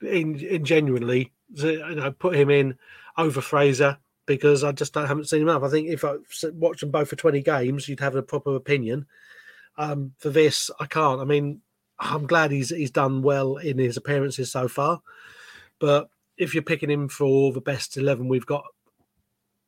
in, 0.02 0.38
in 0.40 0.64
genuinely 0.64 1.32
you 1.54 1.94
know 1.94 2.10
put 2.10 2.34
him 2.34 2.50
in 2.50 2.76
over 3.16 3.40
Fraser 3.40 3.98
because 4.26 4.64
I 4.64 4.72
just 4.72 4.94
haven't 4.94 5.28
seen 5.28 5.42
enough. 5.42 5.62
I 5.62 5.68
think 5.68 5.88
if 5.88 6.04
I 6.04 6.16
watch 6.52 6.80
them 6.80 6.90
both 6.90 7.08
for 7.08 7.16
20 7.16 7.42
games, 7.42 7.88
you'd 7.88 8.00
have 8.00 8.14
a 8.14 8.22
proper 8.22 8.54
opinion. 8.54 9.06
Um, 9.76 10.12
for 10.18 10.30
this, 10.30 10.70
I 10.78 10.86
can't. 10.86 11.20
I 11.20 11.24
mean, 11.24 11.60
I'm 11.98 12.26
glad 12.26 12.50
he's 12.50 12.70
he's 12.70 12.90
done 12.90 13.22
well 13.22 13.56
in 13.56 13.78
his 13.78 13.96
appearances 13.96 14.52
so 14.52 14.68
far, 14.68 15.00
but 15.78 16.08
if 16.36 16.54
you're 16.54 16.62
picking 16.62 16.90
him 16.90 17.08
for 17.08 17.52
the 17.52 17.60
best 17.60 17.96
11 17.96 18.26
we've 18.26 18.46
got, 18.46 18.64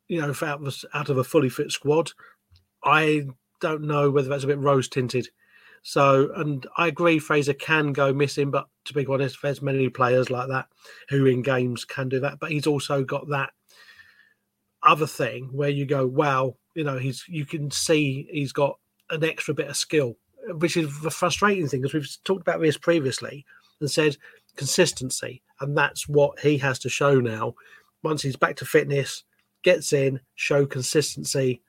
you 0.07 0.19
know, 0.19 0.29
out 0.29 0.65
of, 0.65 0.85
out 0.93 1.09
of 1.09 1.17
a 1.17 1.23
fully 1.23 1.49
fit 1.49 1.71
squad, 1.71 2.11
I 2.83 3.27
don't 3.61 3.83
know 3.83 4.11
whether 4.11 4.27
that's 4.27 4.43
a 4.43 4.47
bit 4.47 4.59
rose 4.59 4.89
tinted. 4.89 5.29
So, 5.83 6.31
and 6.35 6.65
I 6.77 6.87
agree, 6.87 7.19
Fraser 7.19 7.53
can 7.53 7.93
go 7.93 8.11
missing, 8.11 8.49
but 8.49 8.67
to 8.85 8.93
be 8.93 9.05
honest, 9.05 9.37
there's 9.41 9.61
many 9.61 9.87
players 9.87 10.31
like 10.31 10.47
that 10.49 10.67
who 11.09 11.27
in 11.27 11.43
games 11.43 11.85
can 11.85 12.09
do 12.09 12.19
that. 12.21 12.39
But 12.39 12.51
he's 12.51 12.67
also 12.67 13.03
got 13.03 13.29
that 13.29 13.51
other 14.85 15.07
thing 15.07 15.49
where 15.51 15.69
you 15.69 15.85
go, 15.85 16.05
wow, 16.05 16.55
you 16.75 16.83
know, 16.83 16.97
he's 16.97 17.23
you 17.27 17.45
can 17.45 17.71
see 17.71 18.27
he's 18.31 18.51
got 18.51 18.77
an 19.09 19.23
extra 19.23 19.53
bit 19.53 19.67
of 19.67 19.77
skill, 19.77 20.15
which 20.59 20.77
is 20.77 21.01
the 21.01 21.11
frustrating 21.11 21.67
thing 21.67 21.81
because 21.81 21.93
we've 21.93 22.23
talked 22.23 22.41
about 22.41 22.61
this 22.61 22.77
previously 22.77 23.45
and 23.81 23.89
said 23.89 24.17
consistency, 24.55 25.41
and 25.59 25.77
that's 25.77 26.07
what 26.07 26.39
he 26.39 26.57
has 26.59 26.79
to 26.79 26.89
show 26.89 27.19
now. 27.19 27.55
Once 28.03 28.21
he's 28.21 28.35
back 28.35 28.55
to 28.57 28.65
fitness, 28.65 29.23
gets 29.63 29.91
in, 29.93 30.19
show 30.35 30.65
consistency. 30.65 31.61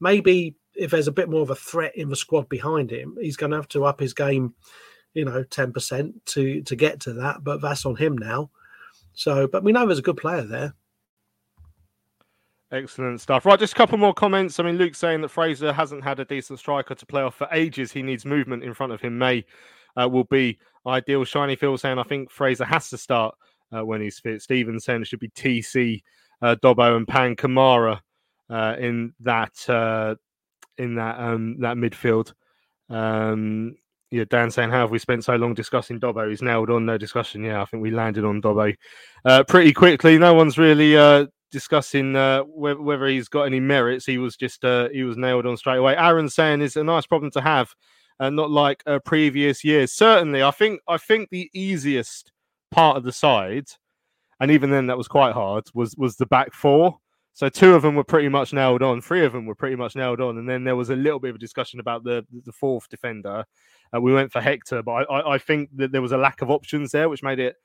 Maybe 0.00 0.56
if 0.74 0.90
there's 0.90 1.08
a 1.08 1.12
bit 1.12 1.28
more 1.28 1.42
of 1.42 1.50
a 1.50 1.56
threat 1.56 1.96
in 1.96 2.08
the 2.08 2.16
squad 2.16 2.48
behind 2.48 2.90
him, 2.90 3.16
he's 3.20 3.36
going 3.36 3.50
to 3.50 3.56
have 3.56 3.68
to 3.68 3.84
up 3.84 4.00
his 4.00 4.14
game, 4.14 4.54
you 5.14 5.24
know, 5.24 5.42
ten 5.44 5.72
percent 5.72 6.14
to 6.26 6.62
to 6.62 6.76
get 6.76 7.00
to 7.00 7.12
that. 7.14 7.44
But 7.44 7.60
that's 7.60 7.84
on 7.84 7.96
him 7.96 8.16
now. 8.16 8.50
So, 9.12 9.48
but 9.48 9.64
we 9.64 9.72
know 9.72 9.84
there's 9.84 9.98
a 9.98 10.02
good 10.02 10.16
player 10.16 10.42
there. 10.42 10.74
Excellent 12.70 13.20
stuff. 13.20 13.46
Right, 13.46 13.58
just 13.58 13.72
a 13.72 13.76
couple 13.76 13.96
more 13.96 14.12
comments. 14.12 14.60
I 14.60 14.62
mean, 14.62 14.76
Luke 14.76 14.94
saying 14.94 15.22
that 15.22 15.30
Fraser 15.30 15.72
hasn't 15.72 16.04
had 16.04 16.20
a 16.20 16.24
decent 16.24 16.58
striker 16.58 16.94
to 16.94 17.06
play 17.06 17.22
off 17.22 17.34
for 17.34 17.48
ages. 17.50 17.90
He 17.90 18.02
needs 18.02 18.26
movement 18.26 18.62
in 18.62 18.74
front 18.74 18.92
of 18.92 19.00
him. 19.00 19.16
May 19.16 19.44
uh, 19.96 20.08
will 20.08 20.24
be 20.24 20.58
ideal. 20.86 21.24
Shiny 21.24 21.56
Phil 21.56 21.78
saying 21.78 21.98
I 21.98 22.02
think 22.02 22.30
Fraser 22.30 22.66
has 22.66 22.90
to 22.90 22.98
start 22.98 23.34
uh, 23.72 23.84
when 23.84 24.02
he's 24.02 24.18
fit. 24.18 24.42
Stephen 24.42 24.78
saying 24.78 25.02
it 25.02 25.08
should 25.08 25.20
be 25.20 25.30
TC, 25.30 26.02
uh, 26.42 26.56
Dobbo, 26.62 26.96
and 26.96 27.08
Pan 27.08 27.36
Camara 27.36 28.02
uh, 28.50 28.76
in 28.78 29.14
that 29.20 29.68
uh, 29.70 30.14
in 30.76 30.94
that 30.96 31.18
um, 31.18 31.58
that 31.60 31.76
midfield. 31.76 32.34
Um, 32.90 33.76
yeah, 34.10 34.24
Dan 34.28 34.50
saying, 34.50 34.70
How 34.70 34.80
have 34.80 34.90
we 34.90 34.98
spent 34.98 35.24
so 35.24 35.36
long 35.36 35.54
discussing 35.54 36.00
Dobbo? 36.00 36.28
He's 36.28 36.42
nailed 36.42 36.70
on, 36.70 36.86
no 36.86 36.96
discussion. 36.96 37.44
Yeah, 37.44 37.60
I 37.60 37.64
think 37.66 37.82
we 37.82 37.90
landed 37.90 38.24
on 38.24 38.40
Dobbo 38.40 38.74
uh, 39.24 39.44
pretty 39.44 39.72
quickly. 39.72 40.18
No 40.18 40.32
one's 40.34 40.56
really 40.56 40.96
uh, 40.96 41.26
discussing 41.50 42.16
uh, 42.16 42.42
whether, 42.42 42.80
whether, 42.80 43.06
he's 43.06 43.28
got 43.28 43.42
any 43.42 43.60
merits. 43.60 44.06
He 44.06 44.18
was 44.18 44.36
just 44.36 44.64
uh, 44.64 44.88
he 44.90 45.02
was 45.02 45.16
nailed 45.16 45.46
on 45.46 45.56
straight 45.56 45.78
away. 45.78 45.96
Aaron 45.96 46.28
saying 46.28 46.62
it's 46.62 46.76
a 46.76 46.84
nice 46.84 47.06
problem 47.06 47.30
to 47.32 47.40
have, 47.40 47.74
and 48.18 48.36
not 48.36 48.50
like 48.50 48.82
uh, 48.86 48.98
previous 49.04 49.64
years. 49.64 49.92
Certainly, 49.92 50.42
I 50.42 50.50
think 50.50 50.80
I 50.88 50.98
think 50.98 51.30
the 51.30 51.50
easiest 51.54 52.32
part 52.70 52.96
of 52.96 53.04
the 53.04 53.12
side, 53.12 53.68
and 54.40 54.50
even 54.50 54.70
then 54.70 54.86
that 54.86 54.98
was 54.98 55.08
quite 55.08 55.34
hard, 55.34 55.64
was 55.74 55.94
was 55.96 56.16
the 56.16 56.26
back 56.26 56.52
four. 56.52 56.98
So 57.34 57.48
two 57.48 57.74
of 57.74 57.82
them 57.82 57.94
were 57.94 58.02
pretty 58.02 58.28
much 58.28 58.52
nailed 58.52 58.82
on. 58.82 59.00
Three 59.00 59.24
of 59.24 59.32
them 59.32 59.46
were 59.46 59.54
pretty 59.54 59.76
much 59.76 59.94
nailed 59.94 60.20
on, 60.20 60.38
and 60.38 60.48
then 60.48 60.64
there 60.64 60.74
was 60.74 60.90
a 60.90 60.96
little 60.96 61.20
bit 61.20 61.30
of 61.30 61.36
a 61.36 61.40
discussion 61.40 61.80
about 61.80 62.04
the 62.04 62.26
the 62.44 62.52
fourth 62.52 62.88
defender. 62.88 63.44
Uh, 63.94 64.00
we 64.00 64.12
went 64.12 64.32
for 64.32 64.40
Hector, 64.40 64.82
but 64.82 64.92
I, 64.92 65.02
I, 65.02 65.34
I 65.34 65.38
think 65.38 65.70
that 65.76 65.92
there 65.92 66.02
was 66.02 66.12
a 66.12 66.18
lack 66.18 66.42
of 66.42 66.50
options 66.50 66.90
there, 66.90 67.08
which 67.08 67.22
made 67.22 67.38
it, 67.38 67.56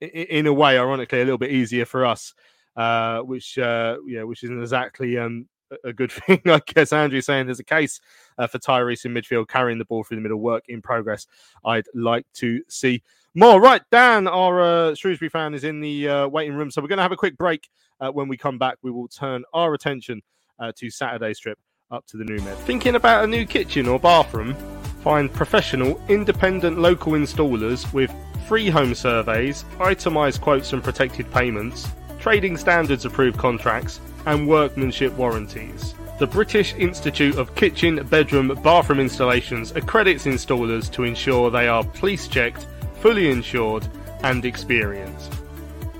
in 0.00 0.46
a 0.46 0.52
way, 0.52 0.76
ironically, 0.76 1.20
a 1.20 1.24
little 1.24 1.38
bit 1.38 1.52
easier 1.52 1.84
for 1.84 2.04
us 2.04 2.34
uh, 2.76 3.20
which 3.20 3.58
uh, 3.58 3.96
yeah, 4.06 4.22
which 4.22 4.42
isn't 4.44 4.60
exactly 4.60 5.18
um, 5.18 5.46
a 5.84 5.92
good 5.92 6.12
thing. 6.26 6.40
I 6.46 6.60
guess 6.66 6.92
Andrew's 6.92 7.26
saying 7.26 7.46
there's 7.46 7.60
a 7.60 7.64
case 7.64 8.00
uh, 8.38 8.46
for 8.46 8.58
Tyreece 8.58 9.04
in 9.04 9.14
midfield 9.14 9.48
carrying 9.48 9.78
the 9.78 9.84
ball 9.84 10.04
through 10.04 10.16
the 10.16 10.22
middle, 10.22 10.40
work 10.40 10.64
in 10.68 10.82
progress. 10.82 11.26
I'd 11.64 11.86
like 11.94 12.26
to 12.34 12.62
see 12.68 13.02
more. 13.34 13.60
Right, 13.60 13.82
Dan, 13.90 14.26
our 14.26 14.60
uh, 14.60 14.94
Shrewsbury 14.94 15.28
fan, 15.28 15.54
is 15.54 15.64
in 15.64 15.80
the 15.80 16.08
uh, 16.08 16.28
waiting 16.28 16.54
room, 16.54 16.70
so 16.70 16.80
we're 16.80 16.88
going 16.88 16.98
to 16.98 17.02
have 17.02 17.12
a 17.12 17.16
quick 17.16 17.36
break. 17.36 17.68
Uh, 18.00 18.10
when 18.10 18.28
we 18.28 18.36
come 18.36 18.58
back, 18.58 18.76
we 18.82 18.90
will 18.90 19.08
turn 19.08 19.44
our 19.52 19.74
attention 19.74 20.22
uh, 20.60 20.72
to 20.76 20.88
Saturday's 20.90 21.38
trip 21.38 21.58
up 21.90 22.06
to 22.06 22.16
the 22.16 22.24
new 22.24 22.38
Med. 22.42 22.56
Thinking 22.58 22.94
about 22.94 23.24
a 23.24 23.26
new 23.26 23.44
kitchen 23.44 23.88
or 23.88 23.98
bathroom? 23.98 24.54
Find 25.02 25.32
professional, 25.32 26.00
independent 26.08 26.78
local 26.78 27.12
installers 27.12 27.92
with 27.92 28.12
free 28.46 28.68
home 28.68 28.94
surveys, 28.94 29.64
itemised 29.80 30.40
quotes, 30.40 30.72
and 30.72 30.82
protected 30.82 31.30
payments 31.30 31.88
trading 32.28 32.58
standards 32.58 33.06
approved 33.06 33.38
contracts, 33.38 34.00
and 34.26 34.46
workmanship 34.46 35.10
warranties. 35.14 35.94
The 36.18 36.26
British 36.26 36.74
Institute 36.74 37.38
of 37.38 37.54
Kitchen, 37.54 38.06
Bedroom, 38.10 38.48
Bathroom 38.62 39.00
Installations 39.00 39.72
accredits 39.72 40.26
installers 40.26 40.92
to 40.92 41.04
ensure 41.04 41.50
they 41.50 41.68
are 41.68 41.82
police 41.82 42.28
checked, 42.28 42.66
fully 43.00 43.30
insured, 43.30 43.88
and 44.24 44.44
experienced. 44.44 45.32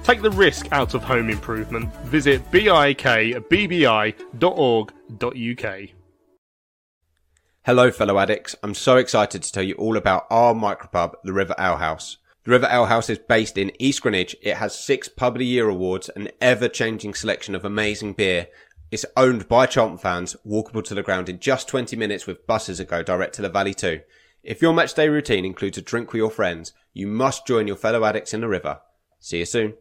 Take 0.04 0.20
the 0.20 0.30
risk 0.30 0.70
out 0.70 0.92
of 0.92 1.02
home 1.02 1.30
improvement. 1.30 1.94
Visit 2.04 2.42
bikbbi.org.uk. 2.50 2.98
Hello, 7.64 7.90
fellow 7.90 8.18
addicts. 8.18 8.54
I'm 8.62 8.74
so 8.74 8.98
excited 8.98 9.42
to 9.42 9.50
tell 9.50 9.62
you 9.62 9.76
all 9.76 9.96
about 9.96 10.26
our 10.28 10.52
micropub, 10.52 11.14
the 11.24 11.32
River 11.32 11.54
Ale 11.58 11.78
House. 11.78 12.18
The 12.48 12.52
River 12.52 12.68
Ale 12.70 12.87
House 12.87 13.11
is 13.11 13.18
based 13.18 13.58
in 13.58 13.72
East 13.78 14.00
Greenwich. 14.00 14.34
It 14.40 14.56
has 14.56 14.74
six 14.74 15.06
Pub 15.06 15.34
of 15.34 15.40
the 15.40 15.44
Year 15.44 15.68
awards, 15.68 16.08
an 16.08 16.30
ever-changing 16.40 17.12
selection 17.12 17.54
of 17.54 17.62
amazing 17.62 18.14
beer. 18.14 18.46
It's 18.90 19.04
owned 19.18 19.48
by 19.48 19.66
Chomp 19.66 20.00
fans, 20.00 20.34
walkable 20.46 20.82
to 20.84 20.94
the 20.94 21.02
ground 21.02 21.28
in 21.28 21.40
just 21.40 21.68
20 21.68 21.94
minutes 21.94 22.26
with 22.26 22.46
buses 22.46 22.78
that 22.78 22.88
go 22.88 23.02
direct 23.02 23.34
to 23.34 23.42
the 23.42 23.50
Valley 23.50 23.74
too. 23.74 24.00
If 24.42 24.62
your 24.62 24.72
matchday 24.72 25.11
routine 25.11 25.44
includes 25.44 25.76
a 25.76 25.82
drink 25.82 26.11
with 26.11 26.20
your 26.20 26.30
friends, 26.30 26.72
you 26.94 27.06
must 27.06 27.46
join 27.46 27.66
your 27.66 27.76
fellow 27.76 28.06
addicts 28.06 28.32
in 28.32 28.40
the 28.40 28.48
river. 28.48 28.80
See 29.20 29.40
you 29.40 29.44
soon. 29.44 29.74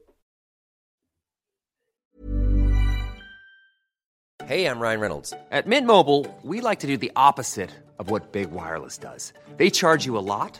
Hey, 4.45 4.65
I'm 4.65 4.81
Ryan 4.81 4.99
Reynolds. 4.99 5.33
At 5.51 5.67
Mint 5.67 5.87
Mobile, 5.87 6.25
we 6.43 6.59
like 6.59 6.79
to 6.79 6.87
do 6.87 6.97
the 6.97 7.13
opposite 7.15 7.71
of 7.97 8.09
what 8.09 8.33
Big 8.33 8.51
Wireless 8.51 8.97
does. 8.97 9.31
They 9.55 9.69
charge 9.69 10.05
you 10.05 10.17
a 10.17 10.19
lot 10.19 10.59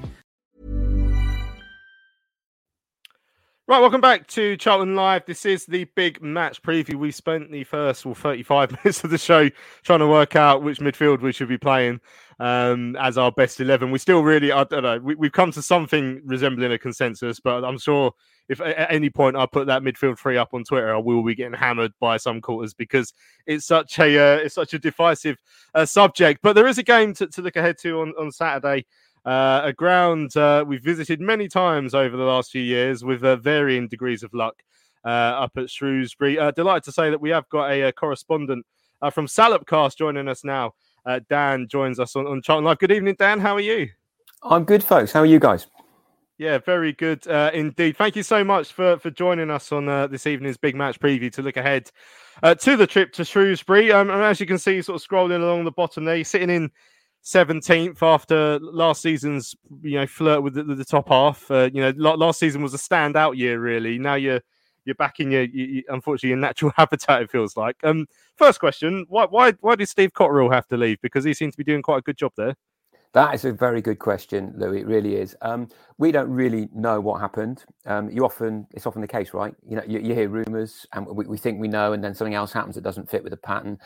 Right, 3.71 3.79
welcome 3.79 4.01
back 4.01 4.27
to 4.27 4.57
Charlton 4.57 4.97
Live. 4.97 5.25
This 5.25 5.45
is 5.45 5.65
the 5.65 5.85
big 5.95 6.21
match 6.21 6.61
preview. 6.61 6.95
We 6.95 7.09
spent 7.09 7.49
the 7.53 7.63
first 7.63 8.05
well, 8.05 8.13
35 8.13 8.71
minutes 8.83 9.01
of 9.05 9.11
the 9.11 9.17
show 9.17 9.49
trying 9.83 9.99
to 9.99 10.07
work 10.07 10.35
out 10.35 10.61
which 10.61 10.79
midfield 10.79 11.21
we 11.21 11.31
should 11.31 11.47
be 11.47 11.57
playing 11.57 12.01
um, 12.41 12.97
as 12.97 13.17
our 13.17 13.31
best 13.31 13.61
11. 13.61 13.89
We 13.89 13.97
still 13.97 14.23
really, 14.23 14.51
I 14.51 14.65
don't 14.65 14.83
know, 14.83 14.99
we, 14.99 15.15
have 15.25 15.31
come 15.31 15.53
to 15.53 15.61
something 15.61 16.21
resembling 16.25 16.73
a 16.73 16.77
consensus, 16.77 17.39
but 17.39 17.63
I'm 17.63 17.77
sure 17.77 18.11
if 18.49 18.59
at 18.59 18.91
any 18.91 19.09
point 19.09 19.37
I 19.37 19.45
put 19.45 19.67
that 19.67 19.83
midfield 19.83 20.19
three 20.19 20.35
up 20.35 20.53
on 20.53 20.65
Twitter, 20.65 20.93
I 20.93 20.97
will 20.97 21.23
be 21.23 21.33
getting 21.33 21.53
hammered 21.53 21.93
by 22.01 22.17
some 22.17 22.41
quarters 22.41 22.73
because 22.73 23.13
it's 23.45 23.65
such 23.65 23.99
a 23.99 24.19
uh, 24.19 24.35
it's 24.39 24.55
such 24.55 24.73
a 24.73 24.79
divisive 24.79 25.37
uh, 25.73 25.85
subject. 25.85 26.41
But 26.43 26.57
there 26.57 26.67
is 26.67 26.77
a 26.77 26.83
game 26.83 27.13
to, 27.13 27.27
to 27.27 27.41
look 27.41 27.55
ahead 27.55 27.77
to 27.83 28.01
on, 28.01 28.13
on 28.19 28.33
Saturday. 28.33 28.85
Uh, 29.23 29.61
a 29.65 29.73
ground 29.73 30.35
uh, 30.35 30.65
we've 30.67 30.83
visited 30.83 31.21
many 31.21 31.47
times 31.47 31.93
over 31.93 32.17
the 32.17 32.23
last 32.23 32.51
few 32.51 32.61
years 32.61 33.03
with 33.03 33.23
uh, 33.23 33.35
varying 33.35 33.87
degrees 33.87 34.23
of 34.23 34.33
luck 34.33 34.63
uh, 35.05 35.09
up 35.09 35.51
at 35.57 35.69
Shrewsbury. 35.69 36.39
Uh, 36.39 36.51
delighted 36.51 36.83
to 36.85 36.91
say 36.91 37.11
that 37.11 37.21
we 37.21 37.29
have 37.29 37.47
got 37.49 37.69
a, 37.69 37.83
a 37.83 37.91
correspondent 37.91 38.65
uh, 39.01 39.11
from 39.11 39.27
Salopcast 39.27 39.97
joining 39.97 40.27
us 40.27 40.43
now. 40.43 40.73
Dan 41.29 41.67
joins 41.67 41.99
us 41.99 42.15
on, 42.15 42.27
on 42.27 42.41
Charlton 42.41 42.65
Live. 42.65 42.79
Good 42.79 42.91
evening, 42.91 43.15
Dan. 43.17 43.39
How 43.39 43.55
are 43.55 43.61
you? 43.61 43.89
I'm 44.43 44.63
good, 44.63 44.83
folks. 44.83 45.11
How 45.11 45.21
are 45.21 45.25
you 45.25 45.39
guys? 45.39 45.67
Yeah, 46.37 46.59
very 46.59 46.93
good 46.93 47.25
indeed. 47.27 47.97
Thank 47.97 48.15
you 48.15 48.23
so 48.23 48.43
much 48.43 48.71
for, 48.71 48.97
for 48.97 49.09
joining 49.09 49.49
us 49.49 49.71
on 49.71 49.85
this 50.11 50.27
evening's 50.27 50.57
big 50.57 50.75
match 50.75 50.99
preview 50.99 51.31
to 51.33 51.41
look 51.41 51.57
ahead 51.57 51.89
to 52.43 52.75
the 52.75 52.85
trip 52.85 53.13
to 53.13 53.25
Shrewsbury. 53.25 53.91
Um, 53.91 54.11
and 54.11 54.21
as 54.21 54.39
you 54.39 54.45
can 54.45 54.59
see, 54.59 54.81
sort 54.83 55.01
of 55.01 55.07
scrolling 55.07 55.41
along 55.41 55.65
the 55.65 55.71
bottom 55.71 56.05
there, 56.05 56.15
you're 56.15 56.25
sitting 56.25 56.51
in 56.51 56.69
17th 57.23 58.01
after 58.01 58.59
last 58.59 59.01
season's 59.01 59.55
you 59.83 59.99
know 59.99 60.07
flirt 60.07 60.41
with 60.41 60.55
the, 60.55 60.63
the 60.63 60.85
top 60.85 61.09
half. 61.09 61.49
Uh, 61.51 61.69
you 61.73 61.81
know, 61.81 61.91
last 61.97 62.39
season 62.39 62.61
was 62.61 62.73
a 62.73 62.77
standout 62.77 63.37
year, 63.37 63.59
really. 63.59 63.99
Now 63.99 64.15
you're 64.15 64.41
you're 64.85 64.95
back 64.95 65.19
in 65.19 65.31
your, 65.31 65.43
you, 65.43 65.83
unfortunately 65.89 66.29
your 66.29 66.39
natural 66.39 66.71
habitat. 66.77 67.21
It 67.21 67.31
feels 67.31 67.55
like. 67.55 67.77
Um, 67.83 68.07
first 68.35 68.59
question: 68.59 69.05
Why 69.07 69.25
why 69.29 69.51
why 69.61 69.75
did 69.75 69.87
Steve 69.89 70.13
Cotterill 70.13 70.51
have 70.51 70.67
to 70.67 70.77
leave? 70.77 70.99
Because 71.01 71.23
he 71.23 71.33
seems 71.33 71.53
to 71.53 71.57
be 71.57 71.63
doing 71.63 71.81
quite 71.81 71.99
a 71.99 72.01
good 72.01 72.17
job 72.17 72.33
there. 72.37 72.55
That 73.13 73.35
is 73.35 73.43
a 73.43 73.51
very 73.51 73.81
good 73.81 73.99
question, 73.99 74.53
Louis. 74.55 74.79
It 74.79 74.87
really 74.87 75.15
is. 75.15 75.35
Um, 75.41 75.67
we 75.97 76.13
don't 76.13 76.29
really 76.29 76.69
know 76.73 77.01
what 77.01 77.19
happened. 77.19 77.65
Um, 77.85 78.09
you 78.09 78.23
often, 78.23 78.65
it's 78.71 78.87
often 78.87 79.01
the 79.01 79.07
case, 79.07 79.33
right? 79.33 79.53
You 79.67 79.75
know, 79.75 79.83
you, 79.85 79.99
you 79.99 80.15
hear 80.15 80.29
rumours, 80.29 80.87
and 80.93 81.05
we, 81.05 81.25
we, 81.25 81.37
think 81.37 81.59
we 81.59 81.67
know, 81.67 81.91
and 81.91 82.01
then 82.01 82.15
something 82.15 82.35
else 82.35 82.53
happens 82.53 82.75
that 82.75 82.85
doesn't 82.85 83.09
fit 83.09 83.21
with 83.21 83.31
the 83.31 83.37
pattern. 83.37 83.79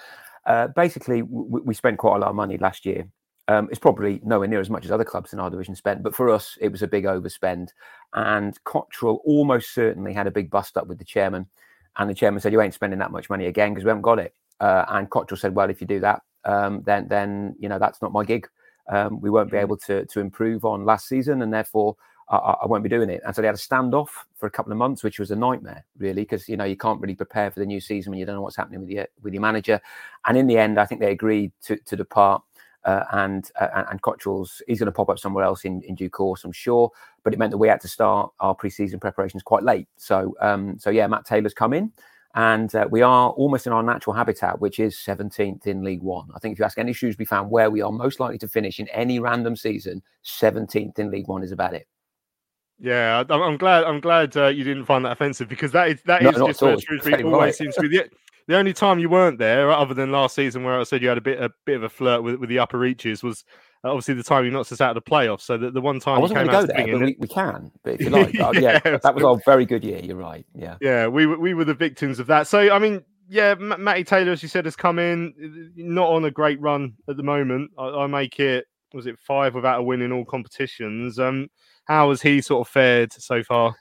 Uh, 0.46 0.68
basically, 0.68 1.24
we, 1.24 1.62
we 1.62 1.74
spent 1.74 1.98
quite 1.98 2.18
a 2.18 2.20
lot 2.20 2.30
of 2.30 2.36
money 2.36 2.60
last 2.60 2.86
year 2.86 3.08
um, 3.48 3.68
it's 3.70 3.80
probably 3.80 4.20
nowhere 4.24 4.48
near 4.48 4.60
as 4.60 4.70
much 4.70 4.86
as 4.86 4.92
other 4.92 5.04
clubs 5.04 5.32
in 5.32 5.40
our 5.40 5.50
division 5.50 5.76
spent, 5.76 6.02
but 6.02 6.16
for 6.16 6.30
us, 6.30 6.58
it 6.60 6.72
was 6.72 6.82
a 6.82 6.88
big 6.88 7.04
overspend. 7.04 7.70
And 8.14 8.62
Cotterill 8.64 9.20
almost 9.24 9.74
certainly 9.74 10.14
had 10.14 10.26
a 10.28 10.32
big 10.32 10.50
bust 10.50 10.78
up 10.78 10.88
with 10.88 10.98
the 10.98 11.06
chairman. 11.06 11.48
And 11.98 12.10
the 12.10 12.16
chairman 12.16 12.42
said, 12.42 12.54
"You 12.54 12.62
ain't 12.62 12.74
spending 12.74 13.00
that 13.00 13.12
much 13.12 13.30
money 13.30 13.46
again 13.46 13.74
because 13.74 13.86
we 13.86 13.90
haven't 13.90 14.02
got 14.02 14.20
it." 14.20 14.34
Uh, 14.60 14.86
and 14.90 15.10
Cotterill 15.10 15.38
said, 15.38 15.56
"Well, 15.56 15.70
if 15.70 15.80
you 15.80 15.88
do 15.88 16.00
that, 16.00 16.24
um, 16.44 16.82
then 16.86 17.08
then 17.08 17.56
you 17.60 17.70
know 17.70 17.80
that's 17.80 18.02
not 18.02 18.12
my 18.12 18.26
gig. 18.26 18.48
Um, 18.90 19.22
we 19.22 19.30
won't 19.30 19.52
be 19.52 19.58
mm-hmm. 19.58 19.66
able 19.66 19.78
to 19.78 20.06
to 20.06 20.20
improve 20.20 20.66
on 20.66 20.84
last 20.84 21.08
season, 21.08 21.42
and 21.42 21.54
therefore 21.54 21.96
I, 22.30 22.38
I, 22.38 22.66
won't 22.66 22.84
be 22.84 22.90
doing 22.90 23.10
it." 23.10 23.22
And 23.26 23.36
so 23.36 23.42
they 23.42 23.48
had 23.48 23.56
a 23.56 23.60
standoff 23.60 24.10
for 24.36 24.48
a 24.48 24.52
couple 24.52 24.72
of 24.72 24.78
months, 24.78 25.04
which 25.04 25.20
was 25.20 25.32
a 25.32 25.36
nightmare, 25.36 25.86
really, 25.98 26.24
because 26.24 26.50
you 26.50 26.58
know 26.58 26.66
you 26.66 26.78
can't 26.78 27.00
really 27.00 27.16
prepare 27.16 27.52
for 27.52 27.60
the 27.60 27.66
new 27.66 27.80
season 27.80 28.12
when 28.12 28.20
you 28.20 28.26
don't 28.26 28.36
know 28.36 28.42
what's 28.42 28.58
happening 28.58 28.82
with 28.82 28.90
your 28.90 29.08
with 29.22 29.34
your 29.34 29.42
manager. 29.42 29.80
And 30.26 30.38
in 30.38 30.48
the 30.48 30.58
end, 30.58 30.80
I 30.80 30.86
think 30.86 31.00
they 31.00 31.12
agreed 31.12 31.52
to 31.64 31.78
to 31.78 31.96
depart 31.96 32.42
uh, 32.86 33.04
and 33.12 33.52
uh, 33.60 33.84
and 33.90 34.02
Cotterill's 34.02 34.62
he's 34.68 34.80
going 34.80 34.88
to 34.88 34.92
pop 34.92 35.10
up 35.10 35.20
somewhere 35.20 35.44
else 35.44 35.66
in, 35.66 35.82
in 35.84 35.96
due 35.96 36.10
course, 36.10 36.44
I'm 36.44 36.52
sure. 36.52 36.92
But 37.24 37.34
it 37.34 37.40
meant 37.40 37.52
that 37.52 37.58
we 37.58 37.68
had 37.68 37.82
to 37.82 37.88
start 37.88 38.32
our 38.40 38.56
pre-season 38.56 39.00
preparations 39.00 39.44
quite 39.44 39.64
late. 39.64 39.88
So 39.98 40.36
um, 40.42 40.78
so 40.80 40.90
yeah, 40.90 41.08
Matt 41.08 41.26
Taylor's 41.26 41.54
come 41.54 41.74
in, 41.74 41.92
and 42.36 42.74
uh, 42.76 42.88
we 42.90 43.02
are 43.02 43.30
almost 43.32 43.66
in 43.66 43.74
our 43.74 43.84
natural 43.84 44.16
habitat, 44.16 44.60
which 44.60 44.80
is 44.80 44.96
17th 44.96 45.66
in 45.68 45.84
League 45.84 46.02
One. 46.04 46.30
I 46.36 46.40
think 46.40 46.54
if 46.54 46.60
you 46.60 46.66
ask 46.66 46.78
any 46.78 46.94
Shrewsbury 46.94 47.26
fan 47.26 47.50
where 47.50 47.72
we 47.72 47.82
are 47.82 47.92
most 47.92 48.20
likely 48.20 48.38
to 48.40 48.48
finish 48.48 48.80
in 48.80 48.88
any 48.90 49.20
random 49.20 49.56
season, 49.56 50.04
17th 50.24 51.00
in 51.00 51.10
League 51.10 51.28
One 51.28 51.44
is 51.44 51.52
about 51.52 51.74
it. 51.74 51.88
Yeah, 52.78 53.24
I'm 53.30 53.56
glad. 53.56 53.86
I'm 53.86 54.02
glad 54.02 54.36
uh, 54.36 54.48
you 54.48 54.66
didn't 54.66 54.84
find 54.84 55.06
that 55.06 55.14
offensive 55.14 55.48
because 55.48 55.72
that 55.72 55.88
is 55.88 56.02
that 56.04 56.22
no, 56.22 56.30
is 56.30 56.36
just 56.36 56.62
where 56.62 56.78
Shrewsbury 56.78 57.24
always 57.24 57.40
right. 57.40 57.56
seems 57.56 57.76
to 57.76 57.84
be. 57.84 57.88
The, 57.88 58.10
the 58.48 58.58
only 58.58 58.74
time 58.74 59.00
you 59.00 59.10
weren't 59.10 59.40
there, 59.40 59.72
other 59.72 59.94
than 59.94 60.12
last 60.12 60.36
season, 60.36 60.64
where 60.64 60.80
I 60.80 60.84
said 60.84 61.02
you 61.02 61.10
had 61.10 61.18
a 61.18 61.22
bit 61.22 61.42
a 61.42 61.52
bit 61.66 61.78
of 61.78 61.84
a 61.84 61.90
flirt 61.90 62.24
with, 62.24 62.36
with 62.36 62.50
the 62.50 62.60
upper 62.60 62.78
reaches, 62.78 63.24
was 63.24 63.44
uh, 63.84 63.90
obviously 63.90 64.14
the 64.14 64.24
time 64.24 64.46
you 64.46 64.52
knocked 64.52 64.72
us 64.72 64.82
out 64.82 64.96
of 64.96 65.04
the 65.04 65.10
playoffs. 65.10 65.42
So 65.42 65.58
the, 65.58 65.72
the 65.72 65.82
one 65.82 66.00
time 66.00 66.18
I 66.18 66.20
wasn't 66.20 66.38
going 66.38 66.48
to 66.48 66.54
go 66.54 66.66
there, 66.66 66.98
but 66.98 67.06
we, 67.06 67.16
we, 67.20 67.28
can. 67.28 67.72
But 67.84 67.96
if 67.96 68.02
you 68.02 68.10
like, 68.10 68.34
yeah, 68.34 68.48
uh, 68.48 68.52
yeah 68.56 68.80
that 68.80 69.16
was 69.16 69.24
a 69.24 69.42
very 69.46 69.66
good 69.66 69.84
year. 69.84 70.00
You're 70.00 70.18
right. 70.18 70.46
Yeah, 70.54 70.78
yeah, 70.82 71.08
we 71.08 71.26
we 71.26 71.54
were 71.54 71.66
the 71.66 71.74
victims 71.74 72.20
of 72.20 72.28
that. 72.28 72.48
So 72.48 72.72
I 72.72 72.80
mean, 72.80 73.04
yeah, 73.28 73.56
Matty 73.56 74.04
Taylor, 74.04 74.32
as 74.32 74.44
you 74.44 74.50
said, 74.50 74.66
has 74.66 74.76
come 74.76 75.00
in, 75.00 75.72
not 75.76 76.10
on 76.10 76.26
a 76.26 76.32
great 76.32 76.60
run 76.62 76.94
at 77.10 77.18
the 77.18 77.24
moment. 77.24 77.72
I, 77.78 77.90
I 77.90 78.08
make 78.08 78.40
it 78.40 78.66
was 78.94 79.08
it 79.08 79.20
five 79.20 79.56
without 79.56 79.80
a 79.80 79.84
win 79.84 80.02
in 80.02 80.12
all 80.12 80.26
competitions. 80.26 81.20
Um, 81.20 81.50
how 81.86 82.10
has 82.10 82.22
he 82.22 82.42
sort 82.42 82.68
of 82.68 82.72
fared 82.72 83.12
so 83.12 83.44
far? 83.44 83.76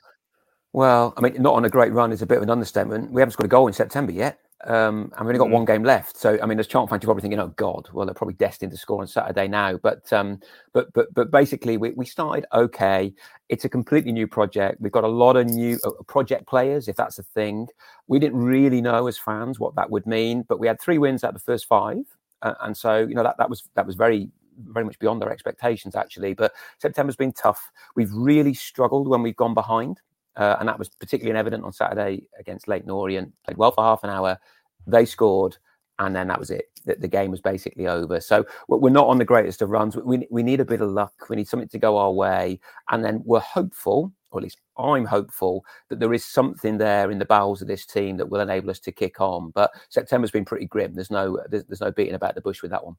Well, 0.72 1.14
I 1.16 1.20
mean, 1.20 1.40
not 1.40 1.54
on 1.54 1.64
a 1.64 1.70
great 1.70 1.92
run 1.92 2.10
is 2.10 2.20
a 2.20 2.26
bit 2.26 2.38
of 2.38 2.42
an 2.42 2.50
understatement. 2.50 3.12
We 3.12 3.20
haven't 3.20 3.32
scored 3.32 3.46
a 3.46 3.48
goal 3.48 3.68
in 3.68 3.72
September 3.72 4.10
yet. 4.10 4.40
Um, 4.66 5.12
and 5.16 5.26
we've 5.26 5.34
only 5.34 5.38
got 5.38 5.48
mm. 5.48 5.52
one 5.52 5.64
game 5.66 5.84
left. 5.84 6.16
So, 6.16 6.38
I 6.42 6.46
mean, 6.46 6.58
as 6.58 6.66
Charlton 6.66 6.88
fans, 6.88 7.02
you're 7.02 7.08
probably 7.08 7.22
thinking, 7.22 7.40
"Oh 7.40 7.48
God, 7.48 7.88
well, 7.92 8.06
they're 8.06 8.14
probably 8.14 8.34
destined 8.34 8.72
to 8.72 8.78
score 8.78 9.00
on 9.00 9.06
Saturday 9.06 9.46
now." 9.46 9.76
But, 9.76 10.10
um, 10.12 10.40
but, 10.72 10.92
but, 10.94 11.12
but 11.12 11.30
basically, 11.30 11.76
we, 11.76 11.90
we 11.90 12.06
started 12.06 12.46
okay. 12.52 13.12
It's 13.50 13.66
a 13.66 13.68
completely 13.68 14.12
new 14.12 14.26
project. 14.26 14.80
We've 14.80 14.92
got 14.92 15.04
a 15.04 15.08
lot 15.08 15.36
of 15.36 15.46
new 15.46 15.78
uh, 15.84 15.90
project 16.06 16.46
players, 16.46 16.88
if 16.88 16.96
that's 16.96 17.18
a 17.18 17.22
thing. 17.22 17.68
We 18.06 18.18
didn't 18.18 18.38
really 18.38 18.80
know 18.80 19.06
as 19.06 19.18
fans 19.18 19.60
what 19.60 19.74
that 19.76 19.90
would 19.90 20.06
mean, 20.06 20.44
but 20.48 20.58
we 20.58 20.66
had 20.66 20.80
three 20.80 20.98
wins 20.98 21.24
out 21.24 21.28
of 21.28 21.34
the 21.34 21.40
first 21.40 21.66
five, 21.66 22.04
uh, 22.40 22.54
and 22.62 22.74
so 22.76 22.98
you 22.98 23.14
know 23.14 23.22
that 23.22 23.36
that 23.38 23.50
was 23.50 23.64
that 23.74 23.86
was 23.86 23.96
very 23.96 24.30
very 24.58 24.84
much 24.84 24.98
beyond 24.98 25.22
our 25.22 25.30
expectations 25.30 25.94
actually. 25.94 26.32
But 26.32 26.52
September's 26.78 27.16
been 27.16 27.32
tough. 27.32 27.70
We've 27.96 28.12
really 28.12 28.54
struggled 28.54 29.08
when 29.08 29.22
we've 29.22 29.36
gone 29.36 29.54
behind. 29.54 30.00
Uh, 30.36 30.56
and 30.58 30.68
that 30.68 30.78
was 30.78 30.88
particularly 30.88 31.38
evident 31.38 31.64
on 31.64 31.72
Saturday 31.72 32.26
against 32.38 32.68
Leyton 32.68 32.90
Orient. 32.90 33.32
Played 33.44 33.56
well 33.56 33.70
for 33.70 33.84
half 33.84 34.04
an 34.04 34.10
hour, 34.10 34.38
they 34.86 35.04
scored, 35.04 35.56
and 35.98 36.14
then 36.14 36.28
that 36.28 36.38
was 36.38 36.50
it. 36.50 36.66
The, 36.84 36.96
the, 36.96 37.08
game 37.08 37.30
was 37.30 37.40
basically 37.40 37.86
over. 37.86 38.20
So 38.20 38.44
we're 38.68 38.90
not 38.90 39.06
on 39.06 39.18
the 39.18 39.24
greatest 39.24 39.62
of 39.62 39.70
runs. 39.70 39.96
We, 39.96 40.26
we 40.30 40.42
need 40.42 40.60
a 40.60 40.64
bit 40.64 40.80
of 40.80 40.90
luck. 40.90 41.14
We 41.30 41.36
need 41.36 41.48
something 41.48 41.68
to 41.68 41.78
go 41.78 41.96
our 41.96 42.12
way, 42.12 42.60
and 42.90 43.04
then 43.04 43.22
we're 43.24 43.40
hopeful, 43.40 44.12
or 44.30 44.40
at 44.40 44.44
least 44.44 44.58
I'm 44.76 45.04
hopeful, 45.04 45.64
that 45.88 46.00
there 46.00 46.12
is 46.12 46.24
something 46.24 46.78
there 46.78 47.10
in 47.10 47.18
the 47.18 47.24
bowels 47.24 47.62
of 47.62 47.68
this 47.68 47.86
team 47.86 48.16
that 48.16 48.28
will 48.28 48.40
enable 48.40 48.70
us 48.70 48.80
to 48.80 48.92
kick 48.92 49.20
on. 49.20 49.50
But 49.50 49.70
September's 49.88 50.32
been 50.32 50.44
pretty 50.44 50.66
grim. 50.66 50.94
There's 50.94 51.10
no 51.10 51.40
there's, 51.48 51.64
there's 51.66 51.80
no 51.80 51.92
beating 51.92 52.14
about 52.14 52.34
the 52.34 52.40
bush 52.40 52.60
with 52.60 52.72
that 52.72 52.84
one. 52.84 52.96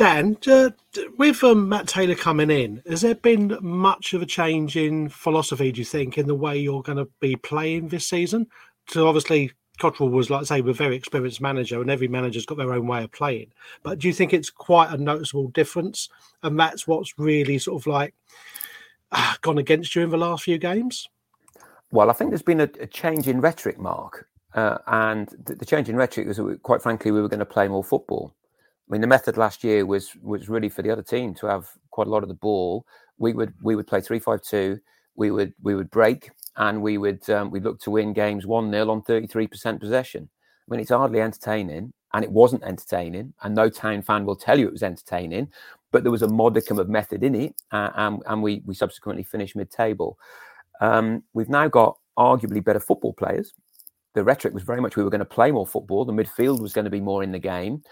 Dan, 0.00 0.38
with 1.18 1.44
um, 1.44 1.68
Matt 1.68 1.86
Taylor 1.86 2.14
coming 2.14 2.50
in, 2.50 2.82
has 2.88 3.02
there 3.02 3.14
been 3.14 3.58
much 3.60 4.14
of 4.14 4.22
a 4.22 4.26
change 4.26 4.74
in 4.74 5.10
philosophy, 5.10 5.70
do 5.70 5.78
you 5.78 5.84
think, 5.84 6.16
in 6.16 6.26
the 6.26 6.34
way 6.34 6.56
you're 6.56 6.80
going 6.80 6.96
to 6.96 7.06
be 7.20 7.36
playing 7.36 7.88
this 7.88 8.08
season? 8.08 8.46
So 8.88 9.06
obviously, 9.06 9.52
Cotterill 9.78 10.10
was, 10.10 10.30
like 10.30 10.40
I 10.40 10.44
say, 10.44 10.60
a 10.60 10.72
very 10.72 10.96
experienced 10.96 11.42
manager, 11.42 11.82
and 11.82 11.90
every 11.90 12.08
manager's 12.08 12.46
got 12.46 12.56
their 12.56 12.72
own 12.72 12.86
way 12.86 13.04
of 13.04 13.12
playing. 13.12 13.52
But 13.82 13.98
do 13.98 14.08
you 14.08 14.14
think 14.14 14.32
it's 14.32 14.48
quite 14.48 14.90
a 14.90 14.96
noticeable 14.96 15.48
difference? 15.48 16.08
And 16.42 16.58
that's 16.58 16.86
what's 16.86 17.18
really 17.18 17.58
sort 17.58 17.82
of 17.82 17.86
like 17.86 18.14
uh, 19.12 19.34
gone 19.42 19.58
against 19.58 19.94
you 19.94 20.00
in 20.02 20.08
the 20.08 20.16
last 20.16 20.44
few 20.44 20.56
games? 20.56 21.10
Well, 21.90 22.08
I 22.08 22.14
think 22.14 22.30
there's 22.30 22.40
been 22.40 22.62
a, 22.62 22.70
a 22.80 22.86
change 22.86 23.28
in 23.28 23.42
rhetoric, 23.42 23.78
Mark. 23.78 24.28
Uh, 24.54 24.78
and 24.86 25.28
the, 25.44 25.56
the, 25.56 25.66
change 25.66 25.90
in 25.90 25.96
rhetoric 25.96 26.26
was, 26.26 26.40
quite 26.62 26.80
frankly, 26.80 27.10
we 27.10 27.20
were 27.20 27.28
going 27.28 27.38
to 27.38 27.44
play 27.44 27.68
more 27.68 27.84
football. 27.84 28.34
I 28.90 28.92
mean, 28.92 29.02
the 29.02 29.06
method 29.06 29.36
last 29.36 29.62
year 29.62 29.86
was 29.86 30.16
was 30.20 30.48
really 30.48 30.68
for 30.68 30.82
the 30.82 30.90
other 30.90 31.02
team 31.02 31.32
to 31.34 31.46
have 31.46 31.68
quite 31.90 32.08
a 32.08 32.10
lot 32.10 32.24
of 32.24 32.28
the 32.28 32.34
ball. 32.34 32.84
We 33.18 33.32
would 33.34 33.54
we 33.62 33.76
would 33.76 33.86
play 33.86 34.00
three 34.00 34.18
five 34.18 34.42
two. 34.42 34.80
We 35.14 35.30
would 35.30 35.54
we 35.62 35.76
would 35.76 35.90
break 35.90 36.30
and 36.56 36.82
we 36.82 36.98
would 36.98 37.28
um, 37.30 37.50
we'd 37.50 37.62
look 37.62 37.80
to 37.82 37.90
win 37.90 38.12
games 38.12 38.46
one 38.46 38.70
0 38.72 38.90
on 38.90 39.02
thirty 39.02 39.28
three 39.28 39.46
percent 39.46 39.80
possession. 39.80 40.28
I 40.68 40.70
mean, 40.70 40.80
it's 40.80 40.90
hardly 40.90 41.20
entertaining, 41.20 41.92
and 42.14 42.24
it 42.24 42.32
wasn't 42.32 42.64
entertaining. 42.64 43.32
And 43.42 43.54
no 43.54 43.70
town 43.70 44.02
fan 44.02 44.24
will 44.24 44.36
tell 44.36 44.58
you 44.58 44.66
it 44.66 44.72
was 44.72 44.82
entertaining, 44.82 45.52
but 45.92 46.02
there 46.02 46.12
was 46.12 46.22
a 46.22 46.28
modicum 46.28 46.80
of 46.80 46.88
method 46.88 47.22
in 47.22 47.36
it, 47.36 47.62
uh, 47.70 47.90
and 47.94 48.22
and 48.26 48.42
we 48.42 48.62
we 48.66 48.74
subsequently 48.74 49.22
finished 49.22 49.54
mid 49.54 49.70
table. 49.70 50.18
Um, 50.80 51.22
we've 51.32 51.48
now 51.48 51.68
got 51.68 51.96
arguably 52.18 52.64
better 52.64 52.80
football 52.80 53.12
players. 53.12 53.52
The 54.14 54.24
rhetoric 54.24 54.52
was 54.52 54.64
very 54.64 54.80
much 54.80 54.96
we 54.96 55.04
were 55.04 55.10
going 55.10 55.20
to 55.20 55.24
play 55.24 55.52
more 55.52 55.66
football. 55.66 56.04
The 56.04 56.12
midfield 56.12 56.60
was 56.60 56.72
going 56.72 56.86
to 56.86 56.90
be 56.90 57.00
more 57.00 57.22
in 57.22 57.30
the 57.30 57.38
game, 57.38 57.84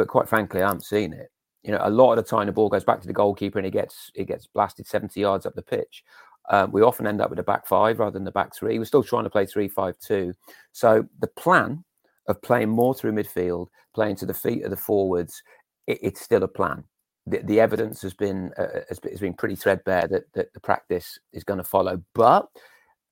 but 0.00 0.08
quite 0.08 0.30
frankly, 0.30 0.62
I 0.62 0.68
haven't 0.68 0.86
seen 0.86 1.12
it. 1.12 1.30
You 1.62 1.72
know, 1.72 1.80
a 1.82 1.90
lot 1.90 2.16
of 2.16 2.24
the 2.24 2.30
time 2.30 2.46
the 2.46 2.52
ball 2.52 2.70
goes 2.70 2.84
back 2.84 3.02
to 3.02 3.06
the 3.06 3.12
goalkeeper 3.12 3.58
and 3.58 3.66
it 3.66 3.72
gets 3.72 4.10
it 4.14 4.24
gets 4.24 4.46
blasted 4.46 4.86
seventy 4.86 5.20
yards 5.20 5.44
up 5.44 5.54
the 5.54 5.60
pitch. 5.60 6.04
Um, 6.48 6.72
we 6.72 6.80
often 6.80 7.06
end 7.06 7.20
up 7.20 7.28
with 7.28 7.38
a 7.38 7.42
back 7.42 7.66
five 7.66 7.98
rather 7.98 8.12
than 8.12 8.24
the 8.24 8.32
back 8.32 8.56
three. 8.56 8.78
We're 8.78 8.86
still 8.86 9.02
trying 9.02 9.24
to 9.24 9.30
play 9.30 9.44
three 9.44 9.68
five 9.68 9.96
two. 9.98 10.32
So 10.72 11.04
the 11.18 11.26
plan 11.26 11.84
of 12.28 12.40
playing 12.40 12.70
more 12.70 12.94
through 12.94 13.12
midfield, 13.12 13.66
playing 13.94 14.16
to 14.16 14.26
the 14.26 14.32
feet 14.32 14.64
of 14.64 14.70
the 14.70 14.76
forwards, 14.78 15.42
it, 15.86 15.98
it's 16.00 16.22
still 16.22 16.44
a 16.44 16.48
plan. 16.48 16.82
The, 17.26 17.40
the 17.40 17.60
evidence 17.60 18.00
has 18.00 18.14
been 18.14 18.52
uh, 18.56 18.80
has, 18.88 18.98
has 19.04 19.20
been 19.20 19.34
pretty 19.34 19.56
threadbare 19.56 20.08
that, 20.08 20.32
that 20.32 20.54
the 20.54 20.60
practice 20.60 21.18
is 21.34 21.44
going 21.44 21.58
to 21.58 21.64
follow. 21.64 22.02
But 22.14 22.48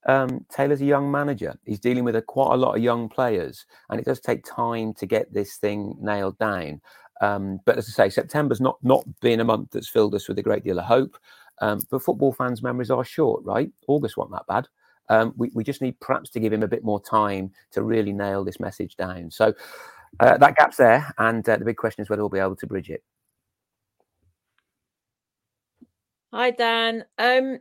um, 0.08 0.44
Taylor's 0.50 0.80
a 0.80 0.86
young 0.86 1.10
manager. 1.10 1.54
He's 1.66 1.78
dealing 1.78 2.02
with 2.02 2.16
a, 2.16 2.22
quite 2.22 2.54
a 2.54 2.56
lot 2.56 2.74
of 2.76 2.82
young 2.82 3.08
players, 3.08 3.66
and 3.90 4.00
it 4.00 4.06
does 4.06 4.20
take 4.20 4.42
time 4.44 4.94
to 4.94 5.06
get 5.06 5.32
this 5.32 5.56
thing 5.56 5.96
nailed 6.00 6.38
down. 6.38 6.80
Um, 7.20 7.60
but 7.66 7.76
as 7.76 7.88
I 7.88 8.04
say, 8.04 8.10
September's 8.10 8.60
not 8.60 8.78
not 8.82 9.04
been 9.20 9.40
a 9.40 9.44
month 9.44 9.70
that's 9.70 9.88
filled 9.88 10.14
us 10.14 10.26
with 10.26 10.38
a 10.38 10.42
great 10.42 10.64
deal 10.64 10.78
of 10.78 10.86
hope. 10.86 11.18
Um, 11.60 11.82
but 11.90 12.02
football 12.02 12.32
fans' 12.32 12.62
memories 12.62 12.90
are 12.90 13.04
short, 13.04 13.44
right? 13.44 13.70
August 13.86 14.16
wasn't 14.16 14.36
that 14.36 14.46
bad. 14.46 14.68
Um, 15.10 15.34
we, 15.36 15.50
we 15.54 15.64
just 15.64 15.82
need 15.82 15.98
perhaps 16.00 16.30
to 16.30 16.40
give 16.40 16.52
him 16.52 16.62
a 16.62 16.68
bit 16.68 16.84
more 16.84 17.00
time 17.00 17.50
to 17.72 17.82
really 17.82 18.12
nail 18.12 18.44
this 18.44 18.60
message 18.60 18.96
down. 18.96 19.30
So 19.30 19.52
uh, 20.20 20.38
that 20.38 20.56
gap's 20.56 20.76
there, 20.78 21.12
and 21.18 21.46
uh, 21.46 21.56
the 21.56 21.64
big 21.64 21.76
question 21.76 22.02
is 22.02 22.08
whether 22.08 22.22
we'll 22.22 22.30
be 22.30 22.38
able 22.38 22.56
to 22.56 22.66
bridge 22.66 22.88
it. 22.90 23.02
Hi 26.32 26.50
Dan. 26.50 27.04
Um, 27.18 27.58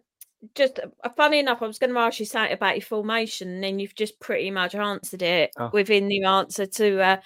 just 0.55 0.79
uh, 0.79 1.09
funny 1.15 1.39
enough, 1.39 1.61
I 1.61 1.67
was 1.67 1.79
going 1.79 1.93
to 1.93 1.99
ask 1.99 2.19
you 2.19 2.25
something 2.25 2.53
about 2.53 2.75
your 2.75 2.85
formation, 2.85 3.47
and 3.49 3.63
then 3.63 3.79
you've 3.79 3.95
just 3.95 4.19
pretty 4.19 4.51
much 4.51 4.75
answered 4.75 5.21
it 5.21 5.51
Oh. 5.57 5.69
within 5.73 6.07
the 6.07 6.23
answer 6.23 6.65
to 6.65 7.01
uh, 7.01 7.17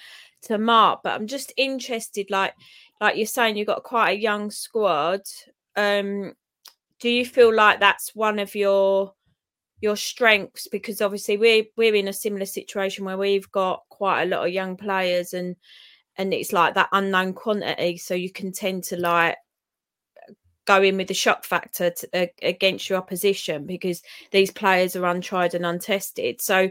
to 0.42 0.58
Mark. 0.58 1.00
But 1.02 1.14
I'm 1.14 1.26
just 1.26 1.52
interested, 1.56 2.30
like 2.30 2.54
like 3.00 3.16
you're 3.16 3.26
saying, 3.26 3.56
you've 3.56 3.66
got 3.66 3.82
quite 3.82 4.10
a 4.18 4.20
young 4.20 4.50
squad. 4.50 5.22
Um, 5.76 6.32
do 7.00 7.08
you 7.08 7.26
feel 7.26 7.52
like 7.54 7.80
that's 7.80 8.14
one 8.14 8.38
of 8.38 8.54
your 8.54 9.12
your 9.80 9.96
strengths? 9.96 10.68
Because 10.68 11.00
obviously 11.00 11.36
we're 11.36 11.64
we're 11.76 11.94
in 11.94 12.08
a 12.08 12.12
similar 12.12 12.46
situation 12.46 13.04
where 13.04 13.18
we've 13.18 13.50
got 13.50 13.82
quite 13.88 14.22
a 14.22 14.26
lot 14.26 14.46
of 14.46 14.52
young 14.52 14.76
players, 14.76 15.32
and 15.34 15.56
and 16.16 16.32
it's 16.34 16.52
like 16.52 16.74
that 16.74 16.88
unknown 16.92 17.32
quantity, 17.32 17.96
so 17.96 18.14
you 18.14 18.30
can 18.30 18.52
tend 18.52 18.84
to 18.84 18.96
like 18.96 19.36
go 20.64 20.82
in 20.82 20.96
with 20.96 21.08
the 21.08 21.14
shock 21.14 21.44
factor 21.44 21.90
to, 21.90 22.08
uh, 22.14 22.26
against 22.42 22.88
your 22.88 22.98
opposition 22.98 23.66
because 23.66 24.02
these 24.30 24.50
players 24.50 24.96
are 24.96 25.06
untried 25.06 25.54
and 25.54 25.66
untested. 25.66 26.40
So, 26.40 26.70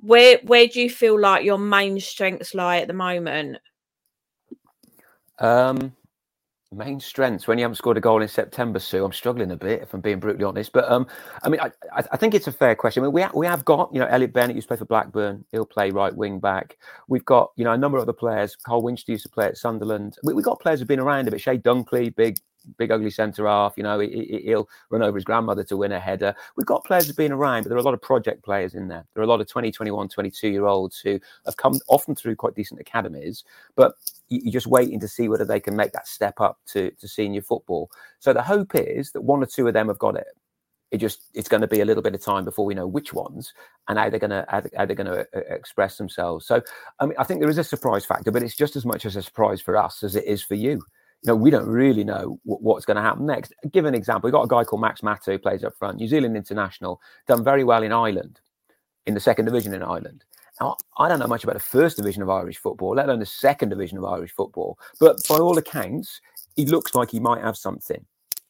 where 0.00 0.38
where 0.44 0.66
do 0.66 0.80
you 0.80 0.90
feel 0.90 1.20
like 1.20 1.44
your 1.44 1.58
main 1.58 2.00
strengths 2.00 2.54
lie 2.54 2.78
at 2.78 2.88
the 2.88 2.94
moment? 2.94 3.58
Um, 5.38 5.92
main 6.72 6.98
strengths 7.00 7.46
when 7.46 7.58
you 7.58 7.64
haven't 7.64 7.76
scored 7.76 7.96
a 7.96 8.00
goal 8.00 8.22
in 8.22 8.28
September, 8.28 8.78
Sue. 8.78 9.04
I'm 9.04 9.12
struggling 9.12 9.50
a 9.50 9.56
bit, 9.56 9.82
if 9.82 9.92
I'm 9.92 10.00
being 10.00 10.18
brutally 10.18 10.44
honest. 10.44 10.72
But 10.72 10.90
um, 10.90 11.06
I 11.42 11.48
mean, 11.48 11.60
I, 11.60 11.70
I 11.94 12.16
think 12.16 12.34
it's 12.34 12.46
a 12.46 12.52
fair 12.52 12.74
question. 12.74 13.02
I 13.02 13.06
mean, 13.06 13.12
we 13.12 13.22
ha- 13.22 13.32
we 13.34 13.46
have 13.46 13.64
got 13.64 13.92
you 13.92 14.00
know 14.00 14.06
Elliott 14.06 14.32
Bennett 14.32 14.56
used 14.56 14.66
to 14.66 14.74
play 14.74 14.78
for 14.78 14.86
Blackburn. 14.86 15.44
He'll 15.52 15.66
play 15.66 15.90
right 15.90 16.14
wing 16.14 16.40
back. 16.40 16.78
We've 17.08 17.24
got 17.24 17.52
you 17.56 17.64
know 17.64 17.72
a 17.72 17.78
number 17.78 17.98
of 17.98 18.02
other 18.02 18.12
players. 18.12 18.56
Carl 18.56 18.82
Winchester 18.82 19.12
used 19.12 19.24
to 19.24 19.30
play 19.30 19.46
at 19.46 19.58
Sunderland. 19.58 20.16
We, 20.24 20.34
we've 20.34 20.44
got 20.44 20.60
players 20.60 20.80
who've 20.80 20.88
been 20.88 21.00
around 21.00 21.28
a 21.28 21.30
bit. 21.30 21.40
Chey 21.40 21.58
Dunkley, 21.58 22.14
big 22.14 22.38
big 22.78 22.90
ugly 22.90 23.10
centre 23.10 23.46
half. 23.46 23.74
You 23.76 23.82
know, 23.84 23.98
he, 24.00 24.42
he'll 24.44 24.68
run 24.90 25.02
over 25.02 25.16
his 25.16 25.24
grandmother 25.24 25.64
to 25.64 25.76
win 25.76 25.92
a 25.92 26.00
header. 26.00 26.34
We've 26.56 26.66
got 26.66 26.84
players 26.84 27.06
who've 27.06 27.16
been 27.16 27.32
around, 27.32 27.62
but 27.64 27.68
there 27.70 27.76
are 27.78 27.80
a 27.80 27.84
lot 27.84 27.94
of 27.94 28.02
project 28.02 28.44
players 28.44 28.74
in 28.74 28.88
there. 28.88 29.04
There 29.14 29.22
are 29.22 29.24
a 29.24 29.28
lot 29.28 29.40
of 29.40 29.48
20, 29.48 29.70
21, 29.72 30.08
22 30.08 30.48
year 30.48 30.66
olds 30.66 30.98
who 31.00 31.20
have 31.46 31.56
come 31.56 31.78
often 31.88 32.14
through 32.14 32.36
quite 32.36 32.54
decent 32.54 32.80
academies, 32.80 33.44
but 33.76 33.94
you- 34.28 34.40
you're 34.44 34.52
just 34.52 34.66
waiting 34.66 35.00
to 35.00 35.08
see 35.08 35.28
whether 35.28 35.44
they 35.44 35.60
can 35.60 35.76
make 35.76 35.92
that 35.92 36.08
step 36.08 36.40
up 36.40 36.58
to, 36.66 36.90
to 36.92 37.08
senior 37.08 37.42
football. 37.42 37.90
So 38.20 38.32
the 38.32 38.42
hope 38.42 38.74
is 38.74 39.12
that 39.12 39.22
one 39.22 39.42
or 39.42 39.46
two 39.46 39.66
of 39.66 39.74
them 39.74 39.88
have 39.88 39.98
got 39.98 40.16
it. 40.16 40.26
It 40.90 40.98
just 40.98 41.22
it's 41.32 41.48
going 41.48 41.62
to 41.62 41.66
be 41.66 41.80
a 41.80 41.86
little 41.86 42.02
bit 42.02 42.14
of 42.14 42.22
time 42.22 42.44
before 42.44 42.66
we 42.66 42.74
know 42.74 42.86
which 42.86 43.14
ones 43.14 43.54
and 43.88 43.98
how 43.98 44.10
they're 44.10 44.20
going 44.20 44.30
to 44.30 44.44
how 44.48 44.60
they- 44.60 44.70
how 44.76 44.84
they're 44.84 44.94
going 44.96 45.06
to 45.06 45.20
uh, 45.34 45.40
express 45.54 45.96
themselves. 45.96 46.46
So 46.46 46.62
I 47.00 47.06
mean, 47.06 47.16
I 47.18 47.24
think 47.24 47.40
there 47.40 47.48
is 47.48 47.56
a 47.58 47.64
surprise 47.64 48.04
factor, 48.04 48.30
but 48.30 48.42
it's 48.42 48.54
just 48.56 48.76
as 48.76 48.84
much 48.84 49.06
as 49.06 49.16
a 49.16 49.22
surprise 49.22 49.60
for 49.62 49.76
us 49.76 50.02
as 50.02 50.16
it 50.16 50.24
is 50.26 50.42
for 50.42 50.54
you. 50.54 50.82
Know, 51.24 51.36
we 51.36 51.50
don't 51.50 51.68
really 51.68 52.02
know 52.02 52.40
wh- 52.44 52.60
what's 52.60 52.84
going 52.84 52.96
to 52.96 53.02
happen 53.02 53.26
next. 53.26 53.52
Give 53.70 53.84
an 53.84 53.94
example. 53.94 54.26
We've 54.26 54.32
got 54.32 54.42
a 54.42 54.48
guy 54.48 54.64
called 54.64 54.82
Max 54.82 55.02
Mata 55.04 55.30
who 55.30 55.38
plays 55.38 55.62
up 55.62 55.74
front, 55.76 55.98
New 55.98 56.08
Zealand 56.08 56.36
international, 56.36 57.00
done 57.28 57.44
very 57.44 57.62
well 57.62 57.84
in 57.84 57.92
Ireland, 57.92 58.40
in 59.06 59.14
the 59.14 59.20
second 59.20 59.44
division 59.44 59.72
in 59.72 59.82
Ireland. 59.84 60.24
Now, 60.60 60.76
I 60.98 61.08
don't 61.08 61.20
know 61.20 61.28
much 61.28 61.44
about 61.44 61.54
the 61.54 61.60
first 61.60 61.96
division 61.96 62.22
of 62.22 62.30
Irish 62.30 62.58
football, 62.58 62.94
let 62.94 63.06
alone 63.06 63.20
the 63.20 63.26
second 63.26 63.68
division 63.68 63.98
of 63.98 64.04
Irish 64.04 64.32
football. 64.32 64.78
But 65.00 65.16
by 65.28 65.36
all 65.36 65.56
accounts, 65.58 66.20
he 66.56 66.66
looks 66.66 66.94
like 66.94 67.10
he 67.10 67.20
might 67.20 67.42
have 67.42 67.56
something. 67.56 68.04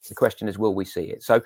The 0.08 0.14
question 0.14 0.48
is, 0.48 0.58
will 0.58 0.74
we 0.74 0.84
see 0.84 1.04
it? 1.04 1.22
So, 1.22 1.42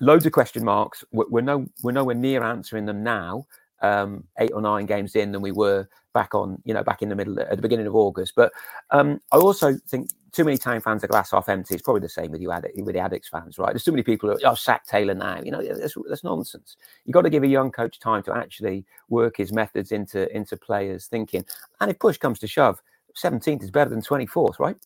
loads 0.00 0.26
of 0.26 0.32
question 0.32 0.64
marks. 0.64 1.04
We're, 1.12 1.28
we're 1.28 1.40
no, 1.40 1.66
we're 1.82 1.92
nowhere 1.92 2.14
near 2.14 2.42
answering 2.42 2.86
them 2.86 3.02
now. 3.02 3.46
Um, 3.80 4.24
eight 4.40 4.50
or 4.52 4.60
nine 4.60 4.86
games 4.86 5.14
in 5.14 5.30
than 5.30 5.40
we 5.40 5.52
were 5.52 5.88
back 6.14 6.34
on, 6.34 6.60
you 6.64 6.74
know, 6.74 6.82
back 6.82 7.02
in 7.02 7.08
the 7.08 7.14
middle 7.14 7.38
at 7.38 7.50
the 7.50 7.62
beginning 7.62 7.86
of 7.86 7.94
August. 7.94 8.32
But 8.34 8.52
um, 8.90 9.20
I 9.30 9.36
also 9.36 9.76
think 9.88 10.10
too 10.32 10.44
many 10.44 10.58
time 10.58 10.80
fans 10.80 11.02
are 11.04 11.08
glass 11.08 11.30
half 11.30 11.48
empty. 11.48 11.74
It's 11.74 11.82
probably 11.82 12.00
the 12.00 12.08
same 12.08 12.30
with 12.30 12.40
you, 12.40 12.50
Addict, 12.52 12.78
with 12.78 12.94
the 12.94 13.00
addicts 13.00 13.28
fans, 13.28 13.58
right? 13.58 13.72
There's 13.72 13.84
too 13.84 13.92
many 13.92 14.02
people 14.02 14.28
who 14.28 14.36
are, 14.36 14.50
oh, 14.52 14.54
sack 14.54 14.86
Taylor 14.86 15.14
now. 15.14 15.40
You 15.42 15.50
know, 15.50 15.62
that's, 15.62 15.94
that's 16.08 16.24
nonsense. 16.24 16.76
You've 17.04 17.14
got 17.14 17.22
to 17.22 17.30
give 17.30 17.42
a 17.42 17.48
young 17.48 17.70
coach 17.70 17.98
time 17.98 18.22
to 18.24 18.34
actually 18.34 18.84
work 19.08 19.36
his 19.36 19.52
methods 19.52 19.92
into 19.92 20.34
into 20.36 20.56
players' 20.56 21.06
thinking. 21.06 21.44
And 21.80 21.90
if 21.90 21.98
push 21.98 22.18
comes 22.18 22.38
to 22.40 22.46
shove, 22.46 22.80
17th 23.22 23.62
is 23.62 23.70
better 23.70 23.90
than 23.90 24.02
24th, 24.02 24.58
right? 24.58 24.76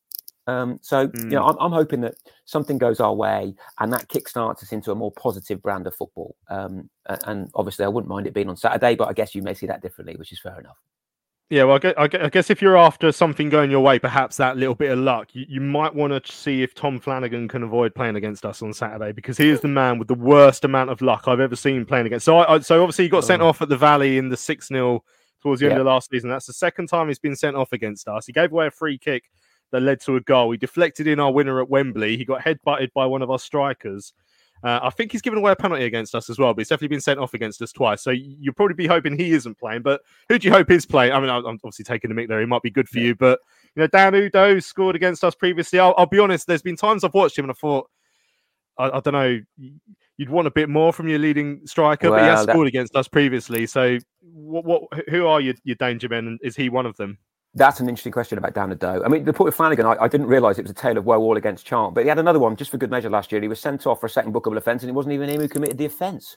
Um, 0.46 0.80
so 0.82 1.10
you 1.14 1.30
know, 1.30 1.44
I'm, 1.44 1.56
I'm 1.60 1.72
hoping 1.72 2.00
that 2.00 2.14
something 2.46 2.78
goes 2.78 2.98
our 3.00 3.14
way, 3.14 3.54
and 3.78 3.92
that 3.92 4.08
kickstarts 4.08 4.62
us 4.62 4.72
into 4.72 4.90
a 4.90 4.94
more 4.94 5.12
positive 5.12 5.62
brand 5.62 5.86
of 5.86 5.94
football. 5.94 6.36
Um, 6.48 6.90
and 7.26 7.50
obviously, 7.54 7.84
I 7.84 7.88
wouldn't 7.88 8.08
mind 8.08 8.26
it 8.26 8.34
being 8.34 8.48
on 8.48 8.56
Saturday, 8.56 8.96
but 8.96 9.08
I 9.08 9.12
guess 9.12 9.34
you 9.34 9.42
may 9.42 9.54
see 9.54 9.66
that 9.66 9.82
differently, 9.82 10.16
which 10.16 10.32
is 10.32 10.40
fair 10.40 10.58
enough. 10.58 10.78
Yeah, 11.52 11.64
well, 11.64 11.76
I 11.76 11.78
gue- 11.80 11.94
I 11.98 12.08
gue- 12.08 12.20
I 12.22 12.28
guess 12.30 12.48
if 12.48 12.62
you're 12.62 12.78
after 12.78 13.12
something 13.12 13.50
going 13.50 13.70
your 13.70 13.80
way, 13.80 13.98
perhaps 13.98 14.38
that 14.38 14.56
little 14.56 14.74
bit 14.74 14.90
of 14.90 14.98
luck, 14.98 15.28
you, 15.34 15.44
you 15.46 15.60
might 15.60 15.94
want 15.94 16.24
to 16.24 16.32
see 16.32 16.62
if 16.62 16.74
Tom 16.74 16.98
Flanagan 16.98 17.46
can 17.46 17.62
avoid 17.62 17.94
playing 17.94 18.16
against 18.16 18.46
us 18.46 18.62
on 18.62 18.72
Saturday 18.72 19.12
because 19.12 19.36
he 19.36 19.50
is 19.50 19.60
the 19.60 19.68
man 19.68 19.98
with 19.98 20.08
the 20.08 20.14
worst 20.14 20.64
amount 20.64 20.88
of 20.88 21.02
luck 21.02 21.24
I've 21.26 21.40
ever 21.40 21.54
seen 21.54 21.84
playing 21.84 22.06
against. 22.06 22.24
So, 22.24 22.38
I, 22.38 22.54
I, 22.54 22.58
so 22.60 22.80
obviously, 22.82 23.04
he 23.04 23.10
got 23.10 23.24
sent 23.24 23.42
Oh. 23.42 23.48
off 23.48 23.60
at 23.60 23.68
the 23.68 23.76
Valley 23.76 24.16
in 24.16 24.30
the 24.30 24.36
six 24.38 24.68
0 24.68 25.04
towards 25.42 25.60
the 25.60 25.66
end 25.66 25.74
Yeah. 25.74 25.80
of 25.80 25.86
last 25.88 26.08
season. 26.10 26.30
That's 26.30 26.46
the 26.46 26.54
second 26.54 26.86
time 26.86 27.08
he's 27.08 27.18
been 27.18 27.36
sent 27.36 27.54
off 27.54 27.74
against 27.74 28.08
us. 28.08 28.24
He 28.24 28.32
gave 28.32 28.50
away 28.50 28.68
a 28.68 28.70
free 28.70 28.96
kick 28.96 29.24
that 29.72 29.82
led 29.82 30.00
to 30.02 30.16
a 30.16 30.22
goal. 30.22 30.52
He 30.52 30.56
deflected 30.56 31.06
in 31.06 31.20
our 31.20 31.30
winner 31.30 31.60
at 31.60 31.68
Wembley. 31.68 32.16
He 32.16 32.24
got 32.24 32.40
headbutted 32.40 32.94
by 32.94 33.04
one 33.04 33.20
of 33.20 33.30
our 33.30 33.38
strikers. 33.38 34.14
Uh, 34.62 34.78
I 34.82 34.90
think 34.90 35.10
he's 35.10 35.22
given 35.22 35.38
away 35.38 35.52
a 35.52 35.56
penalty 35.56 35.84
against 35.84 36.14
us 36.14 36.30
as 36.30 36.38
well, 36.38 36.54
but 36.54 36.60
he's 36.60 36.68
definitely 36.68 36.88
been 36.94 37.00
sent 37.00 37.18
off 37.18 37.34
against 37.34 37.60
us 37.62 37.72
twice. 37.72 38.02
So 38.02 38.10
you'll 38.10 38.54
probably 38.54 38.74
be 38.74 38.86
hoping 38.86 39.16
he 39.18 39.32
isn't 39.32 39.58
playing. 39.58 39.82
But 39.82 40.02
who 40.28 40.38
do 40.38 40.46
you 40.46 40.54
hope 40.54 40.70
is 40.70 40.86
playing? 40.86 41.12
I 41.12 41.20
mean, 41.20 41.30
I'm 41.30 41.44
obviously 41.46 41.84
taking 41.84 42.08
the 42.10 42.14
mic 42.14 42.28
there. 42.28 42.38
He 42.40 42.46
might 42.46 42.62
be 42.62 42.70
good 42.70 42.88
for 42.88 42.98
you, 42.98 43.14
but 43.16 43.40
you 43.74 43.80
know, 43.80 43.86
Dan 43.88 44.12
Udoh 44.12 44.62
scored 44.62 44.94
against 44.94 45.24
us 45.24 45.34
previously. 45.34 45.78
I'll, 45.80 45.94
I'll 45.98 46.06
be 46.06 46.18
honest. 46.20 46.46
There's 46.46 46.62
been 46.62 46.76
times 46.76 47.02
I've 47.02 47.14
watched 47.14 47.36
him 47.38 47.44
and 47.46 47.50
I 47.52 47.54
thought, 47.54 47.90
I, 48.78 48.90
I 48.90 49.00
don't 49.00 49.14
know, 49.14 49.40
you'd 50.16 50.30
want 50.30 50.46
a 50.46 50.52
bit 50.52 50.68
more 50.68 50.92
from 50.92 51.08
your 51.08 51.18
leading 51.18 51.66
striker, 51.66 52.08
but 52.10 52.20
he 52.22 52.28
has 52.28 52.46
that- 52.46 52.52
scored 52.52 52.68
against 52.68 52.94
us 52.94 53.08
previously. 53.08 53.66
So, 53.66 53.98
what, 54.20 54.64
what, 54.64 54.82
who 55.10 55.26
are 55.26 55.40
your, 55.40 55.54
your 55.64 55.76
danger 55.76 56.08
men? 56.08 56.26
And 56.26 56.40
is 56.42 56.54
he 56.54 56.68
one 56.68 56.86
of 56.86 56.96
them? 56.96 57.18
That's 57.54 57.80
an 57.80 57.88
interesting 57.88 58.12
question 58.12 58.38
about 58.38 58.54
Dan 58.54 58.74
Udoh. 58.74 59.04
I 59.04 59.08
mean, 59.08 59.24
the 59.24 59.32
point 59.32 59.48
of 59.48 59.54
Flanagan, 59.54 59.84
I, 59.84 59.96
I 60.00 60.08
didn't 60.08 60.26
realise 60.26 60.58
it 60.58 60.62
was 60.62 60.70
a 60.70 60.74
tale 60.74 60.96
of 60.96 61.04
woe 61.04 61.18
all 61.18 61.36
against 61.36 61.66
Chant, 61.66 61.94
but 61.94 62.02
he 62.02 62.08
had 62.08 62.18
another 62.18 62.38
one 62.38 62.56
just 62.56 62.70
for 62.70 62.78
good 62.78 62.90
measure 62.90 63.10
last 63.10 63.30
year. 63.30 63.42
He 63.42 63.48
was 63.48 63.60
sent 63.60 63.86
off 63.86 64.00
for 64.00 64.06
a 64.06 64.10
second 64.10 64.32
bookable 64.32 64.56
offence, 64.56 64.82
and 64.82 64.88
it 64.88 64.94
wasn't 64.94 65.12
even 65.12 65.28
him 65.28 65.40
who 65.40 65.48
committed 65.48 65.76
the 65.76 65.84
offence. 65.84 66.36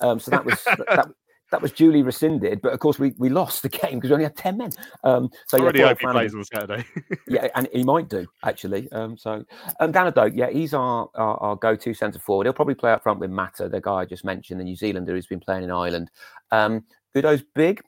Um, 0.00 0.18
so 0.18 0.30
that 0.30 0.44
was 0.44 0.64
that, 0.64 1.08
that 1.50 1.60
was 1.60 1.70
duly 1.70 2.02
rescinded. 2.02 2.62
But 2.62 2.72
of 2.72 2.80
course, 2.80 2.98
we, 2.98 3.14
we 3.18 3.28
lost 3.28 3.62
the 3.62 3.68
game 3.80 3.96
because 3.96 4.08
we 4.08 4.14
only 4.14 4.24
had 4.24 4.36
ten 4.36 4.56
men. 4.56 4.70
Um, 5.04 5.28
so 5.46 5.58
I 5.58 5.60
yeah, 5.60 5.64
already 5.64 5.78
poor 5.80 5.88
hope 5.88 5.98
he 6.00 6.06
plays 6.06 6.34
on 6.34 6.44
Saturday. 6.44 6.84
yeah, 7.28 7.48
and 7.54 7.68
he 7.70 7.84
might 7.84 8.08
do 8.08 8.26
actually. 8.42 8.90
Um, 8.90 9.18
so 9.18 9.44
um, 9.80 9.92
Dan 9.92 10.10
Udoh, 10.10 10.34
yeah, 10.34 10.48
he's 10.48 10.72
our, 10.72 11.10
our, 11.14 11.36
our 11.42 11.56
go-to 11.56 11.92
centre 11.92 12.18
forward. 12.18 12.46
He'll 12.46 12.54
probably 12.54 12.74
play 12.74 12.92
up 12.92 13.02
front 13.02 13.20
with 13.20 13.30
Mata, 13.30 13.68
the 13.68 13.82
guy 13.82 13.96
I 13.96 14.04
just 14.06 14.24
mentioned, 14.24 14.60
the 14.60 14.64
New 14.64 14.76
Zealander 14.76 15.12
who's 15.12 15.26
been 15.26 15.40
playing 15.40 15.64
in 15.64 15.70
Ireland. 15.70 16.10
Um, 16.50 16.84
Udoh's 17.14 17.44
big, 17.54 17.82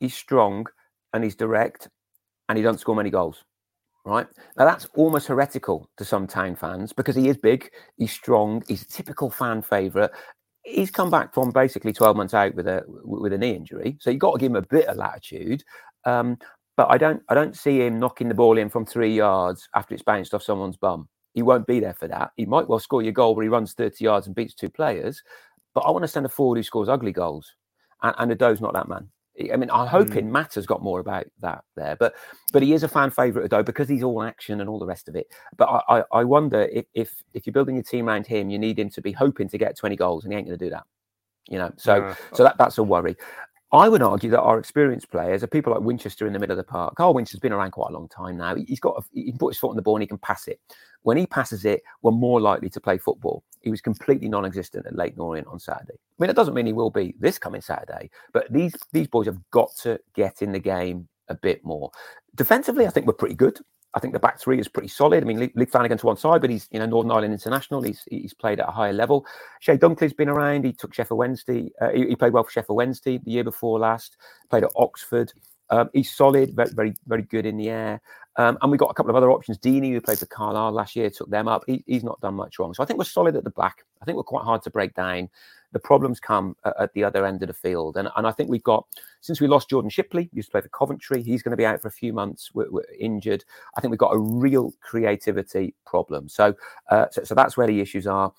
he's 0.00 0.14
strong, 0.14 0.66
and 1.12 1.22
he's 1.22 1.36
direct, 1.36 1.88
and 2.48 2.58
he 2.58 2.64
doesn't 2.64 2.80
score 2.80 2.96
many 2.96 3.10
goals. 3.10 3.44
Right 4.06 4.26
now, 4.58 4.66
that's 4.66 4.86
almost 4.96 5.28
heretical 5.28 5.88
to 5.96 6.04
some 6.04 6.26
town 6.26 6.56
fans 6.56 6.92
because 6.92 7.16
he 7.16 7.28
is 7.28 7.38
big, 7.38 7.70
he's 7.96 8.12
strong, 8.12 8.62
he's 8.68 8.82
a 8.82 8.86
typical 8.86 9.30
fan 9.30 9.62
favourite. 9.62 10.10
He's 10.62 10.90
come 10.90 11.10
back 11.10 11.32
from 11.32 11.50
basically 11.52 11.92
12 11.92 12.16
months 12.16 12.34
out 12.34 12.54
with 12.54 12.68
a 12.68 12.82
with 12.86 13.32
a 13.32 13.38
knee 13.38 13.54
injury, 13.54 13.96
so 14.00 14.10
you've 14.10 14.20
got 14.20 14.32
to 14.32 14.38
give 14.38 14.50
him 14.50 14.56
a 14.56 14.62
bit 14.62 14.86
of 14.88 14.98
latitude. 14.98 15.64
Um, 16.04 16.38
but 16.76 16.88
I 16.90 16.98
don't 16.98 17.22
I 17.30 17.34
don't 17.34 17.56
see 17.56 17.80
him 17.80 17.98
knocking 17.98 18.28
the 18.28 18.34
ball 18.34 18.58
in 18.58 18.68
from 18.68 18.84
three 18.84 19.14
yards 19.14 19.68
after 19.74 19.94
it's 19.94 20.02
bounced 20.02 20.34
off 20.34 20.42
someone's 20.42 20.76
bum. 20.76 21.08
He 21.32 21.42
won't 21.42 21.66
be 21.66 21.80
there 21.80 21.94
for 21.94 22.08
that. 22.08 22.32
He 22.36 22.44
might 22.44 22.68
well 22.68 22.78
score 22.78 23.02
your 23.02 23.12
goal 23.12 23.34
where 23.34 23.42
he 23.42 23.48
runs 23.48 23.72
30 23.72 24.04
yards 24.04 24.26
and 24.26 24.36
beats 24.36 24.54
two 24.54 24.70
players, 24.70 25.22
but 25.74 25.80
I 25.80 25.90
want 25.90 26.02
to 26.02 26.08
send 26.08 26.26
a 26.26 26.28
forward 26.28 26.56
who 26.56 26.62
scores 26.62 26.88
ugly 26.88 27.12
goals, 27.12 27.54
and, 28.02 28.14
and 28.18 28.32
Ado 28.32 28.56
not 28.60 28.74
that 28.74 28.88
man. 28.88 29.08
I 29.52 29.56
mean, 29.56 29.70
I'm 29.70 29.88
hoping 29.88 30.26
mm. 30.26 30.30
Matt 30.30 30.54
has 30.54 30.64
got 30.64 30.82
more 30.82 31.00
about 31.00 31.26
that 31.40 31.64
there, 31.76 31.96
but 31.96 32.14
but 32.52 32.62
he 32.62 32.72
is 32.72 32.84
a 32.84 32.88
fan 32.88 33.10
favourite 33.10 33.50
though 33.50 33.64
because 33.64 33.88
he's 33.88 34.02
all 34.02 34.22
action 34.22 34.60
and 34.60 34.70
all 34.70 34.78
the 34.78 34.86
rest 34.86 35.08
of 35.08 35.16
it. 35.16 35.26
But 35.56 35.68
I, 35.68 35.98
I, 35.98 36.04
I 36.12 36.24
wonder 36.24 36.62
if, 36.72 36.84
if 36.94 37.22
if 37.32 37.46
you're 37.46 37.52
building 37.52 37.74
your 37.74 37.82
team 37.82 38.08
around 38.08 38.26
him, 38.26 38.48
you 38.48 38.58
need 38.58 38.78
him 38.78 38.90
to 38.90 39.02
be 39.02 39.10
hoping 39.10 39.48
to 39.48 39.58
get 39.58 39.76
20 39.76 39.96
goals, 39.96 40.24
and 40.24 40.32
he 40.32 40.38
ain't 40.38 40.46
going 40.46 40.58
to 40.58 40.64
do 40.64 40.70
that. 40.70 40.84
You 41.48 41.58
know, 41.58 41.72
so 41.76 41.96
yeah. 41.96 42.14
so 42.32 42.44
that 42.44 42.58
that's 42.58 42.78
a 42.78 42.82
worry. 42.82 43.16
I 43.72 43.88
would 43.88 44.02
argue 44.02 44.30
that 44.30 44.40
our 44.40 44.58
experienced 44.58 45.10
players 45.10 45.42
are 45.42 45.48
people 45.48 45.72
like 45.72 45.82
Winchester 45.82 46.26
in 46.26 46.32
the 46.32 46.38
middle 46.38 46.52
of 46.52 46.64
the 46.64 46.70
park. 46.70 46.94
Carl 46.94 47.12
Winchester's 47.12 47.40
been 47.40 47.52
around 47.52 47.72
quite 47.72 47.90
a 47.90 47.92
long 47.92 48.08
time 48.08 48.36
now. 48.36 48.54
He's 48.54 48.78
got 48.78 48.96
a, 48.96 49.02
he 49.12 49.30
can 49.30 49.38
put 49.38 49.52
his 49.52 49.58
foot 49.58 49.70
on 49.70 49.76
the 49.76 49.82
ball 49.82 49.96
and 49.96 50.02
he 50.02 50.06
can 50.06 50.18
pass 50.18 50.46
it. 50.46 50.60
When 51.02 51.16
he 51.16 51.26
passes 51.26 51.64
it, 51.64 51.82
we're 52.02 52.12
more 52.12 52.40
likely 52.40 52.70
to 52.70 52.80
play 52.80 52.98
football. 52.98 53.42
He 53.62 53.70
was 53.70 53.80
completely 53.80 54.28
non-existent 54.28 54.86
at 54.86 54.94
Leyton 54.94 55.20
Orient 55.20 55.48
on 55.48 55.58
Saturday. 55.58 55.94
I 55.94 56.22
mean, 56.22 56.30
it 56.30 56.36
doesn't 56.36 56.54
mean 56.54 56.66
he 56.66 56.72
will 56.72 56.90
be 56.90 57.14
this 57.18 57.38
coming 57.38 57.60
Saturday, 57.60 58.10
but 58.32 58.52
these 58.52 58.74
these 58.92 59.08
boys 59.08 59.26
have 59.26 59.38
got 59.50 59.70
to 59.82 59.98
get 60.14 60.40
in 60.40 60.52
the 60.52 60.58
game 60.60 61.08
a 61.28 61.34
bit 61.34 61.64
more. 61.64 61.90
Defensively, 62.36 62.86
I 62.86 62.90
think 62.90 63.06
we're 63.06 63.14
pretty 63.14 63.34
good. 63.34 63.58
I 63.94 64.00
think 64.00 64.12
the 64.12 64.20
back 64.20 64.40
three 64.40 64.58
is 64.58 64.68
pretty 64.68 64.88
solid. 64.88 65.22
I 65.22 65.26
mean, 65.26 65.50
Luke 65.54 65.70
Flanagan 65.70 65.98
to 65.98 66.06
one 66.06 66.16
side, 66.16 66.40
but 66.40 66.50
he's 66.50 66.68
you 66.72 66.78
know 66.80 66.86
Northern 66.86 67.12
Ireland 67.12 67.32
international. 67.32 67.82
He's 67.82 68.02
he's 68.10 68.34
played 68.34 68.60
at 68.60 68.68
a 68.68 68.72
higher 68.72 68.92
level. 68.92 69.24
Chey 69.60 69.78
Dunkley's 69.78 70.12
been 70.12 70.28
around. 70.28 70.64
He 70.64 70.72
took 70.72 70.92
Sheffield 70.92 71.18
Wednesday. 71.18 71.70
Uh, 71.80 71.90
he, 71.90 72.08
he, 72.08 72.16
played 72.16 72.32
well 72.32 72.44
for 72.44 72.50
Sheffield 72.50 72.76
Wednesday 72.76 73.18
the 73.18 73.30
year 73.30 73.44
before 73.44 73.78
last. 73.78 74.16
Played 74.50 74.64
at 74.64 74.72
Oxford. 74.76 75.32
Um, 75.70 75.90
he's 75.92 76.12
solid, 76.14 76.54
very, 76.54 76.70
very 76.70 76.94
very 77.06 77.22
good 77.22 77.46
in 77.46 77.56
the 77.56 77.70
air. 77.70 78.00
Um, 78.36 78.58
and 78.62 78.70
we 78.70 78.78
got 78.78 78.90
a 78.90 78.94
couple 78.94 79.10
of 79.10 79.16
other 79.16 79.30
options. 79.30 79.58
Feeney, 79.62 79.92
who 79.92 80.00
played 80.00 80.18
for 80.18 80.26
Carlisle 80.26 80.72
last 80.72 80.96
year, 80.96 81.08
took 81.08 81.30
them 81.30 81.46
up. 81.46 81.62
He, 81.66 81.84
he's 81.86 82.02
not 82.02 82.20
done 82.20 82.34
much 82.34 82.58
wrong. 82.58 82.74
So 82.74 82.82
I 82.82 82.86
think 82.86 82.98
we're 82.98 83.04
solid 83.04 83.36
at 83.36 83.44
the 83.44 83.50
back. 83.50 83.84
I 84.02 84.04
think 84.04 84.16
we're 84.16 84.24
quite 84.24 84.42
hard 84.42 84.62
to 84.62 84.70
break 84.70 84.94
down 84.94 85.30
the 85.74 85.80
problems 85.80 86.20
come 86.20 86.56
at, 86.64 86.74
at, 86.80 86.92
the 86.94 87.04
other 87.04 87.26
end 87.26 87.42
of 87.42 87.48
the 87.48 87.52
field. 87.52 87.98
And, 87.98 88.08
and 88.16 88.26
I 88.26 88.30
think 88.30 88.48
we've 88.48 88.62
got, 88.62 88.86
since 89.20 89.40
we 89.40 89.48
lost 89.48 89.68
Jordan 89.68 89.90
Shipley, 89.90 90.30
used 90.32 90.48
to 90.48 90.52
play 90.52 90.60
for 90.62 90.68
Coventry, 90.68 91.20
he's 91.20 91.42
going 91.42 91.50
to 91.50 91.56
be 91.56 91.66
out 91.66 91.82
for 91.82 91.88
a 91.88 91.92
few 91.92 92.12
months, 92.12 92.50
we're, 92.54 92.70
we're 92.70 92.84
injured. 92.98 93.44
I 93.76 93.80
think 93.80 93.90
we've 93.90 93.98
got 93.98 94.14
a 94.14 94.18
real 94.18 94.72
creativity 94.80 95.74
problem. 95.84 96.28
So, 96.28 96.54
uh, 96.90 97.06
so, 97.10 97.24
so 97.24 97.34
that's 97.34 97.56
where 97.56 97.66
the 97.66 97.80
issues 97.80 98.06
are. 98.06 98.32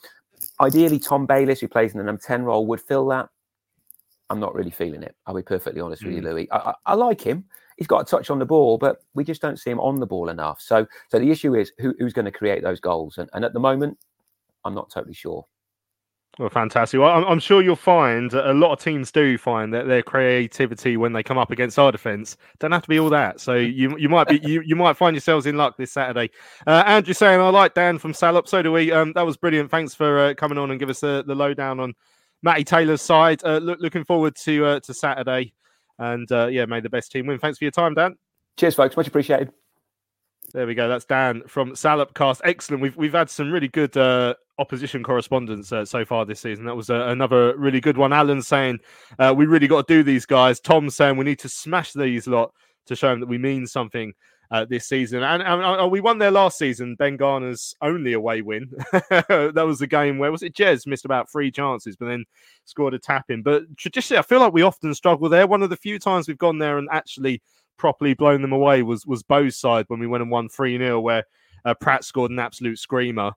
Ideally, 0.61 0.97
Tom 0.97 1.25
Bayliss, 1.25 1.59
who 1.59 1.67
plays 1.67 1.91
in 1.91 1.97
the 1.97 2.03
number 2.05 2.21
10 2.21 2.43
role, 2.43 2.65
would 2.67 2.81
fill 2.81 3.07
that. 3.09 3.29
I'm 4.29 4.39
not 4.39 4.55
really 4.55 4.71
feeling 4.71 5.03
it. 5.03 5.15
I'll 5.27 5.35
be 5.35 5.43
perfectly 5.43 5.81
honest 5.81 6.01
mm. 6.01 6.07
with 6.07 6.15
you, 6.15 6.21
mm. 6.21 6.25
Louis. 6.25 6.51
I, 6.51 6.57
I, 6.57 6.73
I, 6.85 6.93
like 6.95 7.21
him. 7.21 7.45
He's 7.77 7.87
got 7.87 8.01
a 8.01 8.05
touch 8.05 8.29
on 8.29 8.39
the 8.39 8.45
ball, 8.45 8.77
but 8.77 9.03
we 9.13 9.25
just 9.25 9.41
don't 9.41 9.59
see 9.59 9.69
him 9.69 9.81
on 9.81 9.99
the 9.99 10.07
ball 10.07 10.29
enough. 10.29 10.61
So, 10.61 10.87
so 11.09 11.19
the 11.19 11.29
issue 11.29 11.53
is 11.55 11.73
who, 11.77 11.93
who's 11.99 12.13
going 12.13 12.25
to 12.25 12.31
create 12.31 12.63
those 12.63 12.79
goals, 12.79 13.17
and, 13.17 13.29
and 13.33 13.43
at 13.43 13.53
the 13.53 13.59
moment, 13.59 13.97
I'm 14.63 14.73
not 14.73 14.89
totally 14.89 15.13
sure. 15.13 15.45
Well, 16.37 16.49
fantastic. 16.49 16.99
Well, 16.99 17.11
I'm, 17.11 17.23
I'm, 17.23 17.39
sure 17.39 17.61
you'll 17.61 17.77
find 17.77 18.33
a 18.33 18.53
lot 18.53 18.73
of 18.73 18.79
teams 18.79 19.09
do 19.09 19.37
find 19.37 19.73
that 19.73 19.87
their 19.87 20.01
creativity 20.01 20.97
when 20.97 21.13
they 21.13 21.23
come 21.23 21.37
up 21.37 21.49
against 21.49 21.79
our 21.79 21.93
defence 21.93 22.35
don't 22.59 22.73
have 22.73 22.81
to 22.81 22.89
be 22.89 22.99
all 22.99 23.09
that. 23.09 23.39
So 23.39 23.53
you 23.53 23.97
you 23.97 24.09
might 24.09 24.27
be 24.27 24.39
you, 24.43 24.61
you 24.65 24.75
might 24.75 24.97
find 24.97 25.15
yourselves 25.15 25.45
in 25.45 25.55
luck 25.55 25.77
this 25.77 25.93
Saturday. 25.93 26.31
Uh, 26.67 26.83
Andrew 26.85 27.13
saying 27.13 27.39
I 27.39 27.49
like 27.49 27.73
Dan 27.73 27.97
from 27.97 28.13
Salop. 28.13 28.49
So 28.49 28.61
do 28.61 28.73
we. 28.73 28.91
Um, 28.91 29.13
that 29.13 29.25
was 29.25 29.37
brilliant. 29.37 29.71
Thanks 29.71 29.93
for 29.93 30.19
uh, 30.19 30.33
coming 30.33 30.57
on 30.57 30.71
and 30.71 30.79
give 30.79 30.89
us 30.89 30.99
the, 30.99 31.23
the 31.25 31.35
lowdown 31.35 31.79
on 31.79 31.93
Matty 32.43 32.65
Taylor's 32.65 33.01
side. 33.01 33.41
Uh, 33.45 33.59
look, 33.59 33.79
looking 33.79 34.03
forward 34.03 34.35
to 34.43 34.65
uh, 34.65 34.79
to 34.81 34.93
Saturday, 34.93 35.53
and 35.99 36.29
uh, 36.33 36.47
yeah, 36.47 36.65
may 36.65 36.81
the 36.81 36.89
best 36.89 37.13
team 37.13 37.27
win. 37.27 37.39
Thanks 37.39 37.59
for 37.59 37.63
your 37.63 37.71
time, 37.71 37.93
Dan. 37.93 38.17
Cheers, 38.57 38.75
folks. 38.75 38.97
Much 38.97 39.07
appreciated. 39.07 39.53
There 40.51 40.67
we 40.67 40.75
go. 40.75 40.89
That's 40.89 41.05
Dan 41.05 41.43
from 41.47 41.71
Salopcast. 41.71 42.41
Excellent. 42.43 42.81
We've 42.81 42.95
we've 42.97 43.13
had 43.13 43.29
some 43.29 43.51
really 43.51 43.69
good 43.69 43.95
uh, 43.95 44.35
opposition 44.57 45.03
correspondence 45.03 45.71
uh, 45.71 45.85
so 45.85 46.05
far 46.05 46.25
this 46.25 46.39
season. 46.39 46.65
That 46.65 46.75
was 46.75 46.89
uh, 46.89 47.07
another 47.07 47.57
really 47.57 47.81
good 47.81 47.97
one. 47.97 48.13
Alan 48.13 48.41
saying 48.41 48.79
uh, 49.19 49.33
we 49.35 49.45
really 49.45 49.67
got 49.67 49.87
to 49.87 49.93
do 49.93 50.03
these 50.03 50.25
guys. 50.25 50.59
Tom 50.59 50.89
saying 50.89 51.17
we 51.17 51.25
need 51.25 51.39
to 51.39 51.49
smash 51.49 51.93
these 51.93 52.27
lot 52.27 52.53
to 52.87 52.95
show 52.95 53.09
them 53.09 53.19
that 53.19 53.29
we 53.29 53.37
mean 53.37 53.67
something 53.67 54.13
uh, 54.51 54.65
this 54.65 54.87
season. 54.87 55.23
And, 55.23 55.41
and, 55.41 55.91
we 55.91 56.01
won 56.01 56.17
there 56.17 56.31
last 56.31 56.57
season. 56.57 56.95
Ben 56.95 57.17
Garner's 57.17 57.75
only 57.81 58.13
away 58.13 58.41
win. 58.41 58.71
that 58.91 59.63
was 59.65 59.79
the 59.79 59.87
game 59.87 60.17
where 60.17 60.31
was 60.31 60.43
it? 60.43 60.55
Jez 60.55 60.85
missed 60.85 61.05
about 61.05 61.31
three 61.31 61.51
chances, 61.51 61.95
but 61.95 62.07
then 62.07 62.25
scored 62.65 62.93
a 62.93 62.99
tap 62.99 63.25
in. 63.29 63.41
But 63.41 63.63
traditionally, 63.77 64.19
I 64.19 64.23
feel 64.23 64.39
like 64.39 64.53
we 64.53 64.61
often 64.61 64.93
struggle 64.93 65.29
there. 65.29 65.47
One 65.47 65.63
of 65.63 65.69
the 65.69 65.77
few 65.77 65.99
times 65.99 66.27
we've 66.27 66.37
gone 66.37 66.59
there 66.59 66.77
and 66.77 66.87
actually 66.91 67.41
properly 67.77 68.13
blown 68.13 68.41
them 68.41 68.53
away 68.53 68.83
was 68.83 69.05
was 69.05 69.23
Bow's 69.23 69.57
side 69.57 69.85
when 69.87 69.99
we 69.99 70.07
went 70.07 70.21
and 70.21 70.31
won 70.31 70.47
3 70.47 70.77
0, 70.77 70.99
where 71.01 71.23
uh, 71.65 71.73
Pratt 71.73 72.03
scored 72.03 72.31
an 72.31 72.39
absolute 72.39 72.79
screamer. 72.79 73.31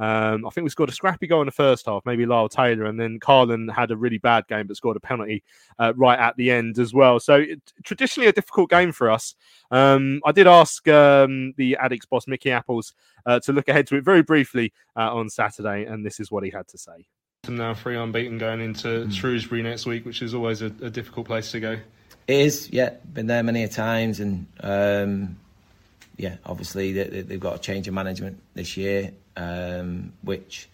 Um, 0.00 0.46
I 0.46 0.50
think 0.50 0.64
we 0.64 0.70
scored 0.70 0.88
a 0.88 0.92
scrappy 0.92 1.26
goal 1.26 1.42
in 1.42 1.46
the 1.46 1.52
first 1.52 1.84
half, 1.84 2.06
maybe 2.06 2.24
Lyle 2.24 2.48
Taylor, 2.48 2.86
and 2.86 2.98
then 2.98 3.20
Karlan 3.20 3.70
had 3.70 3.90
a 3.90 3.96
really 3.96 4.16
bad 4.16 4.48
game 4.48 4.66
but 4.66 4.76
scored 4.76 4.96
a 4.96 5.00
penalty 5.00 5.44
uh, 5.78 5.92
right 5.94 6.18
at 6.18 6.36
the 6.36 6.50
end 6.50 6.78
as 6.78 6.94
well. 6.94 7.20
So 7.20 7.34
it, 7.34 7.60
traditionally 7.84 8.26
a 8.26 8.32
difficult 8.32 8.70
game 8.70 8.92
for 8.92 9.10
us. 9.10 9.34
Um, 9.70 10.22
I 10.24 10.32
did 10.32 10.46
ask 10.46 10.88
um, 10.88 11.52
the 11.58 11.76
Addicts 11.76 12.06
boss 12.06 12.26
Mickey 12.26 12.50
Apples 12.50 12.94
uh, 13.26 13.40
to 13.40 13.52
look 13.52 13.68
ahead 13.68 13.86
to 13.88 13.96
it 13.96 14.04
very 14.04 14.22
briefly 14.22 14.72
uh, 14.96 15.14
on 15.14 15.28
Saturday, 15.28 15.84
and 15.84 16.04
this 16.04 16.18
is 16.18 16.30
what 16.30 16.44
he 16.44 16.50
had 16.50 16.66
to 16.68 16.78
say. 16.78 17.06
Now 17.46 17.74
three 17.74 17.96
unbeaten 17.96 18.38
going 18.38 18.60
into 18.60 18.88
mm. 18.88 19.12
Shrewsbury 19.12 19.62
next 19.62 19.84
week, 19.84 20.06
which 20.06 20.22
is 20.22 20.32
always 20.32 20.62
a, 20.62 20.66
a 20.66 20.88
difficult 20.88 21.26
place 21.26 21.50
to 21.52 21.60
go. 21.60 21.72
It 22.26 22.40
is, 22.40 22.70
yeah. 22.70 22.90
Been 23.12 23.26
there 23.26 23.42
many 23.42 23.64
a 23.64 23.68
times, 23.68 24.20
and 24.20 24.46
um, 24.60 25.36
yeah, 26.20 26.36
obviously 26.44 26.92
they, 26.92 27.32
have 27.32 27.40
got 27.40 27.56
a 27.56 27.58
change 27.58 27.88
of 27.88 27.94
management 27.94 28.38
this 28.52 28.76
year, 28.76 29.10
um, 29.36 30.12
which 30.20 30.68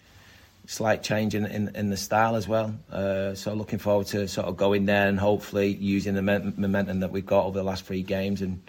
slight 0.65 1.01
change 1.01 1.35
in, 1.35 1.45
in, 1.45 1.73
in 1.73 1.89
the 1.89 1.95
style 1.95 2.35
as 2.35 2.49
well. 2.49 2.75
Uh, 2.91 3.33
so 3.33 3.53
looking 3.53 3.79
forward 3.79 4.07
to 4.07 4.27
sort 4.27 4.45
of 4.45 4.57
going 4.57 4.85
there 4.85 5.07
and 5.07 5.17
hopefully 5.17 5.69
using 5.69 6.15
the 6.15 6.21
momentum 6.21 6.99
that 6.99 7.11
we've 7.11 7.25
got 7.25 7.45
over 7.45 7.57
the 7.57 7.63
last 7.63 7.85
three 7.85 8.03
games 8.03 8.41
and 8.41 8.61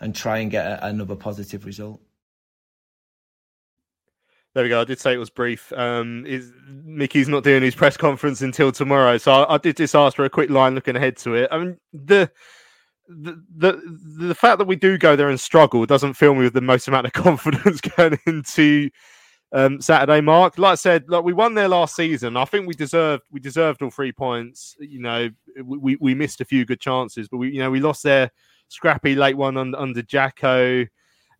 and 0.00 0.14
try 0.14 0.38
and 0.38 0.50
get 0.50 0.66
a, 0.66 0.86
another 0.86 1.16
positive 1.16 1.64
result. 1.64 1.98
There 4.54 4.62
we 4.62 4.68
go. 4.68 4.82
I 4.82 4.84
did 4.84 5.00
say 5.00 5.14
it 5.14 5.18
was 5.18 5.30
brief. 5.30 5.72
Um, 5.72 6.26
is 6.26 6.52
Mickey's 6.66 7.28
not 7.28 7.42
doing 7.42 7.62
his 7.62 7.74
press 7.74 7.96
conference 7.96 8.42
until 8.42 8.70
tomorrow, 8.70 9.16
so 9.16 9.32
I, 9.32 9.54
I, 9.54 9.58
did 9.58 9.76
just 9.78 9.94
ask 9.94 10.16
for 10.16 10.24
a 10.24 10.30
quick 10.30 10.50
line 10.50 10.74
looking 10.74 10.94
ahead 10.94 11.16
to 11.18 11.34
it. 11.34 11.48
I 11.50 11.58
mean, 11.58 11.78
the, 11.92 12.30
the 13.08 13.42
the 13.56 14.26
the 14.26 14.34
fact 14.34 14.58
that 14.58 14.66
we 14.66 14.76
do 14.76 14.98
go 14.98 15.16
there 15.16 15.30
and 15.30 15.40
struggle 15.40 15.86
doesn't 15.86 16.14
fill 16.14 16.34
me 16.34 16.44
with 16.44 16.52
the 16.52 16.60
most 16.60 16.88
amount 16.88 17.06
of 17.06 17.12
confidence 17.14 17.80
going 17.80 18.18
into 18.26 18.90
um, 19.52 19.80
Saturday. 19.80 20.20
Mark, 20.20 20.58
like 20.58 20.72
I 20.72 20.76
said, 20.76 21.04
like 21.08 21.24
we 21.24 21.32
won 21.32 21.54
there 21.54 21.68
last 21.68 21.96
season. 21.96 22.36
I 22.36 22.44
think 22.44 22.66
we 22.66 22.74
deserved 22.74 23.24
we 23.30 23.40
deserved 23.40 23.82
all 23.82 23.90
three 23.90 24.12
points. 24.12 24.76
You 24.78 25.00
know, 25.00 25.30
we 25.64 25.96
we 26.00 26.14
missed 26.14 26.40
a 26.40 26.44
few 26.44 26.64
good 26.64 26.80
chances, 26.80 27.28
but 27.28 27.38
we 27.38 27.50
you 27.50 27.60
know 27.60 27.70
we 27.70 27.80
lost 27.80 28.02
there 28.02 28.30
scrappy 28.68 29.14
late 29.14 29.36
one 29.36 29.56
under, 29.56 29.78
under 29.78 30.02
Jacko. 30.02 30.86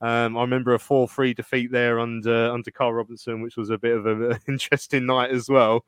Um, 0.00 0.36
I 0.36 0.42
remember 0.42 0.74
a 0.74 0.78
4 0.78 1.08
3 1.08 1.34
defeat 1.34 1.72
there 1.72 1.98
under 1.98 2.50
under 2.50 2.70
Karl 2.70 2.94
Robinson, 2.94 3.42
which 3.42 3.56
was 3.56 3.70
a 3.70 3.78
bit 3.78 3.96
of 3.96 4.06
an 4.06 4.38
interesting 4.48 5.06
night 5.06 5.30
as 5.30 5.48
well. 5.48 5.84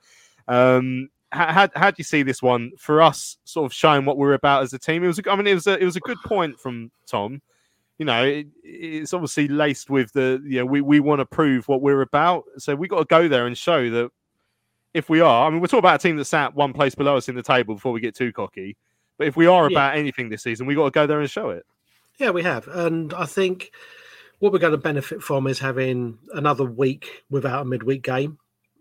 Um, 0.49 1.09
how, 1.33 1.68
how, 1.74 1.91
do 1.91 1.97
you 1.99 2.05
see 2.05 2.22
this 2.22 2.43
one 2.43 2.72
for 2.76 3.01
us 3.01 3.37
sort 3.45 3.66
of 3.66 3.72
showing 3.72 4.05
what 4.05 4.16
we're 4.16 4.35
about 4.35 4.62
as 4.62 4.72
a 4.72 4.78
team? 4.78 5.05
It 5.05 5.07
was, 5.07 5.20
I 5.28 5.37
mean, 5.37 5.47
it 5.47 5.55
was 5.55 5.66
a, 5.66 5.78
it 5.78 5.85
was 5.85 5.97
a 5.97 6.01
good 6.01 6.18
point 6.24 6.59
from 6.59 6.91
Tom. 7.07 7.41
You 7.99 8.07
know, 8.07 8.24
it, 8.24 8.49
it's 8.64 9.12
obviously 9.12 9.47
laced 9.47 9.91
with 9.91 10.12
the, 10.12 10.43
you 10.45 10.59
know, 10.59 10.66
we, 10.66 10.81
we 10.81 11.01
want 11.01 11.20
to 11.20 11.26
prove 11.26 11.68
what 11.68 11.83
we're 11.83 12.01
about. 12.01 12.45
So 12.59 12.74
we 12.74 12.89
got 12.89 12.99
to 12.99 13.05
go 13.05 13.28
there 13.28 13.47
and 13.47 13.57
show 13.57 13.91
that 13.91 14.11
if 14.95 15.09
we 15.09 15.20
are, 15.20 15.47
I 15.47 15.51
mean, 15.51 15.61
we're 15.61 15.66
talking 15.66 15.81
about 15.81 16.01
a 16.01 16.03
team 16.03 16.16
that 16.16 16.24
sat 16.24 16.55
one 16.55 16.72
place 16.72 16.95
below 16.95 17.16
us 17.16 17.28
in 17.28 17.37
the 17.37 17.43
table 17.43 17.74
before 17.74 17.93
we 17.93 18.01
get 18.01 18.16
too 18.16 18.33
cocky. 18.33 18.76
But 19.18 19.26
if 19.26 19.37
we 19.37 19.47
are 19.47 19.66
about 19.66 19.95
yeah. 19.95 20.01
anything 20.01 20.31
this 20.31 20.43
season, 20.43 20.66
we 20.66 20.74
got 20.74 20.87
to 20.87 20.91
go 20.91 21.07
there 21.07 21.20
and 21.20 21.31
show 21.31 21.51
it. 21.51 21.64
Yeah, 22.18 22.31
we 22.31 22.43
have. 22.43 22.66
And 22.68 23.14
I 23.14 23.26
think 23.26 23.70
what 24.41 24.53
we're 24.53 24.59
going 24.59 24.72
to 24.72 24.78
benefit 24.78 25.22
from 25.22 25.47
is 25.47 25.59
having 25.59 26.18
another 26.33 26.64
week 26.64 27.22
without 27.31 27.62
a 27.62 27.64
midweek 27.64 28.03
game 28.03 28.39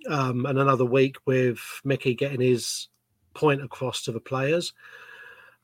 um, 0.07 0.45
and 0.45 0.59
another 0.59 0.85
week 0.85 1.17
with 1.25 1.59
Mickey 1.83 2.15
getting 2.15 2.41
his 2.41 2.87
point 3.33 3.61
across 3.61 4.03
to 4.03 4.11
the 4.11 4.19
players. 4.19 4.73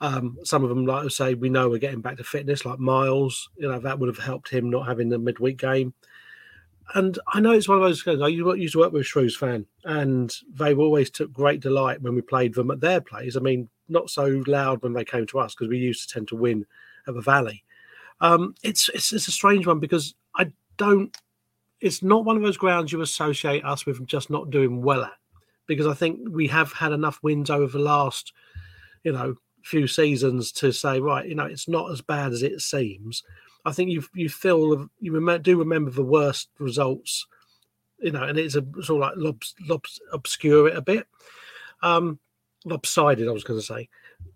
Um, 0.02 0.38
some 0.44 0.64
of 0.64 0.70
them, 0.70 0.86
like 0.86 1.06
I 1.06 1.08
say, 1.08 1.34
we 1.34 1.50
know 1.50 1.70
we're 1.70 1.78
getting 1.78 2.02
back 2.02 2.18
to 2.18 2.24
fitness, 2.24 2.66
like 2.66 2.80
Miles. 2.80 3.50
You 3.58 3.70
know 3.70 3.80
that 3.80 4.00
would 4.00 4.14
have 4.14 4.24
helped 4.24 4.50
him 4.50 4.70
not 4.70 4.88
having 4.88 5.10
the 5.10 5.18
midweek 5.18 5.58
game. 5.58 5.94
And 6.94 7.18
I 7.34 7.40
know 7.40 7.52
it's 7.52 7.68
one 7.68 7.78
of 7.78 7.84
those 7.84 8.04
things. 8.04 8.22
I 8.22 8.28
used 8.28 8.74
to 8.74 8.80
work 8.80 8.92
with 8.92 9.08
Shrews 9.08 9.36
fan, 9.36 9.66
and 9.86 10.32
they 10.54 10.74
always 10.76 11.10
took 11.10 11.34
great 11.34 11.60
delight 11.60 12.02
when 12.02 12.14
we 12.14 12.22
played 12.22 12.54
them 12.54 12.70
at 12.70 12.82
their 12.82 13.02
place. 13.02 13.36
I 13.36 13.40
mean, 13.40 13.70
not 13.90 14.10
so 14.10 14.44
loud 14.46 14.84
when 14.84 14.94
they 14.94 15.06
came 15.06 15.26
to 15.28 15.40
us 15.40 15.56
because 15.56 15.70
we 15.70 15.78
used 15.78 16.08
to 16.08 16.14
tend 16.14 16.28
to 16.28 16.36
win 16.36 16.66
at 17.08 17.16
the 17.16 17.22
Valley. 17.22 17.64
Um, 18.22 18.54
it's, 18.64 18.90
it's 18.90 19.12
it's 19.14 19.28
a 19.28 19.32
strange 19.32 19.66
one 19.66 19.80
because 19.80 20.14
I 20.36 20.52
don't. 20.78 21.16
It's 21.86 22.02
not 22.02 22.26
one 22.26 22.36
of 22.36 22.42
those 22.42 22.58
grounds 22.58 22.92
you 22.92 23.02
associate 23.02 23.64
us 23.64 23.86
with 23.86 24.06
just 24.08 24.32
not 24.32 24.50
doing 24.50 24.82
well 24.82 25.04
at, 25.04 25.14
because 25.68 25.86
I 25.86 25.94
think 25.94 26.20
we 26.32 26.48
have 26.48 26.74
had 26.74 26.92
enough 26.92 27.20
wins 27.22 27.52
over 27.52 27.78
the 27.78 27.84
last, 27.84 28.34
you 29.04 29.12
know, 29.12 29.36
few 29.64 29.86
seasons 29.88 30.52
to 30.54 30.72
say 30.72 31.00
right, 31.00 31.28
you 31.28 31.36
know, 31.36 31.46
it's 31.46 31.68
not 31.68 31.92
as 31.92 32.02
bad 32.02 32.32
as 32.32 32.42
it 32.42 32.62
seems. 32.62 33.24
I 33.66 33.72
think 33.72 33.92
you 33.92 34.04
you 34.14 34.30
feel 34.30 34.90
you 35.00 35.40
do 35.44 35.60
remember 35.60 35.92
the 35.92 36.04
worst 36.04 36.50
results, 36.58 37.28
you 38.00 38.12
know, 38.12 38.24
and 38.24 38.38
it's 38.38 38.56
a 38.56 38.66
sort 38.82 38.90
of 38.90 38.98
like 38.98 39.14
lobs, 39.18 39.54
lobs, 39.68 40.00
obscure 40.12 40.68
it 40.68 40.76
a 40.76 40.82
bit. 40.82 41.08
Um, 41.84 42.20
lopsided, 42.66 43.28
I 43.28 43.32
was 43.32 43.44
going 43.44 43.60
to 43.60 43.66
say. 43.66 43.90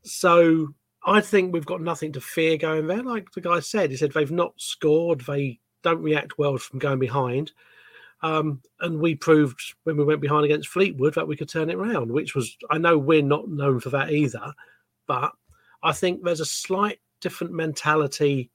So 0.03 0.73
I 1.03 1.21
think 1.21 1.51
we've 1.51 1.65
got 1.65 1.81
nothing 1.81 2.13
to 2.13 2.21
fear 2.21 2.57
going 2.57 2.85
there. 2.87 3.03
Like 3.03 3.31
the 3.31 3.41
guy 3.41 3.59
said, 3.59 3.89
he 3.89 3.97
said 3.97 4.11
they've 4.11 4.31
not 4.31 4.53
scored, 4.57 5.21
they 5.21 5.59
don't 5.83 6.01
react 6.01 6.37
well 6.37 6.57
from 6.57 6.79
going 6.79 6.99
behind. 6.99 7.51
Um, 8.21 8.61
and 8.81 8.99
we 8.99 9.15
proved 9.15 9.61
when 9.83 9.97
we 9.97 10.03
went 10.03 10.21
behind 10.21 10.45
against 10.45 10.69
Fleetwood 10.69 11.15
that 11.15 11.27
we 11.27 11.37
could 11.37 11.49
turn 11.49 11.69
it 11.69 11.75
around, 11.75 12.11
which 12.11 12.35
was, 12.35 12.57
I 12.69 12.77
know 12.77 12.97
we're 12.97 13.21
not 13.21 13.47
known 13.47 13.79
for 13.79 13.89
that 13.91 14.11
either, 14.11 14.53
but 15.07 15.31
I 15.81 15.93
think 15.93 16.23
there's 16.23 16.41
a 16.41 16.45
slight 16.45 16.99
different 17.21 17.53
mentality 17.53 18.49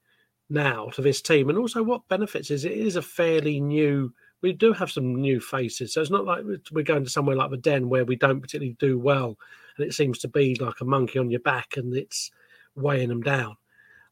now 0.51 0.91
to 0.91 1.03
this 1.03 1.23
team. 1.23 1.49
And 1.49 1.59
also, 1.59 1.83
what 1.83 2.07
benefits 2.09 2.51
is 2.51 2.65
it 2.65 2.73
is 2.73 2.97
a 2.97 3.03
fairly 3.03 3.59
new, 3.59 4.13
we 4.43 4.53
do 4.53 4.75
have 4.75 4.91
some 4.91 5.15
new 5.15 5.41
faces. 5.41 5.95
So 5.95 6.03
it's 6.03 6.11
not 6.11 6.27
like 6.27 6.45
we're 6.71 6.85
going 6.85 7.05
to 7.05 7.11
somewhere 7.11 7.37
like 7.37 7.51
the 7.51 7.57
Den 7.57 7.89
where 7.89 8.05
we 8.05 8.17
don't 8.17 8.43
particularly 8.43 8.77
do 8.79 8.99
well 8.99 9.39
and 9.77 9.87
it 9.87 9.95
seems 9.95 10.19
to 10.21 10.29
be 10.29 10.55
like 10.57 10.81
a 10.81 10.85
monkey 10.85 11.19
on 11.19 11.31
your 11.31 11.41
back 11.41 11.77
and 11.77 11.95
it's 11.97 12.31
weighing 12.77 13.09
them 13.09 13.23
down. 13.23 13.57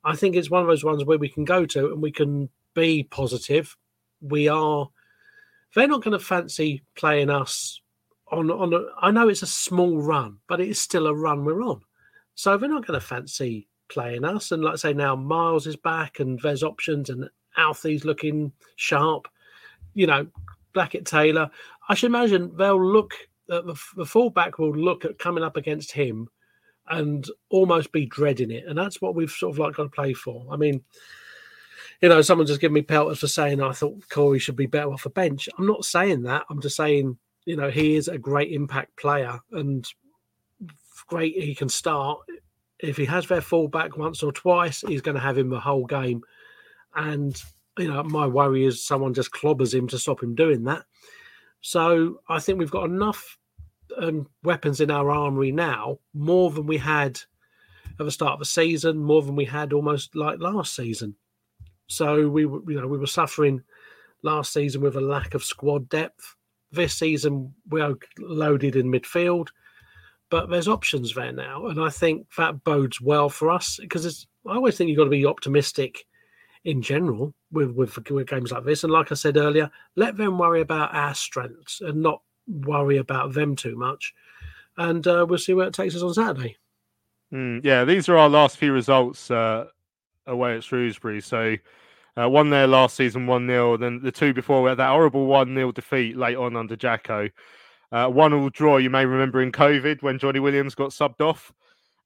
I 0.04 0.16
think 0.16 0.34
it's 0.34 0.50
one 0.50 0.62
of 0.62 0.68
those 0.68 0.84
ones 0.84 1.04
where 1.04 1.18
we 1.18 1.28
can 1.28 1.44
go 1.44 1.66
to 1.66 1.92
and 1.92 2.02
we 2.02 2.10
can 2.10 2.48
be 2.74 3.04
positive. 3.04 3.76
We 4.20 4.48
are 4.48 4.88
they're 5.74 5.88
not 5.88 6.02
going 6.02 6.18
to 6.18 6.24
fancy 6.24 6.82
playing 6.94 7.30
us 7.30 7.80
on 8.30 8.50
on. 8.50 8.74
A, 8.74 8.80
I 9.00 9.10
know 9.10 9.28
it's 9.28 9.42
a 9.42 9.46
small 9.46 10.00
run, 10.00 10.38
but 10.48 10.60
it 10.60 10.68
is 10.68 10.80
still 10.80 11.06
a 11.06 11.14
run 11.14 11.44
we're 11.44 11.62
on. 11.62 11.80
So 12.34 12.56
they're 12.56 12.68
not 12.68 12.86
going 12.86 12.98
to 12.98 13.06
fancy 13.06 13.68
playing 13.88 14.24
us. 14.24 14.52
And 14.52 14.62
like 14.62 14.74
I 14.74 14.76
say, 14.76 14.92
now 14.92 15.16
Miles 15.16 15.66
is 15.66 15.76
back, 15.76 16.20
and 16.20 16.38
there's 16.40 16.62
options, 16.62 17.10
and 17.10 17.28
Alfie's 17.56 18.04
looking 18.04 18.52
sharp. 18.76 19.28
You 19.94 20.06
know, 20.06 20.26
Blackett 20.72 21.06
Taylor. 21.06 21.50
I 21.88 21.94
should 21.94 22.10
imagine 22.10 22.56
they'll 22.56 22.82
look. 22.82 23.14
Uh, 23.50 23.62
the, 23.62 23.74
the 23.96 24.06
fullback 24.06 24.58
will 24.58 24.74
look 24.74 25.04
at 25.04 25.18
coming 25.18 25.44
up 25.44 25.56
against 25.56 25.92
him 25.92 26.28
and 26.88 27.28
almost 27.50 27.92
be 27.92 28.06
dreading 28.06 28.50
it. 28.50 28.64
And 28.66 28.78
that's 28.78 29.00
what 29.00 29.14
we've 29.14 29.30
sort 29.30 29.54
of 29.54 29.58
like 29.58 29.74
got 29.74 29.84
to 29.84 29.88
play 29.88 30.12
for. 30.14 30.46
I 30.50 30.56
mean, 30.56 30.82
you 32.02 32.08
know, 32.08 32.20
someone 32.20 32.48
just 32.48 32.60
gave 32.60 32.72
me 32.72 32.82
pelters 32.82 33.20
for 33.20 33.28
saying 33.28 33.62
I 33.62 33.70
thought 33.70 34.08
Corey 34.10 34.40
should 34.40 34.56
be 34.56 34.66
better 34.66 34.92
off 34.92 35.06
a 35.06 35.10
bench. 35.10 35.48
I'm 35.56 35.66
not 35.66 35.84
saying 35.84 36.22
that. 36.22 36.44
I'm 36.50 36.60
just 36.60 36.76
saying, 36.76 37.16
you 37.46 37.56
know, 37.56 37.70
he 37.70 37.94
is 37.94 38.08
a 38.08 38.18
great 38.18 38.50
impact 38.50 38.96
player 38.96 39.40
and 39.52 39.86
great 41.06 41.36
he 41.36 41.54
can 41.54 41.68
start. 41.68 42.18
If 42.80 42.96
he 42.96 43.04
has 43.04 43.28
their 43.28 43.40
fullback 43.40 43.96
once 43.96 44.20
or 44.24 44.32
twice, 44.32 44.80
he's 44.80 45.00
going 45.00 45.14
to 45.14 45.20
have 45.20 45.38
him 45.38 45.48
the 45.48 45.60
whole 45.60 45.86
game. 45.86 46.22
And, 46.96 47.40
you 47.78 47.86
know, 47.86 48.02
my 48.02 48.26
worry 48.26 48.64
is 48.64 48.84
someone 48.84 49.14
just 49.14 49.30
clobbers 49.30 49.72
him 49.72 49.86
to 49.88 49.98
stop 49.98 50.24
him 50.24 50.34
doing 50.34 50.64
that. 50.64 50.82
So 51.60 52.20
I 52.28 52.40
think 52.40 52.58
we've 52.58 52.68
got 52.68 52.86
enough 52.86 53.38
um, 53.96 54.26
weapons 54.42 54.80
in 54.80 54.90
our 54.90 55.08
armory 55.08 55.52
now, 55.52 56.00
more 56.14 56.50
than 56.50 56.66
we 56.66 56.78
had 56.78 57.20
at 58.00 58.04
the 58.04 58.10
start 58.10 58.32
of 58.32 58.38
the 58.40 58.44
season, 58.44 58.98
more 58.98 59.22
than 59.22 59.36
we 59.36 59.44
had 59.44 59.72
almost 59.72 60.16
like 60.16 60.40
last 60.40 60.74
season. 60.74 61.14
So 61.92 62.28
we 62.28 62.46
were, 62.46 62.60
you 62.70 62.80
know, 62.80 62.86
we 62.86 62.98
were 62.98 63.06
suffering 63.06 63.62
last 64.22 64.52
season 64.52 64.80
with 64.80 64.96
a 64.96 65.00
lack 65.00 65.34
of 65.34 65.44
squad 65.44 65.88
depth. 65.88 66.36
This 66.70 66.94
season 66.94 67.54
we 67.68 67.80
are 67.80 67.94
loaded 68.18 68.76
in 68.76 68.90
midfield, 68.90 69.48
but 70.30 70.48
there's 70.48 70.68
options 70.68 71.14
there 71.14 71.32
now, 71.32 71.66
and 71.66 71.78
I 71.80 71.90
think 71.90 72.26
that 72.38 72.64
bodes 72.64 73.00
well 73.00 73.28
for 73.28 73.50
us 73.50 73.78
because 73.80 74.26
I 74.46 74.54
always 74.54 74.76
think 74.76 74.88
you've 74.88 74.96
got 74.96 75.04
to 75.04 75.10
be 75.10 75.26
optimistic 75.26 76.06
in 76.64 76.80
general 76.80 77.34
with, 77.50 77.72
with, 77.72 77.98
with 78.10 78.28
games 78.28 78.52
like 78.52 78.64
this. 78.64 78.84
And 78.84 78.92
like 78.92 79.10
I 79.10 79.14
said 79.14 79.36
earlier, 79.36 79.70
let 79.96 80.16
them 80.16 80.38
worry 80.38 80.60
about 80.60 80.94
our 80.94 81.14
strengths 81.14 81.80
and 81.80 82.02
not 82.02 82.22
worry 82.46 82.98
about 82.98 83.34
them 83.34 83.56
too 83.56 83.76
much. 83.76 84.14
And 84.76 85.06
uh, 85.06 85.26
we'll 85.28 85.38
see 85.38 85.54
where 85.54 85.66
it 85.66 85.74
takes 85.74 85.94
us 85.94 86.02
on 86.02 86.14
Saturday. 86.14 86.56
Mm, 87.32 87.64
yeah, 87.64 87.84
these 87.84 88.08
are 88.08 88.16
our 88.16 88.28
last 88.28 88.56
few 88.56 88.72
results 88.72 89.30
uh, 89.30 89.66
away 90.26 90.56
at 90.56 90.64
Shrewsbury. 90.64 91.20
So 91.20 91.56
uh, 92.20 92.28
one 92.28 92.50
there 92.50 92.66
last 92.66 92.96
season, 92.96 93.26
1 93.26 93.46
0. 93.46 93.76
Then 93.78 94.00
the 94.02 94.12
two 94.12 94.34
before, 94.34 94.62
we 94.62 94.68
had 94.68 94.78
that 94.78 94.90
horrible 94.90 95.26
1 95.26 95.54
0 95.54 95.72
defeat 95.72 96.16
late 96.16 96.36
on 96.36 96.56
under 96.56 96.76
Jacko. 96.76 97.28
Uh, 97.90 98.08
one 98.08 98.32
all 98.32 98.50
draw, 98.50 98.78
you 98.78 98.90
may 98.90 99.04
remember 99.04 99.42
in 99.42 99.52
COVID 99.52 100.02
when 100.02 100.18
Jonny 100.18 100.40
Williams 100.40 100.74
got 100.74 100.90
subbed 100.90 101.20
off 101.20 101.52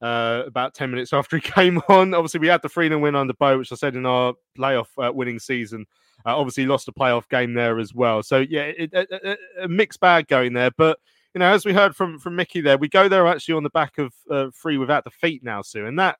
uh, 0.02 0.42
about 0.46 0.74
10 0.74 0.90
minutes 0.90 1.12
after 1.12 1.36
he 1.36 1.42
came 1.42 1.78
on. 1.88 2.14
Obviously, 2.14 2.40
we 2.40 2.48
had 2.48 2.62
the 2.62 2.68
3 2.68 2.88
0 2.88 3.00
win 3.00 3.16
under 3.16 3.34
Bow, 3.34 3.58
which 3.58 3.72
I 3.72 3.76
said 3.76 3.96
in 3.96 4.06
our 4.06 4.34
playoff 4.58 4.88
uh, 4.98 5.12
winning 5.12 5.38
season. 5.38 5.86
Uh, 6.24 6.36
obviously, 6.36 6.66
lost 6.66 6.88
a 6.88 6.92
playoff 6.92 7.28
game 7.28 7.54
there 7.54 7.78
as 7.78 7.94
well. 7.94 8.22
So, 8.22 8.38
yeah, 8.38 8.72
it, 8.76 8.90
it, 8.92 9.38
a 9.60 9.68
mixed 9.68 10.00
bag 10.00 10.28
going 10.28 10.54
there. 10.54 10.70
But, 10.76 10.98
you 11.34 11.38
know, 11.40 11.52
as 11.52 11.64
we 11.64 11.72
heard 11.72 11.94
from, 11.94 12.18
from 12.18 12.36
Mickey 12.36 12.60
there, 12.60 12.78
we 12.78 12.88
go 12.88 13.08
there 13.08 13.26
actually 13.26 13.54
on 13.54 13.62
the 13.62 13.70
back 13.70 13.98
of 13.98 14.12
uh, 14.30 14.46
three 14.60 14.78
without 14.78 15.04
defeat 15.04 15.44
now, 15.44 15.62
Sue. 15.62 15.86
And 15.86 15.98
that 15.98 16.18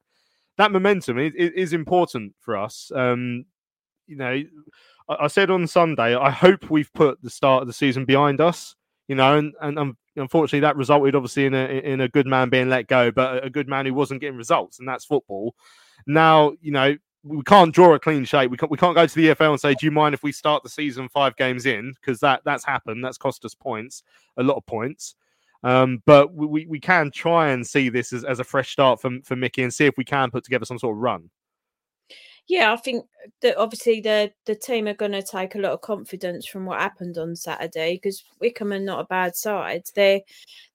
that 0.59 0.73
momentum 0.73 1.19
is, 1.19 1.35
is 1.35 1.73
important 1.73 2.35
for 2.41 2.57
us. 2.57 2.91
Um, 2.95 3.45
you 4.07 4.17
know, 4.17 4.43
I, 5.09 5.17
I, 5.21 5.27
said 5.29 5.51
on 5.51 5.67
Sunday, 5.67 6.15
I 6.15 6.31
hope 6.31 6.71
we've 6.71 6.93
put 6.93 7.23
the 7.23 7.31
start 7.31 7.63
of 7.63 7.67
the 7.67 7.73
season 7.73 8.05
behind 8.05 8.41
us. 8.41 8.75
You 9.09 9.15
know, 9.15 9.39
and, 9.39 9.55
and 9.61 9.79
um, 9.79 9.97
unfortunately 10.17 10.61
that 10.61 10.77
resulted 10.77 11.15
obviously 11.15 11.47
in 11.47 11.55
a 11.55 11.67
in 11.67 12.01
a 12.01 12.09
good 12.09 12.27
man 12.27 12.49
being 12.49 12.69
let 12.69 12.89
go, 12.89 13.11
but 13.11 13.45
a 13.45 13.51
good 13.51 13.69
man 13.69 13.87
who 13.87 13.95
wasn't 13.95 14.21
getting 14.21 14.37
results, 14.37 14.79
and 14.79 14.89
that's 14.89 15.05
football. 15.05 15.55
Now, 16.07 16.53
you 16.61 16.73
know, 16.73 16.97
we 17.23 17.43
can't 17.43 17.75
draw 17.75 17.95
a 17.95 18.01
clean 18.01 18.25
shape. 18.25 18.51
We 18.51 18.57
can't, 18.57 18.71
we 18.71 18.79
can't 18.79 18.95
go 18.95 19.07
to 19.07 19.15
the 19.15 19.29
EFL 19.29 19.51
and 19.51 19.61
say, 19.61 19.75
"Do 19.75 19.87
you 19.87 19.93
mind 19.93 20.15
if 20.15 20.23
we 20.23 20.33
start 20.33 20.63
the 20.63 20.69
season 20.69 21.09
five 21.09 21.37
games 21.37 21.67
in?" 21.67 21.93
Because 22.01 22.21
that 22.21 22.43
that's 22.45 22.65
happened. 22.65 23.05
That's 23.05 23.19
cost 23.19 23.45
us 23.45 23.55
points, 23.55 24.03
a 24.37 24.43
lot 24.43 24.57
of 24.57 24.67
points. 24.67 25.15
Um, 25.63 26.03
but 26.07 26.33
we, 26.33 26.67
we 26.67 26.79
can 26.79 27.11
try 27.11 27.49
and 27.49 27.67
see 27.67 27.89
this 27.89 28.13
as, 28.13 28.25
as 28.25 28.39
a 28.39 28.45
fresh 28.45 28.71
start 28.71 29.01
for, 29.01 29.11
for 29.25 29.35
Mickey 29.35 29.63
and 29.63 29.75
see 29.75 29.87
if 29.87 29.95
we 29.97 30.05
can 30.05 30.31
put 30.31 30.45
together 30.45 30.65
some 30.65 30.79
sort 30.79 30.95
of 30.95 31.03
run. 31.03 31.31
Yeah, 32.49 32.73
I 32.73 32.77
think 32.77 33.07
that 33.43 33.57
obviously 33.57 34.01
the 34.01 34.33
the 34.45 34.55
team 34.55 34.87
are 34.87 34.95
going 34.95 35.13
to 35.13 35.23
take 35.23 35.55
a 35.55 35.59
lot 35.59 35.73
of 35.73 35.81
confidence 35.81 36.47
from 36.47 36.65
what 36.65 36.81
happened 36.81 37.19
on 37.19 37.35
Saturday 37.35 37.97
because 37.97 38.25
Wycombe 38.41 38.75
are 38.75 38.79
not 38.79 39.01
a 39.01 39.05
bad 39.05 39.35
side. 39.37 39.85
They're 39.95 40.21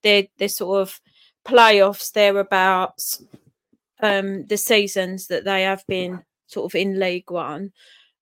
they're 0.03 0.27
they're 0.37 0.49
sort 0.49 0.81
of 0.81 0.99
playoffs 1.45 2.11
thereabouts. 2.11 3.23
Um, 4.01 4.47
the 4.47 4.57
seasons 4.57 5.27
that 5.27 5.45
they 5.45 5.63
have 5.63 5.85
been 5.87 6.23
sort 6.47 6.71
of 6.71 6.75
in 6.75 6.99
League 6.99 7.31
One. 7.31 7.71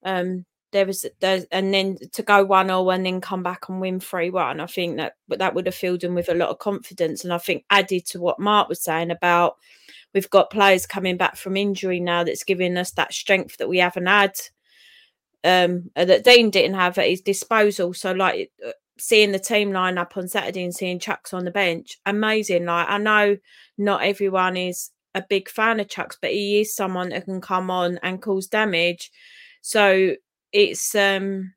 Um, 0.04 0.46
there 0.72 0.86
was 0.86 1.06
there, 1.20 1.44
and 1.52 1.74
then 1.74 1.98
to 2.14 2.22
go 2.22 2.46
one 2.46 2.68
0 2.68 2.90
and 2.92 3.06
then 3.06 3.22
come 3.22 3.42
back 3.42 3.70
and 3.70 3.82
win 3.82 4.00
three 4.00 4.30
one. 4.30 4.60
I 4.60 4.68
think 4.68 4.98
that 4.98 5.14
but 5.28 5.40
that 5.40 5.56
would 5.56 5.66
have 5.66 5.74
filled 5.76 6.02
them 6.02 6.14
with 6.16 6.30
a 6.30 6.36
lot 6.36 6.50
of 6.50 6.60
confidence, 6.60 7.24
and 7.24 7.34
I 7.34 7.40
think 7.40 7.66
added 7.72 8.06
to 8.08 8.20
what 8.20 8.40
Mark 8.40 8.70
was 8.70 8.84
saying 8.84 9.10
about 9.12 9.58
we've 10.14 10.30
got 10.30 10.50
players 10.52 10.86
coming 10.86 11.18
back 11.18 11.36
from 11.36 11.58
injury 11.58 12.00
now 12.00 12.24
that's 12.24 12.44
giving 12.44 12.78
us 12.78 12.92
that 12.92 13.14
strength 13.14 13.58
that 13.58 13.70
we 13.70 13.78
haven't 13.78 14.08
had 14.08 14.34
um 15.44 15.90
uh, 15.96 16.06
that 16.06 16.24
Dean 16.24 16.50
didn't 16.50 16.76
have 16.76 16.98
at 16.98 17.10
his 17.10 17.22
disposal. 17.22 17.94
So 17.94 18.12
like 18.12 18.52
uh, 18.66 18.72
seeing 18.98 19.32
the 19.32 19.40
team 19.40 19.72
line 19.72 19.98
up 19.98 20.18
on 20.18 20.28
Saturday 20.28 20.64
and 20.64 20.76
seeing 20.76 21.00
Chuks 21.00 21.34
on 21.34 21.46
the 21.46 21.52
bench, 21.52 21.98
amazing. 22.06 22.66
Like 22.66 22.88
I 22.90 22.98
know 22.98 23.38
not 23.78 24.04
everyone 24.04 24.58
is 24.58 24.92
a 25.16 25.24
big 25.28 25.50
fan 25.50 25.80
of 25.80 25.88
Chuks, 25.88 26.18
but 26.22 26.32
he 26.32 26.62
is 26.62 26.76
someone 26.76 27.10
that 27.10 27.26
can 27.26 27.42
come 27.42 27.72
on 27.72 28.00
and 28.04 28.22
cause 28.22 28.48
damage. 28.48 29.12
So 29.62 30.16
it's 30.52 30.94
um 30.96 31.54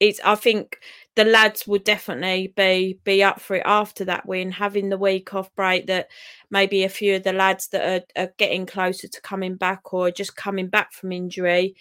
it's 0.00 0.20
I 0.24 0.34
think 0.34 0.78
the 1.16 1.24
lads 1.24 1.66
would 1.66 1.84
definitely 1.84 2.52
be 2.56 2.98
be 3.04 3.22
up 3.22 3.40
for 3.40 3.56
it 3.56 3.62
after 3.64 4.04
that 4.06 4.26
win, 4.26 4.50
having 4.50 4.88
the 4.88 4.98
week 4.98 5.32
off 5.34 5.54
break 5.54 5.86
that 5.86 6.08
maybe 6.50 6.84
a 6.84 6.88
few 6.88 7.16
of 7.16 7.22
the 7.22 7.32
lads 7.32 7.68
that 7.68 8.02
are, 8.16 8.22
are 8.22 8.32
getting 8.36 8.66
closer 8.66 9.06
to 9.08 9.20
coming 9.20 9.54
back 9.56 9.92
or 9.94 10.10
just 10.10 10.36
coming 10.36 10.68
back 10.68 10.92
from 10.92 11.12
injury, 11.12 11.76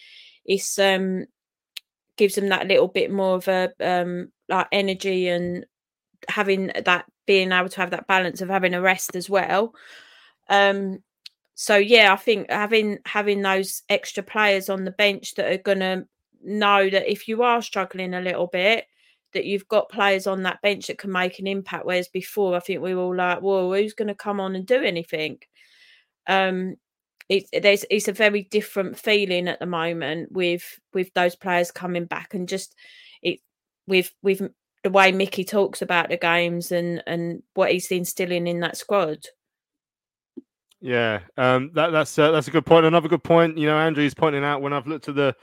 it's 0.46 0.78
um 0.78 1.26
gives 2.16 2.36
them 2.36 2.50
that 2.50 2.68
little 2.68 2.88
bit 2.88 3.12
more 3.12 3.36
of 3.36 3.48
a 3.48 3.72
um 3.80 4.32
like 4.50 4.68
energy 4.72 5.28
and 5.30 5.66
having 6.30 6.72
that 6.86 7.06
being 7.26 7.52
able 7.52 7.70
to 7.70 7.82
have 7.82 7.92
that 7.92 8.08
balance 8.08 8.42
of 8.42 8.50
having 8.50 8.74
a 8.74 8.82
rest 8.82 9.16
as 9.16 9.30
well. 9.30 9.74
Um 10.50 11.00
so 11.56 11.78
yeah, 11.78 12.14
I 12.14 12.18
think 12.18 12.52
having 12.52 13.00
having 13.06 13.42
those 13.42 13.84
extra 13.90 14.24
players 14.24 14.70
on 14.70 14.84
the 14.86 14.92
bench 14.92 15.36
that 15.36 15.52
are 15.52 15.58
gonna 15.58 16.06
know 16.44 16.90
that 16.90 17.12
if 17.12 17.28
you 17.28 17.44
are 17.44 17.62
struggling 17.62 18.14
a 18.14 18.22
little 18.22 18.48
bit, 18.48 18.86
that 19.34 19.46
you've 19.46 19.68
got 19.68 19.90
players 19.90 20.28
on 20.28 20.44
that 20.44 20.62
bench 20.62 20.88
that 20.88 20.98
can 20.98 21.12
make 21.12 21.40
an 21.40 21.48
impact. 21.48 21.86
Whereas 21.86 22.08
before, 22.08 22.56
I 22.56 22.60
think 22.60 22.82
we 22.82 22.96
were 22.96 23.02
all 23.02 23.16
like, 23.16 23.42
"Well, 23.42 23.74
who's 23.74 23.94
going 23.94 24.08
to 24.10 24.16
come 24.16 24.40
on 24.40 24.56
and 24.56 24.66
do 24.66 24.82
anything?" 24.82 25.40
Um, 26.28 26.76
it's 27.30 27.50
there's 27.52 27.86
it's 27.90 28.08
a 28.08 28.14
very 28.14 28.44
different 28.44 28.98
feeling 28.98 29.48
at 29.48 29.60
the 29.60 29.66
moment 29.66 30.32
with 30.32 30.80
with 30.94 31.14
those 31.14 31.36
players 31.36 31.72
coming 31.72 32.06
back 32.06 32.34
and 32.34 32.48
just 32.48 32.76
it 33.22 33.40
with 33.88 34.12
with 34.22 34.42
the 34.84 34.90
way 34.90 35.12
Mickey 35.12 35.44
talks 35.44 35.82
about 35.82 36.10
the 36.10 36.18
games 36.18 36.72
and 36.72 37.02
and 37.08 37.42
what 37.54 37.72
he's 37.72 37.92
instilling 37.92 38.48
in 38.48 38.60
that 38.60 38.78
squad. 38.78 39.26
Yeah, 40.82 41.22
um, 41.38 41.72
that, 41.76 41.92
that's 41.92 42.20
uh, 42.20 42.32
that's 42.32 42.50
a 42.50 42.52
good 42.52 42.66
point. 42.66 42.86
Another 42.86 43.08
good 43.08 43.24
point. 43.24 43.58
You 43.58 43.68
know, 43.68 43.78
Andrew's 43.78 44.14
pointing 44.14 44.44
out 44.44 44.62
when 44.62 44.74
I've 44.74 44.88
looked 44.88 45.08
at 45.08 45.16
the 45.16 45.34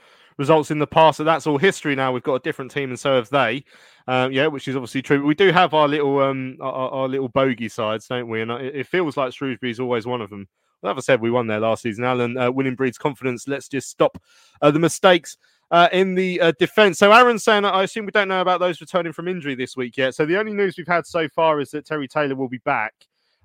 results 0.41 0.71
in 0.71 0.79
the 0.79 0.87
past. 0.87 1.17
So 1.17 1.23
that's 1.23 1.47
all 1.47 1.57
history 1.57 1.95
now. 1.95 2.11
We've 2.11 2.23
got 2.23 2.33
a 2.33 2.39
different 2.39 2.71
team, 2.71 2.89
and 2.89 2.99
so 2.99 3.15
have 3.15 3.29
they. 3.29 3.63
Um, 4.07 4.31
yeah, 4.31 4.47
which 4.47 4.67
is 4.67 4.75
obviously 4.75 5.03
true. 5.03 5.25
We 5.25 5.35
do 5.35 5.51
have 5.51 5.73
our 5.73 5.87
little 5.87 6.19
um 6.19 6.57
our, 6.59 6.89
our 6.89 7.07
little 7.07 7.29
bogey 7.29 7.69
sides, 7.69 8.07
don't 8.07 8.27
we? 8.27 8.41
And 8.41 8.51
it, 8.51 8.87
feels 8.87 9.15
like 9.15 9.31
Shrewsbury 9.33 9.71
is 9.71 9.79
always 9.79 10.05
one 10.05 10.21
of 10.21 10.29
them. 10.29 10.49
Well, 10.81 10.97
I 10.97 10.99
said, 10.99 11.21
we 11.21 11.29
won 11.29 11.45
there 11.45 11.59
last 11.59 11.83
season. 11.83 12.03
Alan, 12.03 12.35
uh, 12.37 12.51
winning 12.51 12.73
breeds 12.73 12.97
confidence. 12.97 13.47
Let's 13.47 13.67
just 13.67 13.87
stop 13.87 14.17
uh, 14.63 14.71
the 14.71 14.79
mistakes 14.79 15.37
uh, 15.69 15.89
in 15.91 16.15
the 16.15 16.41
uh, 16.41 16.53
defence. 16.57 16.97
So 16.97 17.11
Aaron's 17.11 17.43
saying, 17.43 17.65
I 17.65 17.83
assume 17.83 18.05
we 18.05 18.11
don't 18.11 18.27
know 18.27 18.41
about 18.41 18.59
those 18.59 18.81
returning 18.81 19.13
from 19.13 19.27
injury 19.27 19.53
this 19.53 19.77
week 19.77 19.95
yet. 19.95 20.15
So 20.15 20.25
the 20.25 20.37
only 20.37 20.53
news 20.53 20.75
we've 20.77 20.87
had 20.87 21.05
so 21.05 21.29
far 21.29 21.59
is 21.59 21.69
that 21.71 21.85
Terry 21.85 22.07
Taylor 22.07 22.35
will 22.35 22.49
be 22.49 22.57
back 22.59 22.93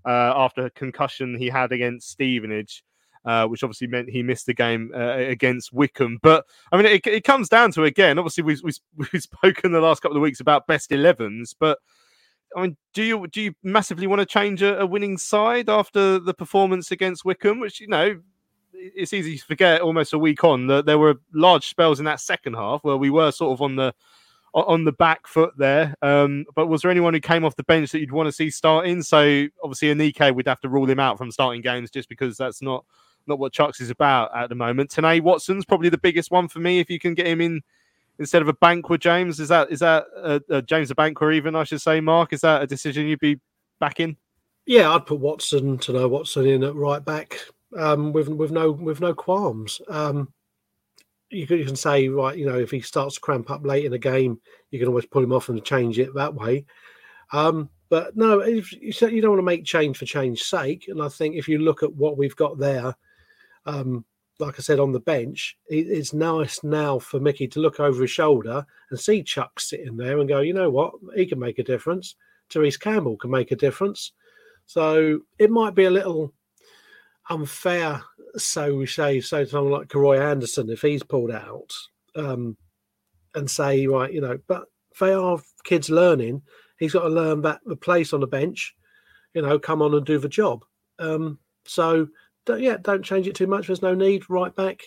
uh, 0.06 0.32
after 0.34 0.64
a 0.64 0.70
concussion 0.70 1.36
he 1.36 1.48
had 1.48 1.72
against 1.72 2.08
Stevenage. 2.08 2.82
Uh, 3.26 3.44
which 3.44 3.64
obviously 3.64 3.88
meant 3.88 4.08
he 4.08 4.22
missed 4.22 4.46
the 4.46 4.54
game 4.54 4.92
uh, 4.94 5.16
against 5.16 5.72
Wycombe. 5.72 6.20
But 6.22 6.46
I 6.70 6.76
mean, 6.76 6.86
it, 6.86 7.04
it, 7.08 7.24
comes 7.24 7.48
down 7.48 7.72
to 7.72 7.82
again. 7.82 8.20
Obviously, 8.20 8.44
we've, 8.44 8.62
we've, 8.62 8.78
we've 9.12 9.20
spoken 9.20 9.72
the 9.72 9.80
last 9.80 10.00
couple 10.00 10.16
of 10.16 10.22
weeks 10.22 10.38
about 10.38 10.68
best 10.68 10.90
11s, 10.90 11.52
but 11.58 11.80
I 12.56 12.62
mean, 12.62 12.76
do 12.94 13.02
you 13.02 13.26
do 13.26 13.42
you 13.42 13.54
massively 13.64 14.06
want 14.06 14.20
to 14.20 14.26
change 14.26 14.62
a, 14.62 14.78
a 14.78 14.86
winning 14.86 15.18
side 15.18 15.68
after 15.68 16.20
the 16.20 16.34
performance 16.34 16.92
against 16.92 17.24
Wycombe, 17.24 17.58
which 17.58 17.80
you 17.80 17.88
know 17.88 18.20
it's 18.72 19.12
easy 19.12 19.38
to 19.38 19.44
forget 19.44 19.80
almost 19.80 20.12
a 20.12 20.18
week 20.18 20.44
on 20.44 20.68
that 20.68 20.86
there 20.86 20.98
were 20.98 21.16
large 21.34 21.66
spells 21.66 21.98
in 21.98 22.04
that 22.04 22.20
second 22.20 22.54
half 22.54 22.84
where 22.84 22.96
we 22.96 23.10
were 23.10 23.32
sort 23.32 23.52
of 23.52 23.60
on 23.60 23.76
the 23.76 23.92
on 24.54 24.84
the 24.84 24.92
back 24.92 25.26
foot 25.26 25.52
there. 25.58 25.94
Um, 26.00 26.46
but 26.54 26.68
was 26.68 26.82
there 26.82 26.90
anyone 26.90 27.12
who 27.12 27.20
came 27.20 27.44
off 27.44 27.56
the 27.56 27.64
bench 27.64 27.90
that 27.92 28.00
you'd 28.00 28.12
want 28.12 28.26
to 28.26 28.32
see 28.32 28.50
starting? 28.50 29.02
So 29.02 29.46
obviously, 29.62 29.88
Aneke 29.88 30.34
would 30.34 30.46
have 30.46 30.60
to 30.60 30.68
rule 30.68 30.88
him 30.88 31.00
out 31.00 31.18
from 31.18 31.30
starting 31.30 31.60
games 31.60 31.90
just 31.90 32.08
because 32.08 32.36
that's 32.36 32.62
not 32.62 32.84
not 33.26 33.38
what 33.38 33.52
Chuks 33.52 33.80
is 33.80 33.90
about 33.90 34.36
at 34.36 34.48
the 34.48 34.54
moment. 34.54 34.90
Tennai 34.90 35.20
Watson's 35.20 35.64
probably 35.64 35.88
the 35.88 35.98
biggest 35.98 36.30
one 36.30 36.48
for 36.48 36.58
me. 36.58 36.78
If 36.78 36.90
you 36.90 36.98
can 36.98 37.14
get 37.14 37.26
him 37.26 37.40
in 37.40 37.62
instead 38.18 38.42
of 38.42 38.48
Abankwah, 38.48 38.98
James, 38.98 39.40
is 39.40 39.48
that 39.48 39.70
is 39.70 39.80
that 39.80 40.06
a, 40.48 40.62
James 40.62 40.90
Abankwah 40.90 41.34
even? 41.34 41.56
I 41.56 41.64
should 41.64 41.80
say, 41.80 42.00
Mark, 42.00 42.32
is 42.32 42.40
that 42.40 42.62
a 42.62 42.66
decision 42.66 43.06
you'd 43.06 43.20
be 43.20 43.40
backing? 43.78 44.16
Yeah, 44.66 44.92
I'd 44.92 45.06
put 45.06 45.20
Watson 45.20 45.78
to 45.78 45.92
know 45.92 46.08
Watson 46.08 46.46
in 46.46 46.64
at 46.64 46.74
right 46.74 47.04
back 47.04 47.38
um, 47.76 48.12
with 48.12 48.28
with 48.28 48.50
no 48.50 48.72
with 48.72 49.00
no 49.00 49.14
qualms. 49.14 49.80
Um, 49.88 50.32
you 51.30 51.46
can, 51.46 51.58
you 51.58 51.64
can 51.64 51.76
say 51.76 52.08
right, 52.08 52.36
you 52.36 52.46
know, 52.46 52.58
if 52.58 52.70
he 52.70 52.80
starts 52.80 53.16
to 53.16 53.20
cramp 53.20 53.50
up 53.50 53.64
late 53.64 53.84
in 53.84 53.92
a 53.92 53.98
game, 53.98 54.40
you 54.70 54.78
can 54.78 54.88
always 54.88 55.06
pull 55.06 55.24
him 55.24 55.32
off 55.32 55.48
and 55.48 55.64
change 55.64 55.98
it 55.98 56.14
that 56.14 56.34
way. 56.34 56.64
Um, 57.32 57.68
but 57.88 58.16
no, 58.16 58.42
you 58.44 58.62
don't 58.92 59.30
want 59.30 59.38
to 59.38 59.42
make 59.42 59.64
change 59.64 59.98
for 59.98 60.06
change's 60.06 60.46
sake. 60.46 60.86
And 60.88 61.02
I 61.02 61.08
think 61.08 61.36
if 61.36 61.48
you 61.48 61.58
look 61.58 61.82
at 61.82 61.92
what 61.92 62.16
we've 62.16 62.36
got 62.36 62.58
there, 62.58 62.94
um, 63.66 64.04
like 64.38 64.58
I 64.58 64.62
said 64.62 64.80
on 64.80 64.92
the 64.92 65.00
bench, 65.00 65.56
it's 65.68 66.12
nice 66.12 66.62
now 66.62 66.98
for 66.98 67.20
Mickey 67.20 67.48
to 67.48 67.60
look 67.60 67.80
over 67.80 68.02
his 68.02 68.10
shoulder 68.10 68.64
and 68.90 69.00
see 69.00 69.22
Chuck 69.22 69.60
sitting 69.60 69.96
there 69.96 70.18
and 70.18 70.28
go, 70.28 70.40
you 70.40 70.52
know 70.52 70.70
what, 70.70 70.94
he 71.14 71.26
can 71.26 71.38
make 71.38 71.58
a 71.58 71.64
difference. 71.64 72.16
Tyreece 72.50 72.78
Campbell 72.78 73.16
can 73.16 73.30
make 73.30 73.50
a 73.50 73.56
difference. 73.56 74.12
So 74.66 75.20
it 75.38 75.50
might 75.50 75.74
be 75.74 75.84
a 75.84 75.90
little 75.90 76.32
unfair, 77.30 78.02
so 78.36 78.74
we 78.74 78.86
say, 78.86 79.20
so 79.20 79.44
someone 79.44 79.72
like 79.72 79.88
Karoy 79.88 80.20
Anderson, 80.20 80.70
if 80.70 80.82
he's 80.82 81.02
pulled 81.02 81.30
out, 81.30 81.72
um, 82.14 82.56
and 83.34 83.50
say, 83.50 83.86
right, 83.86 84.12
you 84.12 84.20
know, 84.20 84.38
but 84.46 84.66
they 85.00 85.12
are 85.12 85.38
kids 85.64 85.90
learning. 85.90 86.42
He's 86.78 86.92
got 86.92 87.02
to 87.02 87.08
learn 87.08 87.42
that 87.42 87.60
the 87.64 87.76
place 87.76 88.12
on 88.12 88.20
the 88.20 88.26
bench, 88.26 88.74
you 89.34 89.42
know, 89.42 89.58
come 89.58 89.82
on 89.82 89.94
and 89.94 90.04
do 90.04 90.18
the 90.18 90.28
job. 90.28 90.64
Um, 90.98 91.38
so 91.64 92.08
don't, 92.46 92.60
yeah, 92.60 92.76
don't 92.80 93.04
change 93.04 93.26
it 93.26 93.34
too 93.34 93.46
much. 93.46 93.66
There's 93.66 93.82
no 93.82 93.94
need. 93.94 94.30
Right 94.30 94.54
back, 94.54 94.82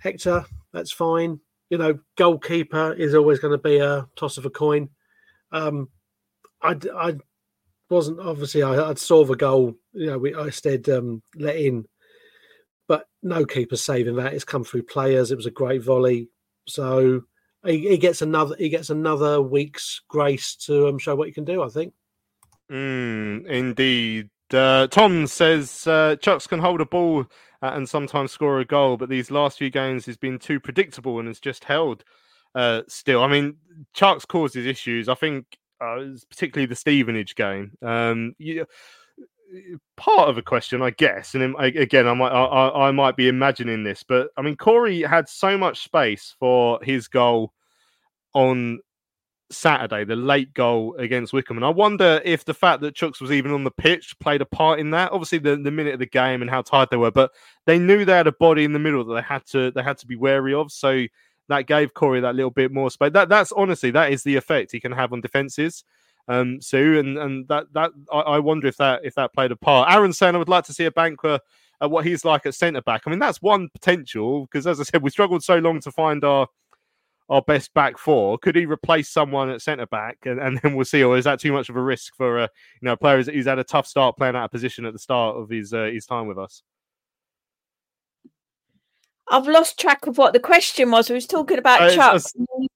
Hector, 0.00 0.44
that's 0.72 0.92
fine. 0.92 1.40
You 1.70 1.78
know, 1.78 1.98
goalkeeper 2.16 2.92
is 2.92 3.14
always 3.14 3.38
going 3.38 3.52
to 3.52 3.62
be 3.62 3.78
a 3.78 4.06
toss 4.16 4.36
of 4.36 4.44
a 4.44 4.50
coin. 4.50 4.90
Um, 5.50 5.88
I, 6.60 6.76
I 6.94 7.16
wasn't 7.90 8.20
obviously 8.20 8.62
I, 8.62 8.90
I 8.90 8.94
saw 8.94 9.24
the 9.24 9.36
goal. 9.36 9.74
You 9.92 10.06
know, 10.06 10.18
we 10.18 10.34
I 10.34 10.50
said 10.50 10.88
um, 10.88 11.22
let 11.36 11.56
in, 11.56 11.86
but 12.88 13.06
no 13.22 13.44
keeper 13.44 13.76
saving 13.76 14.16
that. 14.16 14.34
It's 14.34 14.44
come 14.44 14.64
through 14.64 14.82
players. 14.82 15.30
It 15.30 15.36
was 15.36 15.46
a 15.46 15.50
great 15.50 15.82
volley. 15.82 16.28
So 16.66 17.22
he, 17.64 17.88
he 17.88 17.98
gets 17.98 18.22
another 18.22 18.56
he 18.58 18.68
gets 18.68 18.90
another 18.90 19.40
week's 19.40 20.02
grace 20.08 20.56
to 20.66 20.88
um, 20.88 20.98
show 20.98 21.14
what 21.14 21.28
he 21.28 21.34
can 21.34 21.44
do. 21.44 21.62
I 21.62 21.68
think. 21.68 21.94
Mm, 22.70 23.46
indeed. 23.46 24.30
Uh, 24.52 24.86
Tom 24.88 25.26
says 25.26 25.86
uh, 25.86 26.16
Chuks 26.20 26.48
can 26.48 26.60
hold 26.60 26.80
a 26.80 26.86
ball 26.86 27.26
uh, 27.62 27.70
and 27.74 27.88
sometimes 27.88 28.32
score 28.32 28.60
a 28.60 28.64
goal, 28.64 28.96
but 28.96 29.08
these 29.08 29.30
last 29.30 29.58
few 29.58 29.70
games 29.70 30.06
has 30.06 30.16
been 30.16 30.38
too 30.38 30.60
predictable 30.60 31.18
and 31.18 31.28
has 31.28 31.40
just 31.40 31.64
held 31.64 32.04
uh, 32.54 32.82
still. 32.88 33.22
I 33.22 33.28
mean, 33.28 33.56
Chuks 33.94 34.26
causes 34.26 34.66
issues. 34.66 35.08
I 35.08 35.14
think 35.14 35.58
uh, 35.80 36.04
particularly 36.28 36.66
the 36.66 36.76
Stevenage 36.76 37.34
game. 37.34 37.72
Um, 37.82 38.34
you, 38.38 38.66
part 39.96 40.28
of 40.28 40.38
a 40.38 40.42
question, 40.42 40.82
I 40.82 40.90
guess, 40.90 41.34
and 41.34 41.54
again, 41.58 42.08
I 42.08 42.14
might 42.14 42.32
I, 42.32 42.88
I, 42.88 42.90
might 42.90 43.16
be 43.16 43.28
imagining 43.28 43.84
this, 43.84 44.02
but 44.02 44.28
I 44.36 44.42
mean, 44.42 44.56
Corey 44.56 45.02
had 45.02 45.28
so 45.28 45.56
much 45.56 45.84
space 45.84 46.34
for 46.38 46.80
his 46.82 47.08
goal 47.08 47.52
on 48.34 48.80
Saturday, 49.50 50.04
the 50.04 50.16
late 50.16 50.54
goal 50.54 50.94
against 50.98 51.32
Wycombe. 51.32 51.58
And 51.58 51.66
I 51.66 51.70
wonder 51.70 52.20
if 52.24 52.44
the 52.44 52.54
fact 52.54 52.80
that 52.80 52.94
Chuks 52.94 53.20
was 53.20 53.30
even 53.30 53.52
on 53.52 53.64
the 53.64 53.70
pitch 53.70 54.18
played 54.18 54.40
a 54.40 54.46
part 54.46 54.80
in 54.80 54.90
that. 54.90 55.12
Obviously, 55.12 55.38
the, 55.38 55.56
the 55.56 55.70
minute 55.70 55.94
of 55.94 56.00
the 56.00 56.06
game 56.06 56.42
and 56.42 56.50
how 56.50 56.62
tired 56.62 56.88
they 56.90 56.96
were, 56.96 57.10
but 57.10 57.30
they 57.66 57.78
knew 57.78 58.04
they 58.04 58.12
had 58.12 58.26
a 58.26 58.32
body 58.32 58.64
in 58.64 58.72
the 58.72 58.78
middle 58.78 59.04
that 59.04 59.14
they 59.14 59.22
had 59.22 59.44
to 59.46 59.70
they 59.70 59.82
had 59.82 59.98
to 59.98 60.06
be 60.06 60.16
wary 60.16 60.54
of. 60.54 60.72
So 60.72 61.06
that 61.48 61.66
gave 61.66 61.94
Corey 61.94 62.20
that 62.20 62.34
little 62.34 62.50
bit 62.50 62.72
more 62.72 62.90
space. 62.90 63.12
That 63.12 63.28
that's 63.28 63.52
honestly 63.52 63.90
that 63.92 64.12
is 64.12 64.22
the 64.22 64.36
effect 64.36 64.72
he 64.72 64.80
can 64.80 64.92
have 64.92 65.12
on 65.12 65.20
defenses. 65.20 65.84
Um, 66.26 66.60
Sue, 66.62 66.98
and 66.98 67.18
and 67.18 67.48
that 67.48 67.66
that 67.74 67.90
I, 68.12 68.20
I 68.20 68.38
wonder 68.38 68.66
if 68.66 68.78
that 68.78 69.04
if 69.04 69.14
that 69.16 69.34
played 69.34 69.52
a 69.52 69.56
part. 69.56 69.92
Aaron 69.92 70.12
saying 70.12 70.34
I 70.34 70.38
would 70.38 70.48
like 70.48 70.64
to 70.64 70.72
see 70.72 70.88
Abankwah 70.88 71.40
at 71.80 71.90
what 71.90 72.06
he's 72.06 72.24
like 72.24 72.46
at 72.46 72.54
centre 72.54 72.80
back. 72.80 73.02
I 73.04 73.10
mean, 73.10 73.18
that's 73.18 73.42
one 73.42 73.68
potential 73.68 74.46
because, 74.46 74.66
as 74.66 74.80
I 74.80 74.84
said, 74.84 75.02
we 75.02 75.10
struggled 75.10 75.44
so 75.44 75.58
long 75.58 75.80
to 75.80 75.92
find 75.92 76.24
our 76.24 76.48
our 77.28 77.42
best 77.42 77.72
back 77.74 77.98
four. 77.98 78.38
Could 78.38 78.56
he 78.56 78.66
replace 78.66 79.08
someone 79.10 79.50
at 79.50 79.62
centre 79.62 79.86
back, 79.86 80.18
and, 80.24 80.38
and 80.40 80.58
then 80.62 80.74
we'll 80.74 80.84
see? 80.84 81.02
Or 81.02 81.16
is 81.16 81.24
that 81.24 81.40
too 81.40 81.52
much 81.52 81.68
of 81.68 81.76
a 81.76 81.82
risk 81.82 82.14
for 82.16 82.38
a 82.38 82.44
uh, 82.44 82.48
you 82.80 82.86
know 82.86 82.96
player 82.96 83.22
who's 83.22 83.46
had 83.46 83.58
a 83.58 83.64
tough 83.64 83.86
start 83.86 84.16
playing 84.16 84.36
out 84.36 84.44
of 84.44 84.50
position 84.50 84.84
at 84.84 84.92
the 84.92 84.98
start 84.98 85.36
of 85.36 85.48
his 85.48 85.72
uh, 85.72 85.90
his 85.92 86.06
time 86.06 86.26
with 86.26 86.38
us? 86.38 86.62
I've 89.28 89.48
lost 89.48 89.80
track 89.80 90.06
of 90.06 90.18
what 90.18 90.32
the 90.34 90.40
question 90.40 90.90
was. 90.90 91.08
We 91.08 91.14
was 91.14 91.26
talking 91.26 91.58
about 91.58 91.82
uh, 91.82 91.94
Chuck. 91.94 92.22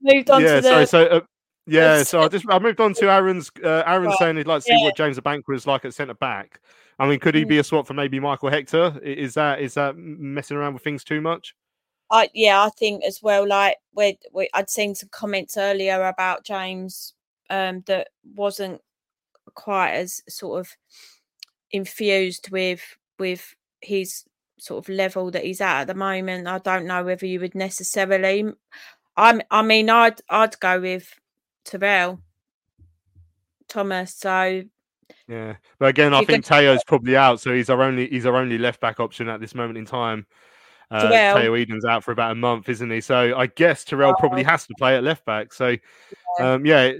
moved 0.00 0.30
on 0.30 0.42
yeah, 0.42 0.56
to 0.56 0.60
the. 0.62 0.68
Sorry, 0.68 0.86
so, 0.86 1.06
uh, 1.06 1.20
yeah, 1.66 2.02
so 2.02 2.22
I 2.22 2.28
just 2.28 2.46
I 2.48 2.58
moved 2.58 2.80
on 2.80 2.94
to 2.94 3.10
Aaron's. 3.10 3.50
Uh, 3.62 3.82
Aaron 3.86 4.12
saying 4.18 4.38
he'd 4.38 4.46
like 4.46 4.62
to 4.62 4.62
see 4.62 4.78
yeah. 4.78 4.84
what 4.84 4.96
James 4.96 5.20
Banquer 5.20 5.52
is 5.52 5.66
like 5.66 5.84
at 5.84 5.92
centre 5.92 6.14
back. 6.14 6.60
I 6.98 7.06
mean, 7.06 7.20
could 7.20 7.34
he 7.34 7.44
be 7.44 7.56
mm. 7.56 7.60
a 7.60 7.64
swap 7.64 7.86
for 7.86 7.94
maybe 7.94 8.18
Michael 8.18 8.48
Hector? 8.48 8.98
Is 9.02 9.34
that 9.34 9.60
is 9.60 9.74
that 9.74 9.96
messing 9.96 10.56
around 10.56 10.74
with 10.74 10.82
things 10.82 11.04
too 11.04 11.20
much? 11.20 11.54
I 12.10 12.30
yeah, 12.34 12.62
I 12.62 12.70
think 12.70 13.04
as 13.04 13.22
well. 13.22 13.46
Like 13.46 13.76
we, 13.94 14.18
we 14.32 14.48
I'd 14.54 14.70
seen 14.70 14.94
some 14.94 15.10
comments 15.10 15.56
earlier 15.56 16.02
about 16.04 16.44
James 16.44 17.14
um, 17.50 17.82
that 17.86 18.08
wasn't 18.34 18.80
quite 19.54 19.92
as 19.92 20.22
sort 20.28 20.60
of 20.60 20.76
infused 21.70 22.50
with 22.50 22.96
with 23.18 23.54
his 23.80 24.24
sort 24.58 24.84
of 24.84 24.88
level 24.88 25.30
that 25.30 25.44
he's 25.44 25.60
at 25.60 25.82
at 25.82 25.86
the 25.86 25.94
moment. 25.94 26.48
I 26.48 26.58
don't 26.58 26.86
know 26.86 27.04
whether 27.04 27.26
you 27.26 27.40
would 27.40 27.54
necessarily. 27.54 28.44
I'm. 29.16 29.42
I 29.50 29.62
mean, 29.62 29.90
I'd 29.90 30.20
I'd 30.30 30.58
go 30.60 30.80
with 30.80 31.14
Terrell 31.64 32.20
Thomas. 33.68 34.14
So 34.14 34.62
yeah, 35.28 35.56
but 35.78 35.88
again, 35.88 36.14
I 36.14 36.24
think 36.24 36.44
Tayo's 36.44 36.84
probably 36.84 37.16
out, 37.16 37.40
so 37.40 37.52
he's 37.52 37.68
our 37.68 37.82
only 37.82 38.08
he's 38.08 38.26
our 38.26 38.36
only 38.36 38.58
left 38.58 38.80
back 38.80 38.98
option 39.00 39.28
at 39.28 39.40
this 39.40 39.54
moment 39.54 39.78
in 39.78 39.84
time. 39.84 40.26
Uh, 40.90 41.10
Tayo 41.10 41.60
Edun's 41.60 41.84
out 41.84 42.02
for 42.02 42.12
about 42.12 42.32
a 42.32 42.34
month, 42.34 42.68
isn't 42.68 42.90
he? 42.90 43.00
So 43.00 43.36
I 43.36 43.46
guess 43.46 43.84
Terrell 43.84 44.14
oh. 44.16 44.20
probably 44.20 44.42
has 44.42 44.66
to 44.66 44.74
play 44.78 44.96
at 44.96 45.04
left 45.04 45.24
back. 45.24 45.52
So 45.52 45.76
yeah, 46.38 46.52
um, 46.52 46.64
yeah, 46.64 46.92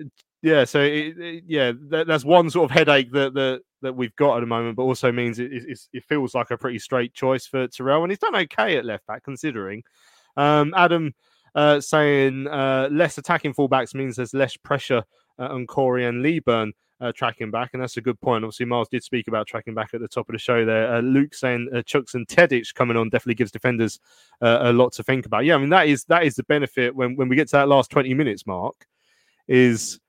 yeah, 0.43 0.64
So 0.64 0.80
it, 0.80 1.18
it, 1.18 1.45
yeah, 1.47 1.72
that, 1.89 2.07
that's 2.07 2.24
one 2.24 2.51
sort 2.51 2.70
of 2.70 2.74
headache 2.74 3.12
that 3.12 3.34
that 3.34 3.62
that 3.82 3.95
we've 3.95 4.14
got 4.16 4.36
at 4.36 4.41
the 4.41 4.47
moment, 4.47 4.76
but 4.76 4.82
also 4.82 5.11
means 5.12 5.39
it, 5.39 5.53
it, 5.53 5.78
it 5.93 6.05
feels 6.05 6.34
like 6.34 6.51
a 6.51 6.59
pretty 6.59 6.78
straight 6.78 7.14
choice 7.14 7.47
for 7.47 7.66
Terrell, 7.68 8.03
and 8.03 8.11
he's 8.11 8.18
done 8.18 8.36
okay 8.36 8.76
at 8.76 8.84
left 8.84 9.07
back 9.07 9.24
considering. 9.24 9.82
Um, 10.36 10.74
Adam 10.76 11.14
uh, 11.55 11.80
saying 11.80 12.47
uh, 12.47 12.89
less 12.91 13.18
attacking 13.18 13.55
fullbacks 13.55 13.95
means 13.95 14.16
there's 14.16 14.34
less 14.34 14.57
pressure 14.57 15.03
uh, 15.39 15.47
on 15.47 15.66
Corey 15.66 16.05
and 16.05 16.22
Leaburn 16.22 16.72
uh, 17.01 17.12
tracking 17.12 17.51
back, 17.51 17.70
and 17.72 17.82
that's 17.82 17.96
a 17.96 18.01
good 18.01 18.20
point. 18.20 18.44
Obviously, 18.44 18.66
Miles 18.66 18.88
did 18.88 19.03
speak 19.03 19.28
about 19.28 19.46
tracking 19.46 19.74
back 19.74 19.94
at 19.94 20.01
the 20.01 20.09
top 20.09 20.28
of 20.28 20.32
the 20.32 20.38
show 20.38 20.64
there. 20.64 20.94
Uh, 20.94 21.01
Luke 21.01 21.34
saying 21.34 21.68
uh, 21.72 21.78
Chuks 21.78 22.14
and 22.14 22.26
Tedic 22.26 22.74
coming 22.74 22.96
on 22.96 23.09
definitely 23.09 23.34
gives 23.34 23.51
defenders 23.51 24.01
uh, 24.42 24.59
a 24.62 24.72
lot 24.72 24.92
to 24.94 25.03
think 25.03 25.26
about. 25.26 25.44
Yeah, 25.44 25.55
I 25.55 25.59
mean 25.59 25.70
that 25.70 25.88
is 25.88 26.05
that 26.05 26.24
is 26.24 26.34
the 26.34 26.44
benefit 26.44 26.94
when 26.94 27.16
when 27.16 27.28
we 27.28 27.36
get 27.36 27.49
to 27.49 27.57
that 27.57 27.68
last 27.68 27.90
twenty 27.90 28.14
minutes 28.14 28.46
mark, 28.46 28.86
is 29.46 30.01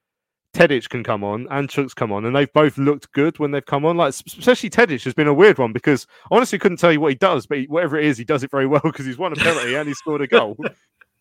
Tedic 0.53 0.89
can 0.89 1.03
come 1.03 1.23
on 1.23 1.47
and 1.51 1.69
Chuks 1.69 1.95
come 1.95 2.11
on, 2.11 2.25
and 2.25 2.35
they've 2.35 2.51
both 2.53 2.77
looked 2.77 3.11
good 3.11 3.37
when 3.37 3.51
they've 3.51 3.65
come 3.65 3.85
on. 3.85 3.97
Like 3.97 4.09
especially 4.09 4.69
Tedic 4.69 5.03
has 5.03 5.13
been 5.13 5.27
a 5.27 5.33
weird 5.33 5.59
one 5.59 5.73
because 5.73 6.07
honestly 6.31 6.57
couldn't 6.57 6.77
tell 6.77 6.91
you 6.91 6.99
what 6.99 7.11
he 7.11 7.15
does, 7.15 7.45
but 7.45 7.59
he, 7.59 7.65
whatever 7.65 7.97
it 7.97 8.05
is, 8.05 8.17
he 8.17 8.23
does 8.23 8.43
it 8.43 8.51
very 8.51 8.65
well 8.65 8.81
because 8.83 9.05
he's 9.05 9.17
won 9.17 9.33
a 9.33 9.35
penalty 9.35 9.75
and 9.75 9.87
he 9.87 9.93
scored 9.93 10.21
a 10.21 10.27
goal. 10.27 10.57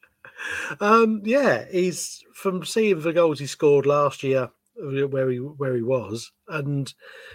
um, 0.80 1.20
yeah, 1.24 1.66
he's 1.70 2.24
from 2.34 2.64
seeing 2.64 3.00
the 3.00 3.12
goals 3.12 3.38
he 3.38 3.46
scored 3.46 3.84
last 3.84 4.22
year, 4.22 4.50
where 4.80 5.30
he 5.30 5.38
where 5.38 5.74
he 5.74 5.82
was, 5.82 6.32
and 6.48 6.92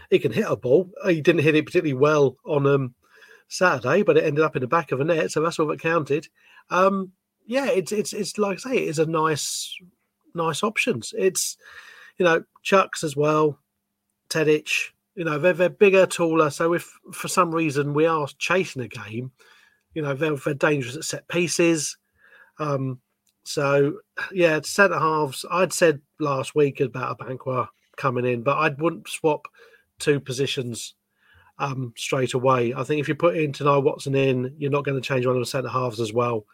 he 0.10 0.20
can 0.20 0.32
hit 0.32 0.46
a 0.48 0.56
ball. 0.56 0.91
He 1.06 1.22
didn't 1.22 1.44
hit 1.44 1.56
it 1.56 1.66
particularly 1.66 2.00
well 2.00 2.38
on 2.46 2.66
um, 2.66 2.96
Saturday, 3.48 4.04
but 4.04 4.18
it 4.18 4.24
ended 4.24 4.44
up 4.44 4.56
in 4.56 4.62
the 4.62 4.68
back 4.68 4.91
of 4.91 5.00
a 5.00 5.04
net, 5.04 5.32
so 5.32 5.41
that's 5.41 5.60
all 5.60 5.68
that 5.68 5.82
counted. 5.82 6.28
Um, 6.70 7.12
yeah, 7.46 7.68
it's 7.68 7.91
it's 7.91 8.14
it's 8.14 8.38
like 8.38 8.58
I 8.66 8.72
say, 8.72 8.78
it's 8.78 9.00
a 9.00 9.06
nice 9.06 9.76
nice 10.34 10.64
options. 10.64 11.14
It's 11.18 11.58
you 12.18 12.26
know 12.26 12.44
Chuks 12.64 13.04
as 13.04 13.16
well, 13.16 13.60
Tedic. 14.30 14.70
You 15.16 15.26
know 15.26 15.38
they're 15.38 15.54
they're 15.54 15.70
bigger, 15.70 16.06
taller. 16.06 16.50
So 16.50 16.74
if 16.74 16.91
for 17.14 17.28
some 17.28 17.54
reason 17.54 17.94
we 17.94 18.06
are 18.06 18.28
chasing 18.38 18.82
a 18.82 18.88
game, 18.88 19.32
you 19.94 20.02
know 20.02 20.14
they're, 20.14 20.36
they're 20.36 20.54
dangerous 20.54 20.96
at 20.96 21.04
set 21.04 21.28
pieces. 21.28 21.98
Um, 22.60 23.00
so 23.44 24.00
yeah, 24.32 24.59
centre 24.64 24.99
halves. 24.99 25.45
I'd 25.49 25.74
said 25.74 26.01
last 26.20 26.55
week 26.55 26.80
about 26.80 27.20
a 27.20 27.24
Abankwah 27.24 27.68
coming 27.97 28.26
in, 28.26 28.43
but 28.43 28.57
I 28.57 28.70
wouldn't 28.70 29.07
swap 29.07 29.47
two 29.99 30.20
positions 30.20 30.95
um, 31.59 31.93
straight 31.97 32.34
away. 32.34 32.74
I 32.74 32.84
think 32.84 32.99
if 32.99 33.07
you 33.07 33.16
put 33.16 33.38
in 33.38 33.51
Tennai 33.51 33.82
Watson 33.82 34.16
in, 34.16 34.53
you're 34.57 34.72
not 34.72 34.86
going 34.86 34.99
to 34.99 35.07
change 35.07 35.26
one 35.26 35.36
of 35.36 35.41
the 35.41 35.45
centre 35.45 35.70
halves 35.70 35.99
as 35.99 36.14
well. 36.14 36.45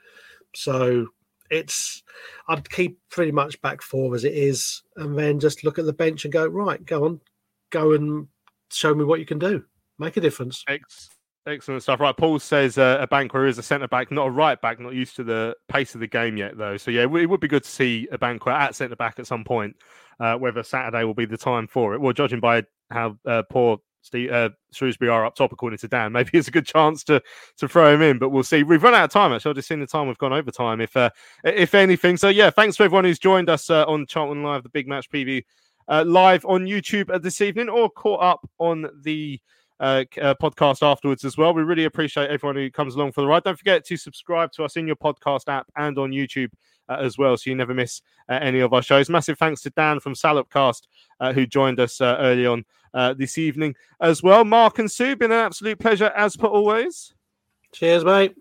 So 0.55 1.07
it's 1.49 2.03
I'd 2.47 2.69
keep 2.69 2.99
pretty 3.09 3.31
much 3.31 3.61
back 3.61 3.81
four 3.81 4.15
as 4.15 4.23
it 4.23 4.33
is, 4.33 4.83
and 4.95 5.17
then 5.17 5.39
just 5.39 5.63
look 5.63 5.79
at 5.79 5.85
the 5.85 5.93
bench 5.93 6.25
and 6.25 6.33
go 6.33 6.45
right, 6.47 6.83
go 6.85 7.05
on, 7.05 7.21
go 7.69 7.93
and 7.93 8.27
show 8.71 8.93
me 8.93 9.03
what 9.03 9.19
you 9.19 9.25
can 9.25 9.39
do, 9.39 9.63
make 9.97 10.17
a 10.17 10.21
difference. 10.21 10.63
Excellent 11.49 11.81
stuff. 11.81 11.99
Right, 11.99 12.15
Paul 12.15 12.37
says 12.37 12.77
uh, 12.77 13.05
Abankwah 13.05 13.47
is 13.49 13.57
a 13.57 13.63
centre 13.63 13.87
back, 13.87 14.11
not 14.11 14.27
a 14.27 14.31
right 14.31 14.61
back, 14.61 14.79
not 14.79 14.93
used 14.93 15.15
to 15.15 15.23
the 15.23 15.55
pace 15.67 15.95
of 15.95 15.99
the 15.99 16.07
game 16.07 16.37
yet, 16.37 16.57
though. 16.57 16.77
So 16.77 16.91
yeah, 16.91 17.01
it 17.01 17.29
would 17.29 17.39
be 17.39 17.47
good 17.47 17.63
to 17.63 17.69
see 17.69 18.07
Abankwah 18.11 18.53
at 18.53 18.75
centre 18.75 18.95
back 18.95 19.17
at 19.17 19.25
some 19.25 19.43
point. 19.43 19.75
Uh, 20.19 20.35
whether 20.35 20.61
Saturday 20.61 21.05
will 21.05 21.13
be 21.13 21.25
the 21.25 21.37
time 21.37 21.65
for 21.65 21.93
it. 21.93 22.01
Well, 22.01 22.11
judging 22.11 22.41
by 22.41 22.63
how 22.91 23.17
uh, 23.25 23.41
poor 23.49 23.77
Steve, 24.01 24.31
uh, 24.31 24.49
Shrewsbury 24.73 25.09
are 25.09 25.25
up 25.25 25.35
top, 25.35 25.53
according 25.53 25.79
to 25.79 25.87
Dan. 25.87 26.11
Maybe 26.13 26.31
it's 26.33 26.47
a 26.47 26.51
good 26.51 26.65
chance 26.65 27.03
to 27.05 27.21
to 27.57 27.67
throw 27.67 27.93
him 27.93 28.01
in, 28.01 28.19
but 28.19 28.29
we'll 28.29 28.43
see. 28.43 28.63
We've 28.63 28.83
run 28.83 28.93
out 28.93 29.05
of 29.05 29.11
time. 29.11 29.31
Actually, 29.31 29.51
I've 29.51 29.55
just 29.55 29.67
seen 29.69 29.79
the 29.79 29.87
time 29.87 30.07
we've 30.07 30.17
gone 30.17 30.33
over 30.33 30.51
time. 30.51 30.81
If 30.81 30.95
uh, 30.95 31.09
if 31.43 31.73
anything, 31.73 32.17
so 32.17 32.29
yeah, 32.29 32.49
thanks 32.49 32.77
to 32.77 32.83
everyone 32.83 33.05
who's 33.05 33.19
joined 33.19 33.49
us 33.49 33.69
uh, 33.69 33.85
on 33.85 34.05
Charlton 34.05 34.43
Live, 34.43 34.63
the 34.63 34.69
big 34.69 34.87
match 34.87 35.09
preview, 35.09 35.43
uh, 35.87 36.03
live 36.05 36.45
on 36.45 36.65
YouTube 36.65 37.21
this 37.21 37.41
evening, 37.41 37.69
or 37.69 37.89
caught 37.89 38.21
up 38.21 38.49
on 38.59 38.87
the. 39.01 39.39
Uh, 39.79 40.03
uh, 40.21 40.35
podcast 40.41 40.85
afterwards 40.85 41.23
as 41.23 41.37
well. 41.37 41.53
We 41.53 41.63
really 41.63 41.85
appreciate 41.85 42.29
everyone 42.29 42.57
who 42.57 42.69
comes 42.69 42.95
along 42.95 43.13
for 43.13 43.21
the 43.21 43.27
ride. 43.27 43.43
Don't 43.43 43.57
forget 43.57 43.85
to 43.85 43.95
subscribe 43.95 44.51
to 44.53 44.65
us 44.65 44.75
in 44.75 44.85
your 44.85 44.97
podcast 44.97 45.47
app 45.47 45.67
and 45.77 45.97
on 45.97 46.11
YouTube 46.11 46.51
uh, 46.89 46.97
as 46.99 47.17
well, 47.17 47.37
so 47.37 47.49
you 47.49 47.55
never 47.55 47.73
miss 47.73 48.01
uh, 48.27 48.39
any 48.41 48.59
of 48.59 48.73
our 48.73 48.81
shows. 48.81 49.09
Massive 49.09 49.37
thanks 49.37 49.61
to 49.61 49.69
Dan 49.69 50.01
from 50.01 50.15
Salopcast 50.15 50.81
uh, 51.21 51.31
who 51.31 51.45
joined 51.45 51.79
us 51.79 52.01
uh, 52.01 52.17
early 52.19 52.45
on 52.45 52.65
this 53.15 53.37
evening 53.37 53.73
as 54.01 54.21
well. 54.21 54.43
Mark 54.43 54.79
and 54.79 54.91
Sue, 54.91 55.15
been 55.15 55.31
an 55.31 55.37
absolute 55.45 55.79
pleasure 55.79 56.11
as 56.15 56.35
per 56.35 56.47
always. 56.47 57.13
Cheers, 57.71 58.03
mate. 58.03 58.35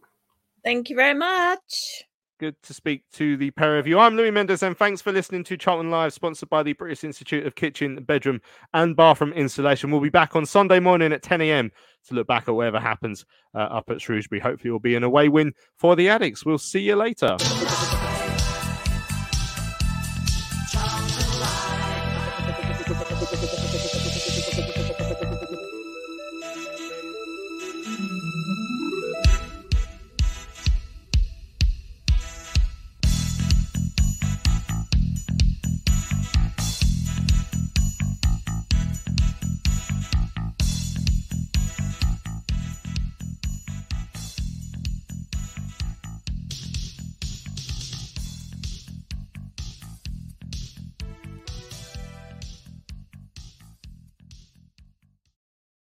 Thank 0.64 0.90
you 0.90 0.96
very 0.96 1.14
much. 1.14 2.04
Good 2.38 2.62
to 2.62 2.72
speak 2.72 3.02
to 3.14 3.36
the 3.36 3.50
pair 3.50 3.80
of 3.80 3.88
you. 3.88 3.98
I'm 3.98 4.14
Louis 4.14 4.30
Mendes, 4.30 4.62
and 4.62 4.76
thanks 4.76 5.02
for 5.02 5.10
listening 5.10 5.42
to 5.42 5.56
Charlton 5.56 5.90
Live, 5.90 6.12
sponsored 6.12 6.48
by 6.48 6.62
the 6.62 6.72
British 6.72 7.02
Institute 7.02 7.44
of 7.44 7.56
Kitchen, 7.56 8.04
Bedroom, 8.04 8.40
and 8.72 8.94
Bathroom 8.94 9.32
Installation. 9.32 9.90
We'll 9.90 10.00
be 10.00 10.08
back 10.08 10.36
on 10.36 10.46
Sunday 10.46 10.78
morning 10.78 11.12
at 11.12 11.24
10 11.24 11.40
a.m. 11.40 11.72
to 12.06 12.14
look 12.14 12.28
back 12.28 12.46
at 12.46 12.54
whatever 12.54 12.78
happens 12.78 13.26
uh, 13.56 13.58
up 13.58 13.90
at 13.90 14.00
Shrewsbury. 14.00 14.40
Hopefully, 14.40 14.68
it 14.68 14.72
will 14.72 14.78
be 14.78 14.94
an 14.94 15.02
away 15.02 15.28
win 15.28 15.52
for 15.78 15.96
the 15.96 16.06
Addicks. 16.06 16.46
We'll 16.46 16.58
see 16.58 16.80
you 16.80 16.94
later. 16.94 17.36